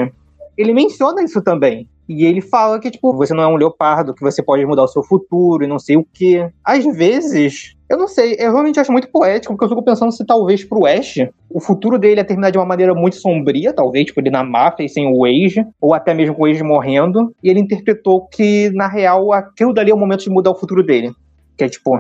ele 0.57 0.73
menciona 0.73 1.23
isso 1.23 1.43
também. 1.43 1.87
E 2.09 2.25
ele 2.25 2.41
fala 2.41 2.81
que, 2.81 2.91
tipo, 2.91 3.13
você 3.13 3.35
não 3.35 3.43
é 3.43 3.47
um 3.47 3.57
leopardo, 3.57 4.15
que 4.15 4.23
você 4.23 4.43
pode 4.43 4.65
mudar 4.65 4.85
o 4.85 4.89
seu 4.89 5.03
futuro 5.03 5.63
e 5.63 5.67
não 5.67 5.79
sei 5.79 5.99
o 5.99 6.07
que. 6.11 6.49
Às 6.65 6.85
vezes, 6.97 7.77
eu 7.89 7.97
não 7.97 8.07
sei, 8.07 8.37
eu 8.39 8.53
realmente 8.53 8.79
acho 8.79 8.93
muito 8.93 9.09
poético, 9.09 9.55
porque 9.55 9.65
eu 9.65 9.69
fico 9.71 9.83
pensando 9.83 10.13
se 10.13 10.25
talvez 10.25 10.63
pro 10.63 10.85
Ash, 10.85 11.27
o 11.49 11.59
futuro 11.59 11.99
dele 11.99 12.21
ia 12.21 12.25
terminar 12.25 12.51
de 12.51 12.59
uma 12.59 12.67
maneira 12.67 12.95
muito 12.95 13.17
sombria, 13.17 13.73
talvez, 13.73 14.07
tipo, 14.07 14.21
ele 14.21 14.31
na 14.31 14.45
máfia 14.45 14.85
e 14.85 14.89
sem 14.89 15.07
o 15.07 15.25
Age, 15.25 15.67
ou 15.81 15.95
até 15.95 16.13
mesmo 16.13 16.35
com 16.35 16.43
o 16.43 16.47
Age 16.47 16.63
morrendo, 16.63 17.35
e 17.43 17.49
ele 17.49 17.61
interpretou 17.61 18.27
que, 18.27 18.71
na 18.75 18.87
real, 18.87 19.33
aquilo 19.33 19.73
dali 19.73 19.91
é 19.91 19.95
o 19.95 19.99
momento 19.99 20.25
de 20.25 20.31
mudar 20.31 20.51
o 20.51 20.59
futuro 20.59 20.83
dele. 20.83 21.13
Que 21.57 21.65
é, 21.65 21.69
tipo, 21.69 21.99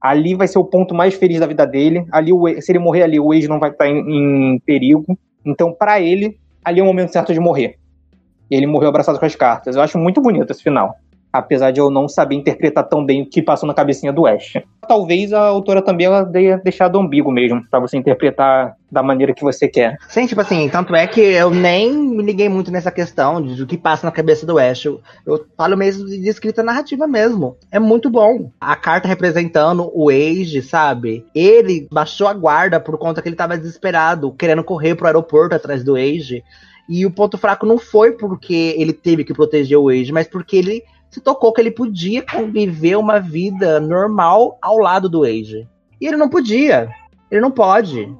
ali 0.00 0.34
vai 0.34 0.48
ser 0.48 0.58
o 0.58 0.64
ponto 0.64 0.94
mais 0.94 1.14
feliz 1.14 1.38
da 1.38 1.46
vida 1.46 1.64
dele, 1.64 2.04
ali, 2.10 2.32
se 2.60 2.72
ele 2.72 2.80
morrer 2.80 3.04
ali, 3.04 3.20
o 3.20 3.30
Age 3.30 3.46
não 3.46 3.60
vai 3.60 3.70
estar 3.70 3.88
em, 3.88 4.54
em 4.54 4.58
perigo, 4.60 5.16
então, 5.44 5.72
para 5.72 6.00
ele, 6.00 6.36
ali 6.64 6.80
é 6.80 6.82
o 6.82 6.86
momento 6.86 7.12
certo 7.12 7.32
de 7.32 7.40
morrer. 7.40 7.76
E 8.50 8.56
ele 8.56 8.66
morreu 8.66 8.88
abraçado 8.88 9.18
com 9.18 9.24
as 9.24 9.36
cartas. 9.36 9.76
Eu 9.76 9.82
acho 9.82 9.98
muito 9.98 10.20
bonito 10.20 10.50
esse 10.50 10.62
final. 10.62 10.94
Apesar 11.32 11.70
de 11.70 11.80
eu 11.80 11.90
não 11.90 12.08
saber 12.08 12.36
interpretar 12.36 12.88
tão 12.88 13.04
bem 13.04 13.22
o 13.22 13.26
que 13.26 13.42
passou 13.42 13.66
na 13.66 13.74
cabecinha 13.74 14.12
do 14.12 14.26
Ash. 14.26 14.54
Talvez 14.86 15.32
a 15.32 15.40
autora 15.40 15.82
também 15.82 16.06
ela 16.06 16.24
tenha 16.24 16.56
deixado 16.56 16.98
ambíguo 16.98 17.30
mesmo, 17.30 17.62
para 17.70 17.80
você 17.80 17.96
interpretar 17.96 18.74
da 18.90 19.02
maneira 19.02 19.34
que 19.34 19.42
você 19.42 19.68
quer. 19.68 19.98
Sim, 20.08 20.26
tipo 20.26 20.40
assim, 20.40 20.68
tanto 20.68 20.94
é 20.96 21.06
que 21.06 21.20
eu 21.20 21.50
nem 21.50 21.92
me 21.92 22.22
liguei 22.22 22.48
muito 22.48 22.70
nessa 22.70 22.90
questão 22.90 23.42
de, 23.42 23.54
do 23.54 23.66
que 23.66 23.76
passa 23.76 24.06
na 24.06 24.12
cabeça 24.12 24.46
do 24.46 24.58
Ash. 24.58 24.86
Eu, 24.86 25.00
eu 25.26 25.44
falo 25.56 25.76
mesmo 25.76 26.06
de 26.06 26.28
escrita 26.28 26.62
narrativa 26.62 27.06
mesmo. 27.06 27.56
É 27.70 27.78
muito 27.78 28.08
bom. 28.08 28.50
A 28.60 28.74
carta 28.74 29.06
representando 29.06 29.90
o 29.94 30.08
Age, 30.08 30.62
sabe? 30.62 31.24
Ele 31.34 31.86
baixou 31.92 32.26
a 32.26 32.32
guarda 32.32 32.80
por 32.80 32.96
conta 32.96 33.20
que 33.20 33.28
ele 33.28 33.36
tava 33.36 33.58
desesperado, 33.58 34.32
querendo 34.32 34.64
correr 34.64 34.94
pro 34.94 35.06
aeroporto 35.06 35.54
atrás 35.54 35.84
do 35.84 35.94
Age. 35.94 36.42
E 36.88 37.04
o 37.04 37.10
ponto 37.10 37.36
fraco 37.36 37.66
não 37.66 37.76
foi 37.76 38.12
porque 38.12 38.74
ele 38.78 38.94
teve 38.94 39.22
que 39.22 39.34
proteger 39.34 39.76
o 39.76 39.90
Age, 39.90 40.10
mas 40.10 40.26
porque 40.26 40.56
ele 40.56 40.82
se 41.10 41.20
tocou 41.20 41.52
que 41.52 41.60
ele 41.60 41.70
podia 41.70 42.22
conviver 42.22 42.96
uma 42.96 43.18
vida 43.18 43.80
normal 43.80 44.58
ao 44.60 44.78
lado 44.78 45.08
do 45.08 45.24
Age. 45.24 45.66
E 46.00 46.06
ele 46.06 46.16
não 46.16 46.28
podia. 46.28 46.88
Ele 47.30 47.40
não 47.40 47.50
pode. 47.50 48.12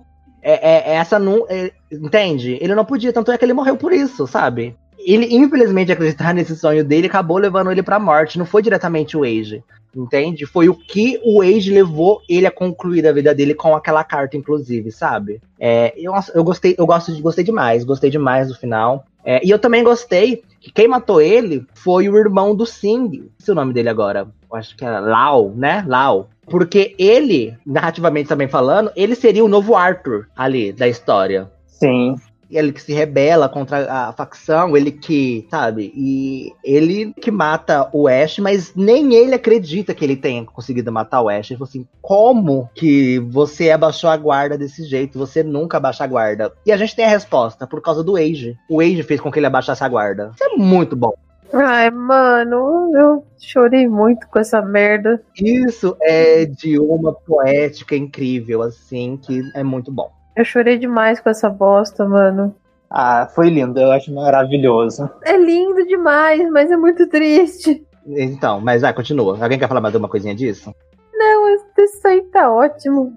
É, 0.43 0.93
é, 0.93 0.95
essa 0.97 1.19
não. 1.19 1.47
É, 1.49 1.73
entende? 1.91 2.59
Ele 2.61 2.75
não 2.75 2.85
podia, 2.85 3.13
tanto 3.13 3.31
é 3.31 3.39
que 3.39 3.45
ele 3.45 3.53
morreu 3.53 3.77
por 3.77 3.93
isso, 3.93 4.27
sabe? 4.27 4.77
Ele, 4.99 5.35
infelizmente, 5.35 5.93
acreditar 5.93 6.33
nesse 6.35 6.57
sonho 6.57 6.85
dele 6.85 7.07
acabou 7.07 7.39
levando 7.39 7.71
ele 7.71 7.83
pra 7.83 7.99
morte. 7.99 8.39
Não 8.39 8.47
foi 8.47 8.63
diretamente 8.63 9.17
o 9.17 9.25
Age. 9.25 9.63
Entende? 9.95 10.45
Foi 10.45 10.69
o 10.69 10.75
que 10.75 11.19
o 11.25 11.41
Age 11.41 11.73
levou 11.73 12.21
ele 12.29 12.47
a 12.47 12.51
concluir 12.51 13.07
a 13.07 13.13
vida 13.13 13.35
dele 13.35 13.55
com 13.55 13.75
aquela 13.75 14.05
carta, 14.05 14.37
inclusive, 14.37 14.93
sabe? 14.93 15.41
É, 15.59 15.95
eu, 15.97 16.13
eu 16.35 16.45
gostei, 16.45 16.75
eu 16.79 16.87
gosto 16.87 17.11
gostei 17.23 17.43
demais, 17.43 17.85
gostei 17.85 18.11
demais 18.11 18.49
do 18.49 18.55
final. 18.55 19.07
É, 19.25 19.45
e 19.45 19.51
eu 19.51 19.59
também 19.59 19.83
gostei 19.83 20.43
que 20.61 20.73
quem 20.73 20.89
matou 20.89 21.21
ele 21.21 21.67
foi 21.75 22.09
o 22.09 22.17
irmão 22.17 22.55
do 22.55 22.67
Sing. 22.67 23.31
Se 23.39 23.51
o 23.51 23.55
nome 23.55 23.73
dele 23.73 23.89
agora. 23.89 24.29
Eu 24.51 24.57
acho 24.57 24.77
que 24.77 24.85
era 24.85 25.01
Lau, 25.01 25.53
né? 25.55 25.85
Lau. 25.87 26.31
Porque 26.47 26.95
ele, 26.99 27.57
narrativamente 27.67 28.29
também 28.29 28.49
falando, 28.49 28.91
ele 28.97 29.15
seria 29.15 29.45
o 29.45 29.49
novo 29.49 29.77
Arthur 29.77 30.27
ali 30.35 30.73
da 30.73 30.89
história. 30.89 31.51
Sim. 31.67 32.17
Ele 32.51 32.73
que 32.73 32.81
se 32.81 32.93
rebela 32.93 33.49
contra 33.49 33.93
a 33.93 34.13
facção, 34.13 34.77
ele 34.77 34.91
que, 34.91 35.47
sabe? 35.51 35.93
E 35.95 36.53
ele 36.65 37.13
que 37.15 37.31
mata 37.31 37.89
o 37.93 38.09
Ash, 38.09 38.39
mas 38.39 38.75
nem 38.75 39.15
ele 39.15 39.35
acredita 39.35 39.95
que 39.95 40.05
ele 40.05 40.17
tenha 40.17 40.45
conseguido 40.45 40.91
matar 40.91 41.21
o 41.21 41.29
Ash. 41.29 41.51
Ele 41.51 41.59
falou 41.59 41.69
assim: 41.69 41.87
como 42.01 42.69
que 42.75 43.19
você 43.19 43.71
abaixou 43.71 44.09
a 44.11 44.17
guarda 44.17 44.57
desse 44.57 44.85
jeito? 44.85 45.19
Você 45.19 45.43
nunca 45.43 45.77
abaixa 45.77 46.05
a 46.05 46.07
guarda. 46.07 46.53
E 46.65 46.73
a 46.73 46.77
gente 46.77 46.97
tem 46.97 47.05
a 47.05 47.09
resposta, 47.09 47.67
por 47.67 47.83
causa 47.83 48.03
do 48.03 48.17
Age. 48.17 48.57
O 48.69 48.81
Age 48.81 49.03
fez 49.03 49.21
com 49.21 49.31
que 49.31 49.39
ele 49.39 49.47
abaixasse 49.47 49.85
a 49.85 49.89
guarda. 49.89 50.33
Isso 50.35 50.45
é 50.45 50.57
muito 50.57 50.97
bom. 50.97 51.15
Ai, 51.53 51.91
mano, 51.91 52.91
eu 52.95 53.25
chorei 53.39 53.89
muito 53.89 54.29
com 54.29 54.39
essa 54.39 54.61
merda. 54.61 55.23
Isso 55.35 55.97
é 56.03 56.45
de 56.45 56.79
uma 56.79 57.13
poética 57.13 57.97
incrível, 57.97 58.61
assim, 58.63 59.17
que 59.17 59.41
é 59.55 59.63
muito 59.63 59.91
bom. 59.91 60.11
Eu 60.37 60.45
chorei 60.45 60.79
demais 60.79 61.21
com 61.21 61.31
essa 61.31 61.49
bosta, 61.49 62.07
mano. 62.07 62.55
Ah, 62.91 63.29
foi 63.35 63.51
lindo, 63.51 63.79
eu 63.79 63.91
acho 63.91 64.13
maravilhoso. 64.15 65.11
É 65.25 65.37
lindo 65.37 65.87
demais, 65.87 66.49
mas 66.51 66.71
é 66.71 66.77
muito 66.77 67.07
triste. 67.09 67.85
Então, 68.07 68.61
mas 68.61 68.83
ah, 68.83 68.93
continua. 68.93 69.39
Alguém 69.43 69.59
quer 69.59 69.69
falar 69.69 69.81
mais 69.81 69.95
alguma 69.95 70.09
coisinha 70.09 70.35
disso? 70.35 70.75
Não, 71.13 71.55
isso 71.55 72.07
aí 72.07 72.23
tá 72.33 72.51
ótimo. 72.51 73.15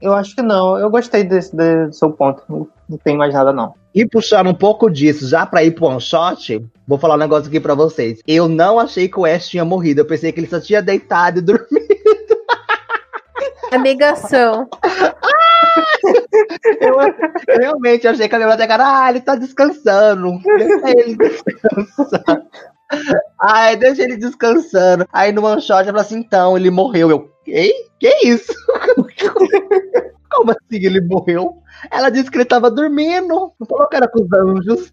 Eu 0.00 0.14
acho 0.14 0.34
que 0.34 0.40
não. 0.40 0.78
Eu 0.78 0.88
gostei 0.88 1.24
desse, 1.24 1.54
desse 1.54 1.98
seu 1.98 2.10
ponto. 2.10 2.42
Não, 2.48 2.66
não 2.88 2.96
tem 2.96 3.16
mais 3.16 3.34
nada, 3.34 3.52
não. 3.52 3.74
E 3.94 4.06
puxando 4.06 4.48
um 4.48 4.54
pouco 4.54 4.88
disso, 4.88 5.28
já 5.28 5.44
pra 5.44 5.62
ir 5.62 5.72
pro 5.72 5.86
one 5.86 6.00
shot, 6.00 6.64
vou 6.86 6.96
falar 6.96 7.16
um 7.16 7.18
negócio 7.18 7.48
aqui 7.48 7.60
pra 7.60 7.74
vocês. 7.74 8.20
Eu 8.26 8.48
não 8.48 8.78
achei 8.78 9.08
que 9.08 9.18
o 9.18 9.26
Ash 9.26 9.48
tinha 9.48 9.64
morrido. 9.64 10.00
Eu 10.00 10.06
pensei 10.06 10.32
que 10.32 10.40
ele 10.40 10.46
só 10.46 10.60
tinha 10.60 10.80
deitado 10.80 11.40
e 11.40 11.42
dormido. 11.42 11.90
A 13.72 13.78
negação. 13.78 14.68
Eu, 16.80 16.96
realmente 17.58 18.06
achei 18.06 18.28
que 18.28 18.34
a 18.34 18.38
minha 18.38 18.68
cara, 18.68 19.04
ah, 19.04 19.10
ele 19.10 19.20
tá 19.20 19.34
descansando. 19.34 20.40
Deixa 20.42 20.90
ele 20.98 21.16
descansar. 21.16 22.42
Ai, 23.40 23.76
deixa 23.76 24.02
ele 24.02 24.16
descansando. 24.16 25.06
Aí 25.12 25.32
no 25.32 25.44
one 25.44 25.60
shot 25.60 25.80
eu 25.80 25.86
falei 25.86 26.00
assim, 26.02 26.18
então, 26.18 26.56
ele 26.56 26.70
morreu. 26.70 27.10
Eu, 27.10 27.30
ei? 27.46 27.72
Que 27.98 28.26
isso? 28.26 28.52
Como 30.30 30.50
assim 30.50 30.84
ele 30.84 31.00
morreu? 31.00 31.58
Ela 31.90 32.10
disse 32.10 32.30
que 32.30 32.36
ele 32.36 32.44
tava 32.44 32.70
dormindo. 32.70 33.52
Não 33.58 33.66
falou 33.68 33.88
que 33.88 33.96
era 33.96 34.08
com 34.08 34.22
os 34.22 34.32
anjos. 34.32 34.92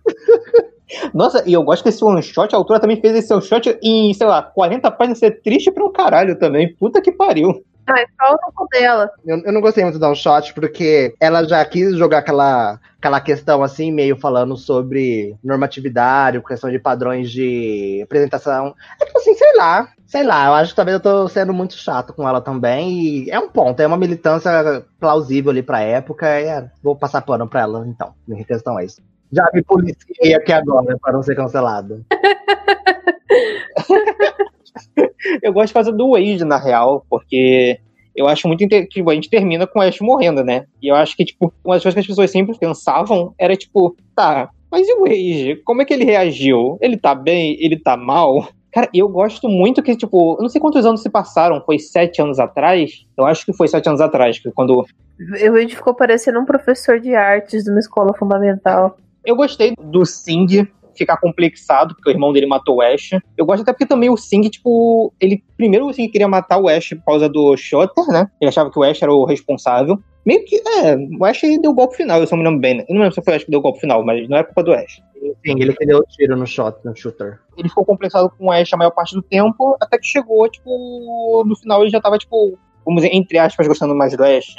Nossa, 1.14 1.44
e 1.46 1.54
eu 1.54 1.64
gosto 1.64 1.84
que 1.84 1.90
esse 1.90 2.04
one 2.04 2.24
shot, 2.24 2.54
a 2.54 2.58
autora 2.58 2.80
também 2.80 3.00
fez 3.00 3.16
esse 3.16 3.34
one 3.34 3.44
shot 3.44 3.78
em, 3.84 4.14
sei 4.14 4.26
lá, 4.26 4.42
40 4.42 4.90
páginas 4.92 5.20
ser 5.20 5.42
triste 5.42 5.72
pra 5.72 5.86
um 5.86 5.92
caralho 5.92 6.38
também. 6.40 6.74
Puta 6.76 7.02
que 7.02 7.12
pariu. 7.12 7.64
Ah, 7.90 8.02
é 8.02 8.06
só 8.20 8.34
o 8.34 8.38
tempo 8.38 8.68
dela. 8.70 9.10
Eu, 9.26 9.38
eu 9.46 9.54
não 9.54 9.62
gostei 9.62 9.82
muito 9.84 9.98
do 9.98 10.06
one 10.06 10.16
shot 10.16 10.54
porque 10.54 11.16
ela 11.22 11.46
já 11.46 11.64
quis 11.64 11.96
jogar 11.96 12.18
aquela, 12.18 12.78
aquela 12.98 13.22
questão 13.22 13.64
assim, 13.64 13.94
meio 13.94 14.20
falando 14.20 14.58
sobre 14.58 15.38
normatividade, 15.42 16.42
questão 16.44 16.70
de 16.70 16.80
padrões 16.80 17.32
de 17.32 18.02
apresentação. 18.04 18.76
É 19.02 19.06
tipo 19.06 19.18
assim, 19.18 19.34
sei 19.36 19.56
lá. 19.56 19.90
Sei 20.06 20.24
lá, 20.24 20.48
eu 20.48 20.54
acho 20.54 20.72
que 20.72 20.76
talvez 20.76 20.96
eu 20.96 21.02
tô 21.02 21.28
sendo 21.28 21.54
muito 21.54 21.76
chato 21.76 22.14
com 22.14 22.28
ela 22.28 22.42
também. 22.42 23.24
E 23.26 23.32
é 23.32 23.40
um 23.40 23.50
ponto, 23.50 23.80
é 23.82 23.88
uma 23.88 23.98
militância 23.98 24.86
plausível 25.00 25.52
ali 25.52 25.62
pra 25.64 25.82
época. 25.82 26.28
É, 26.28 26.70
vou 26.84 26.96
passar 26.96 27.22
pano 27.22 27.48
pra 27.48 27.62
ela, 27.62 27.86
então. 27.88 28.14
Minha 28.28 28.44
questão 28.44 28.78
é 28.80 28.86
isso. 28.86 29.02
Já 29.32 29.46
me 29.54 29.62
policiei 29.64 30.34
aqui 30.34 30.52
agora 30.54 30.98
para 31.02 31.14
não 31.14 31.24
ser 31.24 31.36
cancelado. 31.36 32.06
Eu 35.42 35.54
gosto 35.54 35.68
de 35.68 35.74
fazer 35.74 35.92
do 35.92 36.12
Wade, 36.12 36.46
na 36.46 36.58
real, 36.58 37.06
porque 37.10 37.80
eu 38.16 38.28
acho 38.28 38.48
muito 38.48 38.68
que 38.68 39.04
a 39.08 39.14
gente 39.14 39.30
termina 39.30 39.68
com 39.68 39.78
o 39.78 39.82
Ash 39.82 40.00
morrendo, 40.02 40.44
né? 40.44 40.66
E 40.82 40.88
eu 40.88 40.96
acho 40.96 41.16
que, 41.16 41.24
tipo, 41.24 41.54
uma 41.64 41.76
das 41.76 41.84
coisas 41.84 41.94
que 41.94 42.00
as 42.00 42.08
pessoas 42.08 42.32
sempre 42.32 42.58
pensavam 42.58 43.36
era, 43.38 43.56
tipo, 43.56 43.96
tá, 44.16 44.50
mas 44.72 44.88
e 44.88 44.94
o 44.94 45.02
Wade? 45.02 45.62
Como 45.64 45.82
é 45.82 45.86
que 45.86 45.94
ele 45.94 46.04
reagiu? 46.04 46.80
Ele 46.82 46.98
tá 46.98 47.14
bem? 47.14 47.56
Ele 47.60 47.78
tá 47.78 47.96
mal? 47.96 48.50
Cara, 48.72 48.90
eu 48.94 49.08
gosto 49.08 49.48
muito 49.48 49.82
que, 49.82 49.96
tipo, 49.96 50.36
eu 50.38 50.42
não 50.42 50.50
sei 50.50 50.60
quantos 50.60 50.86
anos 50.86 51.02
se 51.02 51.10
passaram, 51.10 51.62
foi 51.66 51.80
sete 51.80 52.22
anos 52.22 52.40
atrás? 52.40 53.06
Eu 53.18 53.26
acho 53.26 53.46
que 53.46 53.54
foi 53.54 53.68
sete 53.68 53.88
anos 53.88 54.02
atrás, 54.02 54.40
que 54.40 54.52
quando. 54.52 54.80
O 54.80 55.52
Wade 55.54 55.76
ficou 55.76 55.94
parecendo 55.94 56.40
um 56.40 56.46
professor 56.46 57.00
de 57.00 57.16
artes 57.16 57.64
de 57.64 57.72
uma 57.72 57.80
escola 57.80 58.14
fundamental. 58.14 58.98
Eu 59.26 59.36
gostei 59.36 59.74
do 59.80 60.06
Sing 60.06 60.68
ficar 60.98 61.18
complexado, 61.18 61.96
porque 61.96 62.10
o 62.10 62.14
irmão 62.14 62.34
dele 62.34 62.46
matou 62.46 62.78
o 62.78 62.82
Ash. 62.82 63.12
Eu 63.38 63.46
gosto 63.46 63.62
até 63.62 63.72
porque 63.72 63.86
também 63.86 64.10
o 64.10 64.18
Sing, 64.18 64.42
tipo, 64.50 65.14
ele 65.20 65.44
primeiro 65.56 65.88
o 65.88 65.94
Sing 65.94 66.10
queria 66.10 66.28
matar 66.28 66.58
o 66.58 66.68
Ash 66.68 66.90
por 66.90 67.06
causa 67.06 67.30
do 67.30 67.56
Shotter, 67.56 68.06
né? 68.08 68.30
Ele 68.42 68.50
achava 68.50 68.72
que 68.72 68.80
o 68.80 68.84
Ash 68.84 69.02
era 69.02 69.14
o 69.14 69.26
responsável. 69.26 70.00
Meio 70.26 70.44
que, 70.44 70.58
é, 70.58 70.98
o 71.18 71.24
Ash 71.24 71.42
deu 71.62 71.72
o 71.72 71.74
golpe 71.74 71.96
final, 71.96 72.20
eu 72.20 72.28
só 72.28 72.36
me 72.36 72.44
lembro 72.44 72.60
bem. 72.60 72.78
Né? 72.78 72.86
Eu 72.90 72.96
não 72.96 73.02
lembro 73.02 73.16
se 73.16 73.22
foi 73.22 73.34
o 73.34 73.36
Ash 73.38 73.44
que 73.46 73.52
deu 73.52 73.60
o 73.60 73.64
golpe 73.64 73.80
final, 73.80 74.04
mas 74.04 74.28
não 74.28 74.38
é 74.38 74.44
culpa 74.44 74.64
do 74.64 74.74
Ash. 74.74 75.02
Sim, 75.46 75.56
ele 75.62 75.74
que 75.74 75.86
deu 75.86 76.00
o 76.00 76.04
tiro 76.04 76.36
no 76.36 76.46
shot, 76.46 76.78
no 76.84 76.96
shooter. 76.96 77.40
Ele 77.58 77.70
ficou 77.70 77.86
complexado 77.86 78.30
com 78.38 78.48
o 78.48 78.52
Ash 78.52 78.74
a 78.74 78.78
maior 78.78 78.92
parte 78.92 79.16
do 79.16 79.22
tempo, 79.22 79.78
até 79.80 79.98
que 79.98 80.06
chegou, 80.06 80.50
tipo, 80.50 81.44
no 81.46 81.56
final 81.56 81.82
ele 81.82 81.90
já 81.90 82.02
tava, 82.02 82.18
tipo, 82.18 82.58
vamos 82.86 83.02
dizer, 83.02 83.16
entre 83.16 83.38
aspas, 83.38 83.68
gostando 83.68 83.96
mais 83.96 84.16
do 84.16 84.24
Ash. 84.24 84.56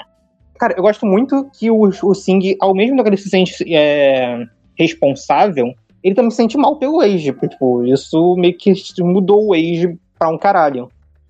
Cara, 0.59 0.75
eu 0.77 0.83
gosto 0.83 1.07
muito 1.07 1.49
que 1.57 1.71
o, 1.71 1.83
o 1.83 2.15
Sing, 2.15 2.57
ao 2.61 2.75
mesmo 2.75 2.97
tempo 2.97 3.05
que 3.05 3.11
ele 3.11 3.17
se 3.17 3.29
sente 3.29 3.75
é, 3.75 4.45
responsável, 4.77 5.73
ele 6.03 6.15
também 6.15 6.31
se 6.31 6.37
sente 6.37 6.57
mal 6.57 6.77
pelo 6.77 7.01
Age, 7.01 7.33
porque, 7.33 7.49
tipo, 7.49 7.85
isso 7.85 8.37
meio 8.37 8.57
que 8.57 8.73
mudou 9.01 9.47
o 9.47 9.53
Age 9.53 9.97
pra 10.19 10.29
um 10.29 10.39
caralho. 10.39 10.89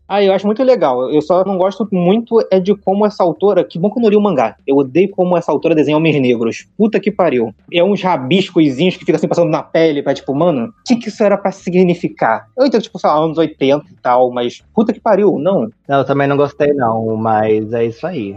Ah, 0.08 0.22
eu 0.22 0.32
acho 0.32 0.46
muito 0.46 0.64
legal. 0.64 1.12
Eu 1.12 1.20
só 1.20 1.44
não 1.44 1.58
gosto 1.58 1.86
muito 1.92 2.42
é 2.50 2.58
de 2.58 2.74
como 2.74 3.04
essa 3.04 3.22
autora. 3.22 3.62
Que 3.62 3.78
bom 3.78 3.90
que 3.90 3.98
eu 3.98 4.02
não 4.02 4.08
li 4.08 4.16
o 4.16 4.20
mangá. 4.20 4.56
Eu 4.66 4.78
odeio 4.78 5.10
como 5.10 5.36
essa 5.36 5.52
autora 5.52 5.74
desenha 5.74 5.98
homens 5.98 6.18
negros. 6.18 6.66
Puta 6.78 6.98
que 6.98 7.12
pariu. 7.12 7.54
É 7.70 7.84
uns 7.84 8.02
rabiscozinhos 8.02 8.96
que 8.96 9.04
fica 9.04 9.16
assim 9.16 9.28
passando 9.28 9.50
na 9.50 9.62
pele 9.62 10.02
pra 10.02 10.14
tipo, 10.14 10.34
mano, 10.34 10.68
o 10.68 10.72
que, 10.86 10.96
que 10.96 11.08
isso 11.10 11.22
era 11.22 11.36
pra 11.36 11.52
significar? 11.52 12.48
Eu 12.56 12.64
entendo, 12.64 12.80
tipo, 12.80 12.98
sei 12.98 13.10
lá, 13.10 13.16
anos 13.16 13.36
80 13.36 13.84
e 13.90 13.94
tal, 13.96 14.30
mas 14.30 14.62
puta 14.74 14.94
que 14.94 15.00
pariu, 15.00 15.38
não. 15.38 15.68
Não, 15.86 15.98
eu 15.98 16.04
também 16.06 16.26
não 16.26 16.38
gostei, 16.38 16.72
não, 16.72 17.14
mas 17.14 17.70
é 17.74 17.84
isso 17.84 18.06
aí. 18.06 18.34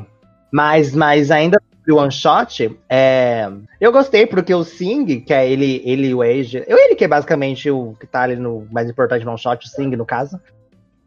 Mas, 0.52 0.94
mas 0.94 1.32
ainda 1.32 1.62
o 1.90 1.96
one 1.96 2.12
shot, 2.12 2.78
é... 2.90 3.50
eu 3.80 3.92
gostei 3.92 4.26
porque 4.26 4.54
o 4.54 4.64
Sing, 4.64 5.22
que 5.22 5.34
é 5.34 5.50
ele, 5.50 5.82
ele 5.86 6.08
e 6.10 6.14
o 6.14 6.22
Age, 6.22 6.64
eu 6.68 6.78
ele 6.78 6.96
que 6.96 7.04
é 7.04 7.08
basicamente 7.08 7.70
o 7.72 7.96
que 8.00 8.06
tá 8.06 8.22
ali 8.22 8.36
no 8.36 8.68
mais 8.72 8.90
importante 8.90 9.26
no 9.26 9.32
one 9.32 9.40
shot, 9.40 9.66
o 9.66 9.70
Sing 9.70 9.96
no 9.96 10.06
caso. 10.06 10.40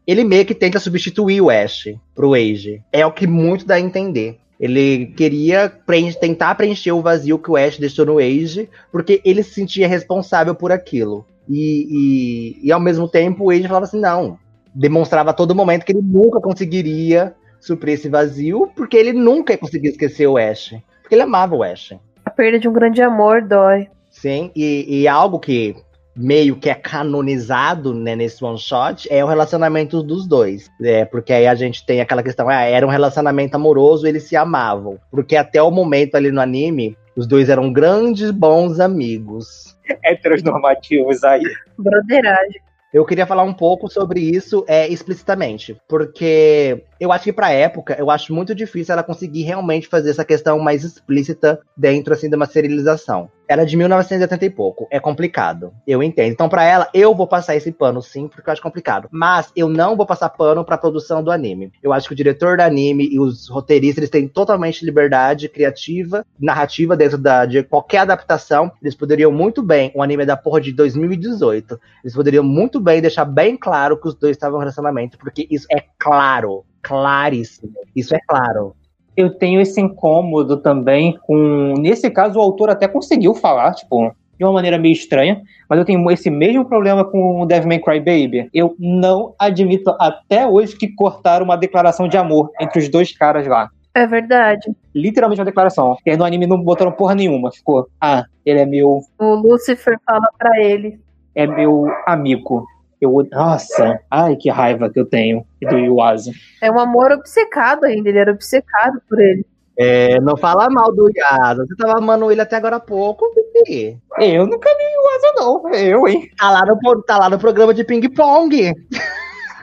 Ele 0.05 0.23
meio 0.23 0.45
que 0.45 0.53
tenta 0.53 0.79
substituir 0.79 1.41
o 1.41 1.49
Ash 1.49 1.87
pro 2.13 2.33
Age. 2.33 2.81
É 2.91 3.05
o 3.05 3.11
que 3.11 3.25
muito 3.25 3.65
dá 3.65 3.75
a 3.75 3.79
entender. 3.79 4.37
Ele 4.59 5.07
queria 5.07 5.69
preencher, 5.69 6.19
tentar 6.19 6.55
preencher 6.55 6.91
o 6.91 7.01
vazio 7.01 7.39
que 7.39 7.49
o 7.49 7.57
Ash 7.57 7.77
deixou 7.77 8.05
no 8.05 8.19
Age, 8.19 8.69
porque 8.91 9.21
ele 9.25 9.43
se 9.43 9.53
sentia 9.53 9.87
responsável 9.87 10.53
por 10.55 10.71
aquilo. 10.71 11.25
E, 11.49 12.57
e, 12.61 12.67
e 12.67 12.71
ao 12.71 12.79
mesmo 12.79 13.07
tempo 13.07 13.45
o 13.45 13.49
Age 13.49 13.67
falava 13.67 13.85
assim: 13.85 13.99
não. 13.99 14.37
Demonstrava 14.73 15.31
a 15.31 15.33
todo 15.33 15.55
momento 15.55 15.85
que 15.85 15.91
ele 15.91 16.01
nunca 16.01 16.39
conseguiria 16.39 17.33
suprir 17.65 17.95
esse 17.95 18.09
vazio, 18.09 18.69
porque 18.75 18.95
ele 18.95 19.11
nunca 19.11 19.53
ia 19.53 19.57
conseguir 19.57 19.89
esquecer 19.89 20.27
o 20.27 20.37
Ash. 20.37 20.75
Porque 21.01 21.15
ele 21.15 21.23
amava 21.23 21.55
o 21.55 21.63
Ash. 21.63 21.93
A 22.23 22.29
perda 22.29 22.59
de 22.59 22.67
um 22.67 22.73
grande 22.73 23.01
amor 23.01 23.41
dói. 23.41 23.87
Sim, 24.11 24.51
e, 24.55 25.01
e 25.01 25.07
algo 25.07 25.39
que 25.39 25.75
meio 26.15 26.55
que 26.55 26.69
é 26.69 26.75
canonizado 26.75 27.93
né, 27.93 28.15
nesse 28.15 28.43
one 28.43 28.57
shot 28.57 29.05
é 29.11 29.23
o 29.23 29.27
relacionamento 29.27 30.01
dos 30.01 30.25
dois. 30.27 30.69
É, 30.81 31.03
porque 31.03 31.33
aí 31.33 31.47
a 31.47 31.55
gente 31.55 31.85
tem 31.85 31.99
aquela 31.99 32.23
questão, 32.23 32.47
ah, 32.47 32.61
era 32.61 32.85
um 32.85 32.89
relacionamento 32.89 33.55
amoroso, 33.55 34.07
eles 34.07 34.23
se 34.23 34.35
amavam. 34.35 34.97
Porque 35.11 35.35
até 35.35 35.61
o 35.61 35.71
momento 35.71 36.15
ali 36.15 36.31
no 36.31 36.39
anime, 36.39 36.97
os 37.15 37.27
dois 37.27 37.49
eram 37.49 37.73
grandes 37.73 38.31
bons 38.31 38.79
amigos. 38.79 39.75
Heteronormativos 40.03 41.23
aí. 41.23 41.43
Broderagem. 41.77 42.64
Eu 42.95 43.03
queria 43.03 43.27
falar 43.27 43.43
um 43.43 43.53
pouco 43.53 43.89
sobre 43.89 44.21
isso 44.21 44.63
é, 44.69 44.87
explicitamente, 44.87 45.75
porque 45.85 46.81
eu 46.97 47.11
acho 47.11 47.25
que 47.25 47.33
pra 47.33 47.51
época, 47.51 47.93
eu 47.99 48.09
acho 48.09 48.33
muito 48.33 48.55
difícil 48.55 48.93
ela 48.93 49.03
conseguir 49.03 49.41
realmente 49.41 49.89
fazer 49.89 50.11
essa 50.11 50.23
questão 50.23 50.59
mais 50.59 50.85
explícita 50.85 51.59
dentro, 51.75 52.13
assim, 52.13 52.29
de 52.29 52.37
uma 52.37 52.45
serialização. 52.45 53.29
Ela 53.47 53.61
é 53.61 53.65
de 53.65 53.77
1980 53.77 54.45
e 54.45 54.49
pouco, 54.49 54.87
é 54.91 54.99
complicado, 54.99 55.73
eu 55.85 56.01
entendo. 56.01 56.31
Então, 56.31 56.49
para 56.49 56.63
ela, 56.63 56.89
eu 56.93 57.13
vou 57.13 57.27
passar 57.27 57.55
esse 57.55 57.71
pano 57.71 58.01
sim, 58.01 58.27
porque 58.27 58.49
eu 58.49 58.53
acho 58.53 58.61
complicado. 58.61 59.07
Mas 59.11 59.51
eu 59.55 59.69
não 59.69 59.95
vou 59.95 60.05
passar 60.05 60.29
pano 60.29 60.63
pra 60.63 60.77
produção 60.77 61.23
do 61.23 61.31
anime. 61.31 61.71
Eu 61.81 61.93
acho 61.93 62.07
que 62.07 62.13
o 62.13 62.17
diretor 62.17 62.57
do 62.57 62.63
anime 62.63 63.07
e 63.11 63.19
os 63.19 63.47
roteiristas, 63.47 63.97
eles 63.99 64.09
têm 64.09 64.27
totalmente 64.27 64.83
liberdade 64.85 65.49
criativa, 65.49 66.25
narrativa 66.39 66.95
dentro 66.95 67.17
da, 67.17 67.45
de 67.45 67.63
qualquer 67.63 67.99
adaptação. 67.99 68.71
Eles 68.81 68.95
poderiam 68.95 69.31
muito 69.31 69.61
bem, 69.61 69.91
um 69.95 70.01
anime 70.01 70.25
da 70.25 70.37
porra 70.37 70.61
de 70.61 70.71
2018, 70.71 71.79
eles 72.03 72.15
poderiam 72.15 72.43
muito 72.43 72.79
bem 72.79 73.01
deixar 73.01 73.25
bem 73.25 73.57
claro 73.57 73.99
que 73.99 74.07
os 74.07 74.15
dois 74.15 74.35
estavam 74.35 74.57
em 74.57 74.61
relacionamento, 74.61 75.17
porque 75.17 75.47
isso 75.49 75.67
é 75.71 75.83
claro 75.99 76.65
claríssimo. 76.85 77.73
Isso 77.95 78.15
é 78.15 78.19
claro. 78.27 78.75
Eu 79.15 79.29
tenho 79.29 79.61
esse 79.61 79.79
incômodo 79.79 80.57
também 80.57 81.17
com. 81.23 81.73
Nesse 81.77 82.09
caso, 82.09 82.39
o 82.39 82.41
autor 82.41 82.69
até 82.69 82.87
conseguiu 82.87 83.33
falar, 83.33 83.73
tipo, 83.73 84.13
de 84.37 84.43
uma 84.43 84.53
maneira 84.53 84.77
meio 84.77 84.93
estranha, 84.93 85.41
mas 85.69 85.79
eu 85.79 85.85
tenho 85.85 86.11
esse 86.11 86.29
mesmo 86.29 86.65
problema 86.65 87.05
com 87.05 87.41
o 87.41 87.45
Devil 87.45 87.69
May 87.69 87.79
Cry 87.79 87.99
Baby. 87.99 88.49
Eu 88.53 88.75
não 88.77 89.33
admito 89.39 89.95
até 89.99 90.45
hoje 90.45 90.75
que 90.75 90.87
cortaram 90.89 91.45
uma 91.45 91.55
declaração 91.55 92.07
de 92.07 92.17
amor 92.17 92.51
entre 92.59 92.79
os 92.79 92.89
dois 92.89 93.15
caras 93.15 93.47
lá. 93.47 93.69
É 93.93 94.05
verdade. 94.05 94.75
Literalmente 94.93 95.39
uma 95.39 95.45
declaração. 95.45 95.97
E 96.05 96.17
no 96.17 96.25
anime 96.25 96.45
não 96.45 96.61
botaram 96.61 96.91
porra 96.91 97.15
nenhuma. 97.15 97.49
Ficou, 97.49 97.87
ah, 98.01 98.25
ele 98.45 98.59
é 98.59 98.65
meu. 98.65 98.99
O 99.17 99.35
Lucifer 99.35 99.97
fala 100.05 100.29
para 100.37 100.61
ele. 100.61 100.99
É 101.33 101.47
meu 101.47 101.87
amigo. 102.05 102.65
Eu, 103.05 103.27
nossa, 103.31 103.99
ai 104.09 104.35
que 104.35 104.49
raiva 104.49 104.89
que 104.89 104.99
eu 104.99 105.05
tenho 105.05 105.45
do 105.61 105.77
Yuasa. 105.77 106.31
É 106.61 106.71
um 106.71 106.79
amor 106.79 107.11
obcecado 107.11 107.85
ainda, 107.85 108.09
ele 108.09 108.19
era 108.19 108.31
obcecado 108.31 109.01
por 109.07 109.19
ele. 109.19 109.45
É, 109.77 110.21
não 110.21 110.37
fala 110.37 110.69
mal 110.69 110.93
do 110.93 111.09
Yuasa. 111.15 111.65
Você 111.65 111.75
tava 111.75 111.97
amando 111.97 112.31
ele 112.31 112.41
até 112.41 112.55
agora 112.55 112.77
há 112.77 112.79
pouco, 112.79 113.25
bebê. 113.35 113.97
Eu 114.19 114.47
nunca 114.47 114.69
vi 114.69 114.83
Yuasa, 114.83 115.33
não. 115.35 115.73
Eu, 115.73 116.07
hein? 116.07 116.29
Tá 116.37 116.49
lá 116.49 116.65
no, 116.65 117.03
tá 117.03 117.17
lá 117.17 117.29
no 117.29 117.37
programa 117.37 117.73
de 117.73 117.83
ping-pong. 117.83 118.73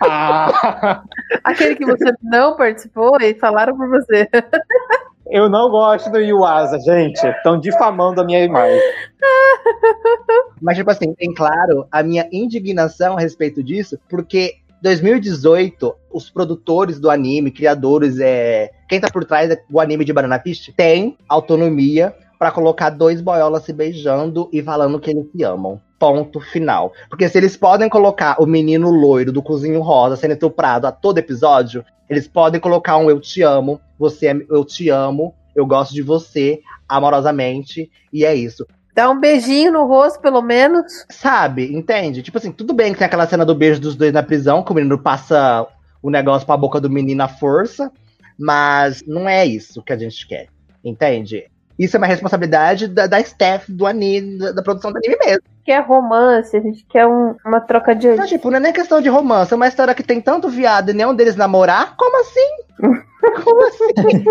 Ah. 0.02 1.02
Aquele 1.44 1.76
que 1.76 1.86
você 1.86 2.12
não 2.22 2.56
participou 2.56 3.16
e 3.20 3.34
falaram 3.34 3.76
por 3.76 3.88
você. 3.88 4.28
Eu 5.32 5.48
não 5.48 5.70
gosto 5.70 6.10
do 6.10 6.18
Yuasa, 6.18 6.78
gente. 6.78 7.26
Estão 7.26 7.58
difamando 7.58 8.20
a 8.20 8.24
minha 8.24 8.44
imagem. 8.44 8.78
Mas, 10.60 10.76
tipo 10.76 10.90
assim, 10.90 11.14
tem 11.14 11.32
claro 11.32 11.86
a 11.90 12.02
minha 12.02 12.28
indignação 12.30 13.16
a 13.16 13.20
respeito 13.20 13.62
disso, 13.62 13.98
porque 14.10 14.56
2018, 14.82 15.94
os 16.12 16.28
produtores 16.28 17.00
do 17.00 17.08
anime, 17.08 17.50
criadores, 17.50 18.20
é, 18.20 18.72
quem 18.86 19.00
tá 19.00 19.08
por 19.10 19.24
trás 19.24 19.48
do 19.70 19.80
anime 19.80 20.04
de 20.04 20.12
Banana 20.12 20.38
Fish, 20.38 20.70
tem 20.76 21.16
autonomia 21.26 22.14
para 22.38 22.50
colocar 22.50 22.90
dois 22.90 23.22
boiolas 23.22 23.62
se 23.62 23.72
beijando 23.72 24.50
e 24.52 24.62
falando 24.62 25.00
que 25.00 25.12
eles 25.12 25.30
se 25.34 25.42
amam. 25.42 25.80
Ponto 25.98 26.40
final. 26.40 26.92
Porque 27.08 27.26
se 27.26 27.38
eles 27.38 27.56
podem 27.56 27.88
colocar 27.88 28.36
o 28.38 28.44
menino 28.44 28.90
loiro 28.90 29.32
do 29.32 29.42
cozinho 29.42 29.80
rosa 29.80 30.16
sendo 30.16 30.32
estuprado 30.34 30.86
a 30.86 30.92
todo 30.92 31.16
episódio, 31.16 31.82
eles 32.12 32.28
podem 32.28 32.60
colocar 32.60 32.98
um 32.98 33.08
eu 33.08 33.18
te 33.18 33.40
amo, 33.40 33.80
você 33.98 34.26
é, 34.26 34.36
eu 34.50 34.66
te 34.66 34.90
amo, 34.90 35.34
eu 35.56 35.64
gosto 35.64 35.94
de 35.94 36.02
você, 36.02 36.60
amorosamente, 36.86 37.90
e 38.12 38.24
é 38.24 38.34
isso. 38.34 38.66
Dá 38.94 39.08
um 39.08 39.18
beijinho 39.18 39.72
no 39.72 39.86
rosto, 39.86 40.20
pelo 40.20 40.42
menos. 40.42 41.06
Sabe, 41.10 41.74
entende? 41.74 42.22
Tipo 42.22 42.36
assim, 42.36 42.52
tudo 42.52 42.74
bem 42.74 42.92
que 42.92 42.98
tem 42.98 43.06
aquela 43.06 43.26
cena 43.26 43.46
do 43.46 43.54
beijo 43.54 43.80
dos 43.80 43.96
dois 43.96 44.12
na 44.12 44.22
prisão, 44.22 44.62
que 44.62 44.70
o 44.70 44.74
menino 44.74 44.98
passa 44.98 45.66
o 46.02 46.10
negócio 46.10 46.46
pra 46.46 46.54
boca 46.54 46.78
do 46.78 46.90
menino 46.90 47.22
à 47.22 47.28
força, 47.28 47.90
mas 48.38 49.02
não 49.06 49.26
é 49.26 49.46
isso 49.46 49.82
que 49.82 49.94
a 49.94 49.98
gente 49.98 50.26
quer, 50.26 50.48
entende? 50.84 51.50
Isso 51.78 51.96
é 51.96 51.98
uma 51.98 52.06
responsabilidade 52.06 52.88
da, 52.88 53.06
da 53.06 53.20
staff 53.20 53.70
do 53.70 53.86
anime, 53.86 54.38
da, 54.38 54.52
da 54.52 54.62
produção 54.62 54.92
do 54.92 54.98
anime 54.98 55.16
mesmo. 55.18 55.42
Quer 55.64 55.82
romance, 55.84 56.56
a 56.56 56.60
gente 56.60 56.84
quer 56.86 57.06
um, 57.06 57.36
uma 57.44 57.60
troca 57.60 57.94
de. 57.94 58.08
Então, 58.08 58.26
tipo, 58.26 58.50
não 58.50 58.56
é 58.56 58.60
nem 58.60 58.72
questão 58.72 59.00
de 59.00 59.08
romance, 59.08 59.52
é 59.52 59.56
uma 59.56 59.68
história 59.68 59.94
que 59.94 60.02
tem 60.02 60.20
tanto 60.20 60.48
viado 60.48 60.90
e 60.90 60.94
nenhum 60.94 61.14
deles 61.14 61.36
namorar. 61.36 61.96
Como 61.96 62.20
assim? 62.20 63.02
Como 63.44 63.66
assim? 63.66 64.24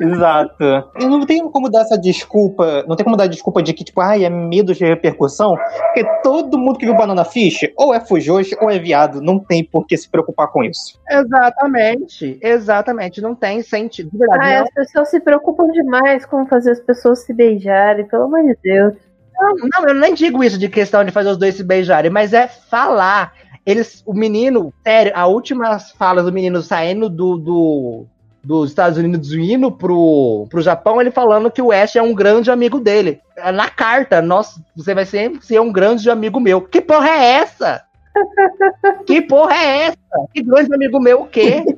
Exato. 0.00 0.64
E 1.00 1.04
não 1.04 1.26
tem 1.26 1.48
como 1.50 1.68
dar 1.68 1.80
essa 1.82 1.98
desculpa, 1.98 2.84
não 2.86 2.94
tem 2.94 3.04
como 3.04 3.16
dar 3.16 3.26
desculpa 3.26 3.62
de 3.62 3.72
que, 3.72 3.82
tipo, 3.84 4.00
ai, 4.00 4.24
é 4.24 4.30
medo 4.30 4.72
de 4.72 4.84
repercussão, 4.84 5.56
porque 5.56 6.04
todo 6.22 6.56
mundo 6.58 6.78
que 6.78 6.86
viu 6.86 6.96
Banana 6.96 7.24
Fish 7.24 7.68
ou 7.76 7.92
é 7.94 8.00
fujoshi 8.00 8.56
ou 8.60 8.70
é 8.70 8.78
viado, 8.78 9.20
não 9.20 9.38
tem 9.38 9.64
por 9.64 9.86
que 9.86 9.96
se 9.96 10.08
preocupar 10.08 10.48
com 10.48 10.62
isso. 10.62 10.98
Exatamente, 11.10 12.38
exatamente, 12.42 13.20
não 13.20 13.34
tem 13.34 13.62
sentido. 13.62 14.10
Ah, 14.32 14.38
não. 14.38 14.62
as 14.62 14.70
pessoas 14.70 15.10
se 15.10 15.20
preocupam 15.20 15.66
demais 15.72 16.24
com 16.24 16.46
fazer 16.46 16.72
as 16.72 16.80
pessoas 16.80 17.24
se 17.24 17.32
beijarem, 17.32 18.06
pelo 18.06 18.24
amor 18.24 18.42
de 18.44 18.56
Deus. 18.62 18.94
Não, 19.38 19.54
não, 19.56 19.88
eu 19.88 19.94
nem 19.94 20.14
digo 20.14 20.42
isso 20.42 20.58
de 20.58 20.68
questão 20.68 21.04
de 21.04 21.10
fazer 21.10 21.30
os 21.30 21.36
dois 21.36 21.54
se 21.56 21.64
beijarem, 21.64 22.10
mas 22.10 22.32
é 22.32 22.46
falar. 22.46 23.32
Eles, 23.66 24.02
o 24.06 24.14
menino, 24.14 24.72
sério, 24.86 25.12
a 25.14 25.26
última 25.26 25.78
fala 25.98 26.22
do 26.22 26.32
menino 26.32 26.62
saindo 26.62 27.10
do, 27.10 27.36
do- 27.36 28.06
dos 28.46 28.70
Estados 28.70 28.96
Unidos 28.96 29.32
indo 29.32 29.72
pro, 29.72 30.46
pro 30.48 30.62
Japão, 30.62 31.00
ele 31.00 31.10
falando 31.10 31.50
que 31.50 31.60
o 31.60 31.72
Ash 31.72 31.96
é 31.96 32.02
um 32.02 32.14
grande 32.14 32.48
amigo 32.48 32.78
dele. 32.78 33.20
Na 33.52 33.68
carta, 33.68 34.22
nossa, 34.22 34.60
você 34.74 34.94
vai 34.94 35.04
sempre 35.04 35.44
ser 35.44 35.60
um 35.60 35.72
grande 35.72 36.08
amigo 36.08 36.38
meu. 36.38 36.60
Que 36.60 36.80
porra 36.80 37.08
é 37.08 37.32
essa? 37.40 37.82
Que 39.04 39.20
porra 39.20 39.54
é 39.54 39.78
essa? 39.88 39.96
Que 40.32 40.42
grande 40.42 40.72
amigo 40.72 40.98
meu 41.00 41.22
o 41.22 41.26
quê? 41.26 41.64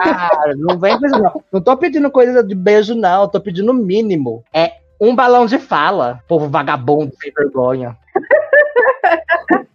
Ah, 0.00 0.52
não 0.56 0.78
vem 0.78 0.98
com 0.98 1.06
isso, 1.06 1.18
não. 1.18 1.42
Não 1.52 1.60
tô 1.60 1.76
pedindo 1.76 2.10
coisa 2.10 2.42
de 2.42 2.54
beijo, 2.54 2.94
não. 2.94 3.28
Tô 3.28 3.40
pedindo 3.40 3.70
o 3.70 3.74
mínimo. 3.74 4.42
É 4.52 4.72
um 5.00 5.14
balão 5.14 5.46
de 5.46 5.58
fala, 5.58 6.20
povo 6.26 6.48
vagabundo 6.48 7.12
sem 7.20 7.32
vergonha. 7.32 7.96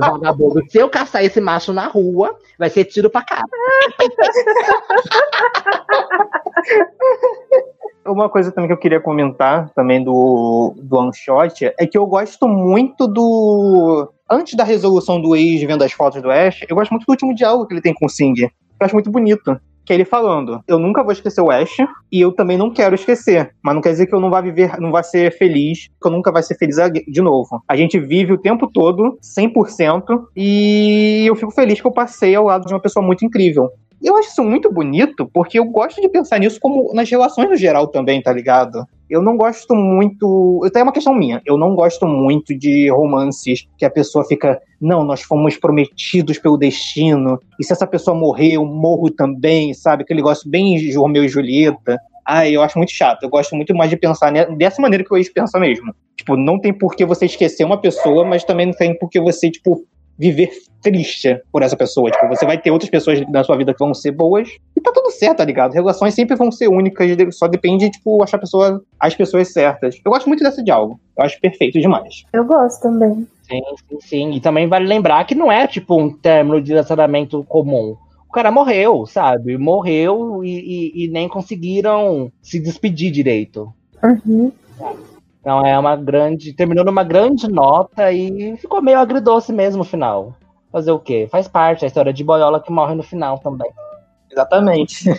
Vagabundo. 0.00 0.62
Se 0.68 0.78
eu 0.78 0.88
caçar 0.88 1.24
esse 1.24 1.40
macho 1.40 1.72
na 1.72 1.86
rua, 1.86 2.36
vai 2.58 2.70
ser 2.70 2.84
tiro 2.84 3.10
pra 3.10 3.22
cara. 3.22 3.44
Uma 8.06 8.28
coisa 8.28 8.50
também 8.50 8.68
que 8.68 8.72
eu 8.72 8.78
queria 8.78 9.00
comentar 9.00 9.70
também 9.70 10.02
do, 10.02 10.74
do 10.78 10.96
One 10.96 11.14
Shot 11.14 11.72
é 11.78 11.86
que 11.86 11.98
eu 11.98 12.06
gosto 12.06 12.48
muito 12.48 13.06
do. 13.06 14.10
Antes 14.30 14.54
da 14.54 14.64
resolução 14.64 15.20
do 15.20 15.36
ex 15.36 15.62
vendo 15.62 15.84
as 15.84 15.92
fotos 15.92 16.22
do 16.22 16.30
Ash, 16.30 16.64
eu 16.68 16.76
gosto 16.76 16.90
muito 16.90 17.04
do 17.06 17.10
último 17.10 17.34
diálogo 17.34 17.66
que 17.66 17.74
ele 17.74 17.82
tem 17.82 17.94
com 17.94 18.06
o 18.06 18.08
Sing. 18.08 18.34
Eu 18.40 18.50
acho 18.80 18.94
muito 18.94 19.10
bonito. 19.10 19.60
Que 19.88 19.94
é 19.94 19.96
ele 19.96 20.04
falando: 20.04 20.62
Eu 20.68 20.78
nunca 20.78 21.02
vou 21.02 21.12
esquecer 21.12 21.40
o 21.40 21.50
Ash 21.50 21.78
e 22.12 22.20
eu 22.20 22.30
também 22.30 22.58
não 22.58 22.70
quero 22.70 22.94
esquecer. 22.94 23.54
Mas 23.62 23.74
não 23.74 23.80
quer 23.80 23.92
dizer 23.92 24.04
que 24.04 24.14
eu 24.14 24.20
não 24.20 24.28
vá 24.28 24.38
viver, 24.38 24.78
não 24.78 24.90
vá 24.90 25.02
ser 25.02 25.32
feliz, 25.38 25.88
que 25.98 26.06
eu 26.06 26.10
nunca 26.10 26.30
vai 26.30 26.42
ser 26.42 26.56
feliz 26.58 26.76
de 27.08 27.22
novo. 27.22 27.62
A 27.66 27.74
gente 27.74 27.98
vive 27.98 28.34
o 28.34 28.38
tempo 28.38 28.66
todo, 28.70 29.18
100%, 29.22 30.26
e 30.36 31.24
eu 31.26 31.34
fico 31.34 31.50
feliz 31.52 31.80
que 31.80 31.86
eu 31.86 31.90
passei 31.90 32.34
ao 32.34 32.44
lado 32.44 32.66
de 32.66 32.74
uma 32.74 32.80
pessoa 32.80 33.02
muito 33.02 33.24
incrível. 33.24 33.70
Eu 34.02 34.16
acho 34.16 34.28
isso 34.28 34.44
muito 34.44 34.72
bonito, 34.72 35.28
porque 35.32 35.58
eu 35.58 35.64
gosto 35.64 36.00
de 36.00 36.08
pensar 36.08 36.38
nisso 36.38 36.60
como 36.60 36.92
nas 36.94 37.10
relações 37.10 37.48
no 37.48 37.56
geral 37.56 37.88
também, 37.88 38.22
tá 38.22 38.32
ligado? 38.32 38.84
Eu 39.10 39.22
não 39.22 39.36
gosto 39.36 39.74
muito. 39.74 40.62
Até 40.64 40.80
é 40.80 40.82
uma 40.82 40.92
questão 40.92 41.14
minha. 41.14 41.40
Eu 41.44 41.56
não 41.56 41.74
gosto 41.74 42.06
muito 42.06 42.54
de 42.54 42.90
romances 42.90 43.66
que 43.76 43.84
a 43.84 43.90
pessoa 43.90 44.24
fica. 44.24 44.60
Não, 44.80 45.02
nós 45.02 45.22
fomos 45.22 45.56
prometidos 45.56 46.38
pelo 46.38 46.58
destino. 46.58 47.40
E 47.58 47.64
se 47.64 47.72
essa 47.72 47.86
pessoa 47.86 48.16
morrer, 48.16 48.52
eu 48.52 48.64
morro 48.64 49.10
também, 49.10 49.72
sabe? 49.74 50.02
Aquele 50.02 50.18
negócio 50.18 50.48
bem 50.48 50.76
de 50.76 50.92
Romeu 50.96 51.24
e 51.24 51.28
Julieta. 51.28 51.98
Ai, 52.26 52.54
eu 52.54 52.62
acho 52.62 52.78
muito 52.78 52.92
chato. 52.92 53.22
Eu 53.22 53.30
gosto 53.30 53.56
muito 53.56 53.74
mais 53.74 53.88
de 53.88 53.96
pensar 53.96 54.30
dessa 54.56 54.82
maneira 54.82 55.02
que 55.02 55.12
o 55.12 55.16
ex 55.16 55.32
pensa 55.32 55.58
mesmo. 55.58 55.94
Tipo, 56.14 56.36
não 56.36 56.60
tem 56.60 56.72
por 56.72 56.94
que 56.94 57.06
você 57.06 57.24
esquecer 57.24 57.64
uma 57.64 57.80
pessoa, 57.80 58.24
mas 58.24 58.44
também 58.44 58.66
não 58.66 58.74
tem 58.74 58.96
por 58.98 59.08
que 59.08 59.18
você, 59.18 59.50
tipo, 59.50 59.86
viver 60.18 60.50
triste 60.82 61.40
por 61.52 61.62
essa 61.62 61.76
pessoa. 61.76 62.10
Tipo, 62.10 62.28
você 62.28 62.44
vai 62.46 62.58
ter 62.60 62.70
outras 62.70 62.90
pessoas 62.90 63.20
na 63.28 63.42
sua 63.44 63.56
vida 63.56 63.72
que 63.72 63.78
vão 63.78 63.92
ser 63.94 64.12
boas 64.12 64.48
e 64.76 64.80
tá 64.80 64.92
tudo 64.92 65.10
certo, 65.10 65.38
tá 65.38 65.44
ligado? 65.44 65.72
Relações 65.72 66.14
sempre 66.14 66.36
vão 66.36 66.50
ser 66.52 66.68
únicas, 66.68 67.08
só 67.36 67.46
depende, 67.48 67.90
tipo, 67.90 68.22
achar 68.22 68.36
a 68.36 68.40
pessoa, 68.40 68.82
as 68.98 69.14
pessoas 69.14 69.52
certas. 69.52 69.96
Eu 70.04 70.10
gosto 70.12 70.26
muito 70.28 70.42
desse 70.42 70.62
diálogo. 70.62 71.00
Eu 71.16 71.24
acho 71.24 71.40
perfeito 71.40 71.80
demais. 71.80 72.24
Eu 72.32 72.44
gosto 72.44 72.82
também. 72.82 73.26
Sim, 73.48 73.62
sim, 73.88 73.98
sim. 74.00 74.32
E 74.32 74.40
também 74.40 74.66
vale 74.68 74.86
lembrar 74.86 75.24
que 75.24 75.34
não 75.34 75.50
é 75.50 75.66
tipo 75.66 75.98
um 76.00 76.10
término 76.12 76.60
de 76.60 76.72
relacionamento 76.72 77.42
comum. 77.44 77.96
O 78.28 78.32
cara 78.32 78.50
morreu, 78.50 79.06
sabe? 79.06 79.56
Morreu 79.56 80.44
e, 80.44 80.50
e- 80.94 81.04
e 81.04 81.08
nem 81.08 81.28
conseguiram 81.28 82.30
se 82.42 82.60
despedir 82.60 83.10
direito. 83.10 83.72
Uhum. 84.04 84.52
Então 85.48 85.64
é 85.64 85.78
uma 85.78 85.96
grande. 85.96 86.52
Terminou 86.52 86.84
numa 86.84 87.02
grande 87.02 87.48
nota 87.50 88.12
e 88.12 88.54
ficou 88.58 88.82
meio 88.82 88.98
agridoce 88.98 89.50
mesmo 89.50 89.80
o 89.80 89.84
final. 89.84 90.34
Fazer 90.70 90.90
o 90.92 90.98
quê? 90.98 91.26
Faz 91.32 91.48
parte, 91.48 91.86
a 91.86 91.88
história 91.88 92.12
de 92.12 92.22
boiola 92.22 92.60
que 92.60 92.70
morre 92.70 92.94
no 92.94 93.02
final 93.02 93.38
também. 93.38 93.70
Exatamente. 94.30 95.04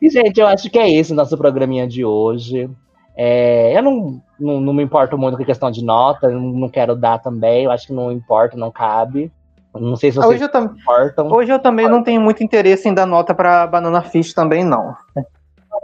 E, 0.00 0.08
gente, 0.08 0.40
eu 0.40 0.46
acho 0.46 0.70
que 0.70 0.78
é 0.78 0.90
esse 0.90 1.12
o 1.12 1.16
nosso 1.16 1.36
programinha 1.36 1.86
de 1.86 2.04
hoje. 2.06 2.70
É, 3.14 3.76
eu 3.76 3.82
não, 3.82 4.22
não, 4.40 4.60
não 4.60 4.72
me 4.72 4.82
importo 4.82 5.18
muito 5.18 5.36
com 5.36 5.42
a 5.42 5.46
questão 5.46 5.70
de 5.70 5.84
nota, 5.84 6.30
não, 6.30 6.70
quero 6.70 6.96
dar 6.96 7.18
também. 7.18 7.64
Eu 7.64 7.70
acho 7.70 7.88
que 7.88 7.92
não 7.92 8.10
importa, 8.10 8.56
não 8.56 8.70
cabe. 8.70 9.30
Não 9.74 9.96
sei 9.96 10.10
se 10.10 10.16
vocês 10.16 10.36
Hoje 10.36 10.44
eu, 10.44 10.48
tam- 10.48 10.74
importam. 10.80 11.30
hoje 11.30 11.52
eu 11.52 11.58
também 11.58 11.86
não 11.86 12.02
tenho 12.02 12.20
muito 12.20 12.42
interesse 12.42 12.88
em 12.88 12.94
dar 12.94 13.04
nota 13.04 13.34
pra 13.34 13.66
Banana 13.66 14.00
Fish 14.00 14.32
também, 14.32 14.64
não. 14.64 14.94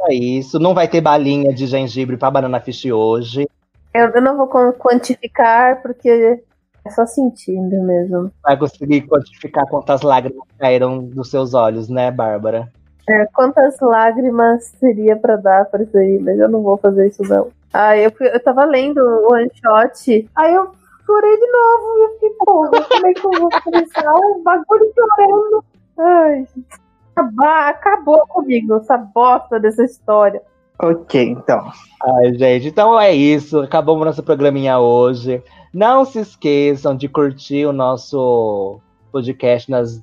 É 0.09 0.15
isso. 0.15 0.59
Não 0.59 0.75
vai 0.75 0.89
ter 0.89 1.01
balinha 1.01 1.53
de 1.53 1.67
gengibre 1.67 2.17
pra 2.17 2.31
banana 2.31 2.61
fish 2.61 2.87
hoje. 2.87 3.49
Eu, 3.93 4.09
eu 4.11 4.23
não 4.23 4.37
vou 4.37 4.47
quan- 4.47 4.73
quantificar 4.73 5.83
porque 5.83 6.41
é 6.85 6.91
só 6.91 7.05
sentindo 7.07 7.83
mesmo. 7.83 8.31
Vai 8.43 8.57
conseguir 8.57 9.03
quantificar 9.03 9.67
quantas 9.69 10.03
lágrimas 10.03 10.47
caíram 10.59 11.03
dos 11.05 11.31
seus 11.31 11.55
olhos, 11.55 11.89
né, 11.89 12.11
Bárbara? 12.11 12.69
É, 13.09 13.27
quantas 13.33 13.77
lágrimas 13.81 14.65
seria 14.79 15.17
pra 15.17 15.37
dar 15.37 15.65
pra 15.65 15.83
isso 15.83 15.97
aí, 15.99 16.19
mas 16.21 16.39
eu 16.39 16.49
não 16.49 16.63
vou 16.63 16.77
fazer 16.77 17.09
isso 17.09 17.23
não. 17.25 17.49
Ah, 17.73 17.97
eu, 17.97 18.11
fui- 18.13 18.29
eu 18.29 18.41
tava 18.43 18.65
lendo 18.65 18.99
o 19.01 19.33
one 19.33 19.51
shot, 19.55 20.29
aí 20.37 20.55
eu 20.55 20.71
chorei 21.05 21.37
de 21.37 21.47
novo 21.47 21.99
e 21.99 22.03
eu 22.05 22.11
fiquei, 22.15 22.31
porra, 22.45 22.71
como 22.71 23.07
é 23.07 23.13
que 23.15 23.27
eu 23.27 23.31
vou 23.41 23.51
começar 23.65 24.15
um 24.15 24.43
bagulho 24.45 24.93
chorando? 24.95 25.65
Ai, 25.99 26.47
acabar, 27.15 27.71
acabou 27.71 28.27
comigo 28.27 28.77
essa 28.77 28.97
bosta 28.97 29.59
dessa 29.59 29.85
história. 29.85 30.43
Ok, 30.83 31.23
então. 31.23 31.71
Ai, 32.03 32.35
gente, 32.35 32.69
então 32.69 32.99
é 32.99 33.13
isso. 33.13 33.61
Acabamos 33.61 34.07
nosso 34.07 34.23
programinha 34.23 34.79
hoje. 34.79 35.43
Não 35.75 36.05
se 36.05 36.21
esqueçam 36.21 36.97
de 36.97 37.09
curtir 37.09 37.67
o 37.67 37.73
nosso 37.73 38.81
podcast 39.13 39.71
nas 39.71 40.03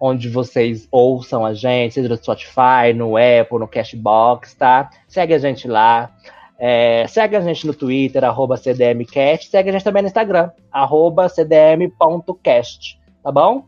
onde 0.00 0.28
vocês 0.28 0.86
ouçam 0.90 1.46
a 1.46 1.54
gente, 1.54 1.94
seja 1.94 2.08
no 2.08 2.16
Spotify, 2.16 2.92
no 2.94 3.16
Apple, 3.16 3.58
no 3.58 3.66
Cashbox, 3.66 4.54
tá? 4.54 4.90
Segue 5.08 5.34
a 5.34 5.38
gente 5.38 5.66
lá. 5.66 6.10
É, 6.58 7.06
segue 7.08 7.36
a 7.36 7.40
gente 7.40 7.66
no 7.66 7.74
Twitter, 7.74 8.22
arroba 8.22 8.56
CDMcast. 8.56 9.48
Segue 9.48 9.70
a 9.70 9.72
gente 9.72 9.84
também 9.84 10.02
no 10.02 10.08
Instagram, 10.08 10.50
arroba 10.70 11.28
cdm.cast. 11.28 13.00
Tá 13.22 13.32
bom? 13.32 13.64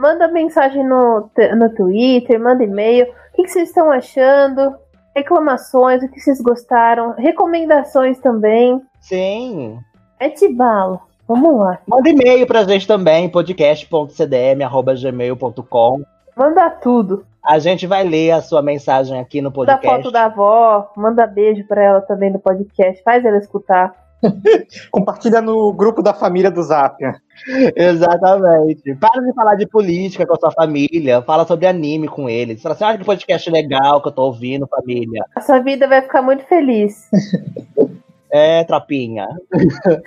Manda 0.00 0.26
mensagem 0.28 0.82
no, 0.82 1.28
no 1.58 1.74
Twitter, 1.74 2.40
manda 2.40 2.64
e-mail. 2.64 3.04
O 3.04 3.08
que, 3.36 3.42
que 3.42 3.50
vocês 3.50 3.68
estão 3.68 3.92
achando? 3.92 4.74
Reclamações, 5.14 6.02
o 6.02 6.08
que 6.08 6.18
vocês 6.18 6.40
gostaram? 6.40 7.12
Recomendações 7.18 8.18
também. 8.18 8.80
Sim. 8.98 9.78
Mete 10.18 10.48
bala. 10.54 11.00
Vamos 11.28 11.54
lá. 11.54 11.78
Manda 11.86 12.08
e-mail 12.08 12.46
pra 12.46 12.64
gente 12.64 12.86
também, 12.86 13.28
podcast.cdm.gmail.com. 13.28 16.02
Manda 16.34 16.70
tudo. 16.70 17.26
A 17.44 17.58
gente 17.58 17.86
vai 17.86 18.02
ler 18.02 18.30
a 18.30 18.40
sua 18.40 18.62
mensagem 18.62 19.20
aqui 19.20 19.42
no 19.42 19.50
Manda 19.50 19.76
podcast. 19.76 20.02
foto 20.02 20.10
da 20.10 20.24
avó, 20.24 20.90
manda 20.96 21.26
beijo 21.26 21.62
pra 21.66 21.82
ela 21.82 22.00
também 22.00 22.32
no 22.32 22.38
podcast. 22.38 23.02
Faz 23.02 23.22
ela 23.22 23.36
escutar. 23.36 23.99
Compartilha 24.90 25.40
no 25.40 25.72
grupo 25.72 26.02
da 26.02 26.12
família 26.12 26.50
do 26.50 26.62
Zap. 26.62 26.96
Exatamente. 27.74 28.94
Para 28.96 29.22
de 29.22 29.32
falar 29.32 29.54
de 29.54 29.66
política 29.66 30.26
com 30.26 30.34
a 30.34 30.38
sua 30.38 30.50
família. 30.50 31.22
Fala 31.22 31.46
sobre 31.46 31.66
anime 31.66 32.08
com 32.08 32.28
eles. 32.28 32.62
Fala 32.62 32.74
assim, 32.74 32.84
ah, 32.84 32.98
que 32.98 33.04
podcast 33.04 33.50
legal 33.50 34.02
que 34.02 34.08
eu 34.08 34.12
tô 34.12 34.22
ouvindo, 34.22 34.66
família. 34.66 35.24
A 35.34 35.40
sua 35.40 35.60
vida 35.60 35.88
vai 35.88 36.02
ficar 36.02 36.22
muito 36.22 36.44
feliz. 36.44 37.08
É, 38.32 38.62
tropinha. 38.62 39.26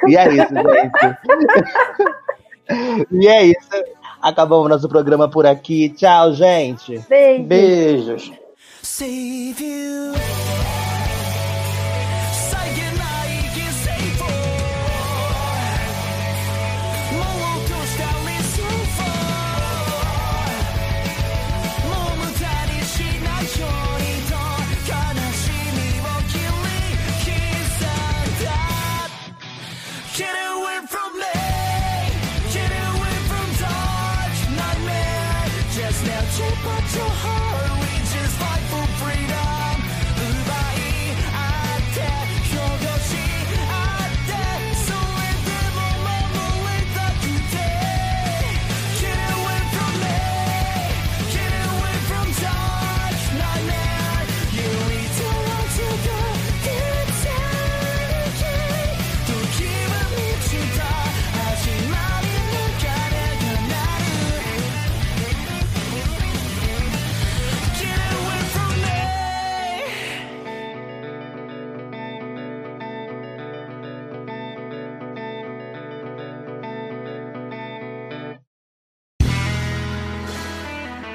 e 0.07 0.16
é 0.16 0.30
isso, 0.30 0.53
gente. 0.55 1.18
e 3.11 3.28
é 3.28 3.43
isso. 3.43 3.70
Acabamos 4.22 4.70
nosso 4.70 4.88
programa 4.88 5.30
por 5.30 5.45
aqui. 5.45 5.89
Tchau, 5.89 6.32
gente. 6.32 6.99
Beijo. 7.09 7.43
Beijos. 7.43 8.32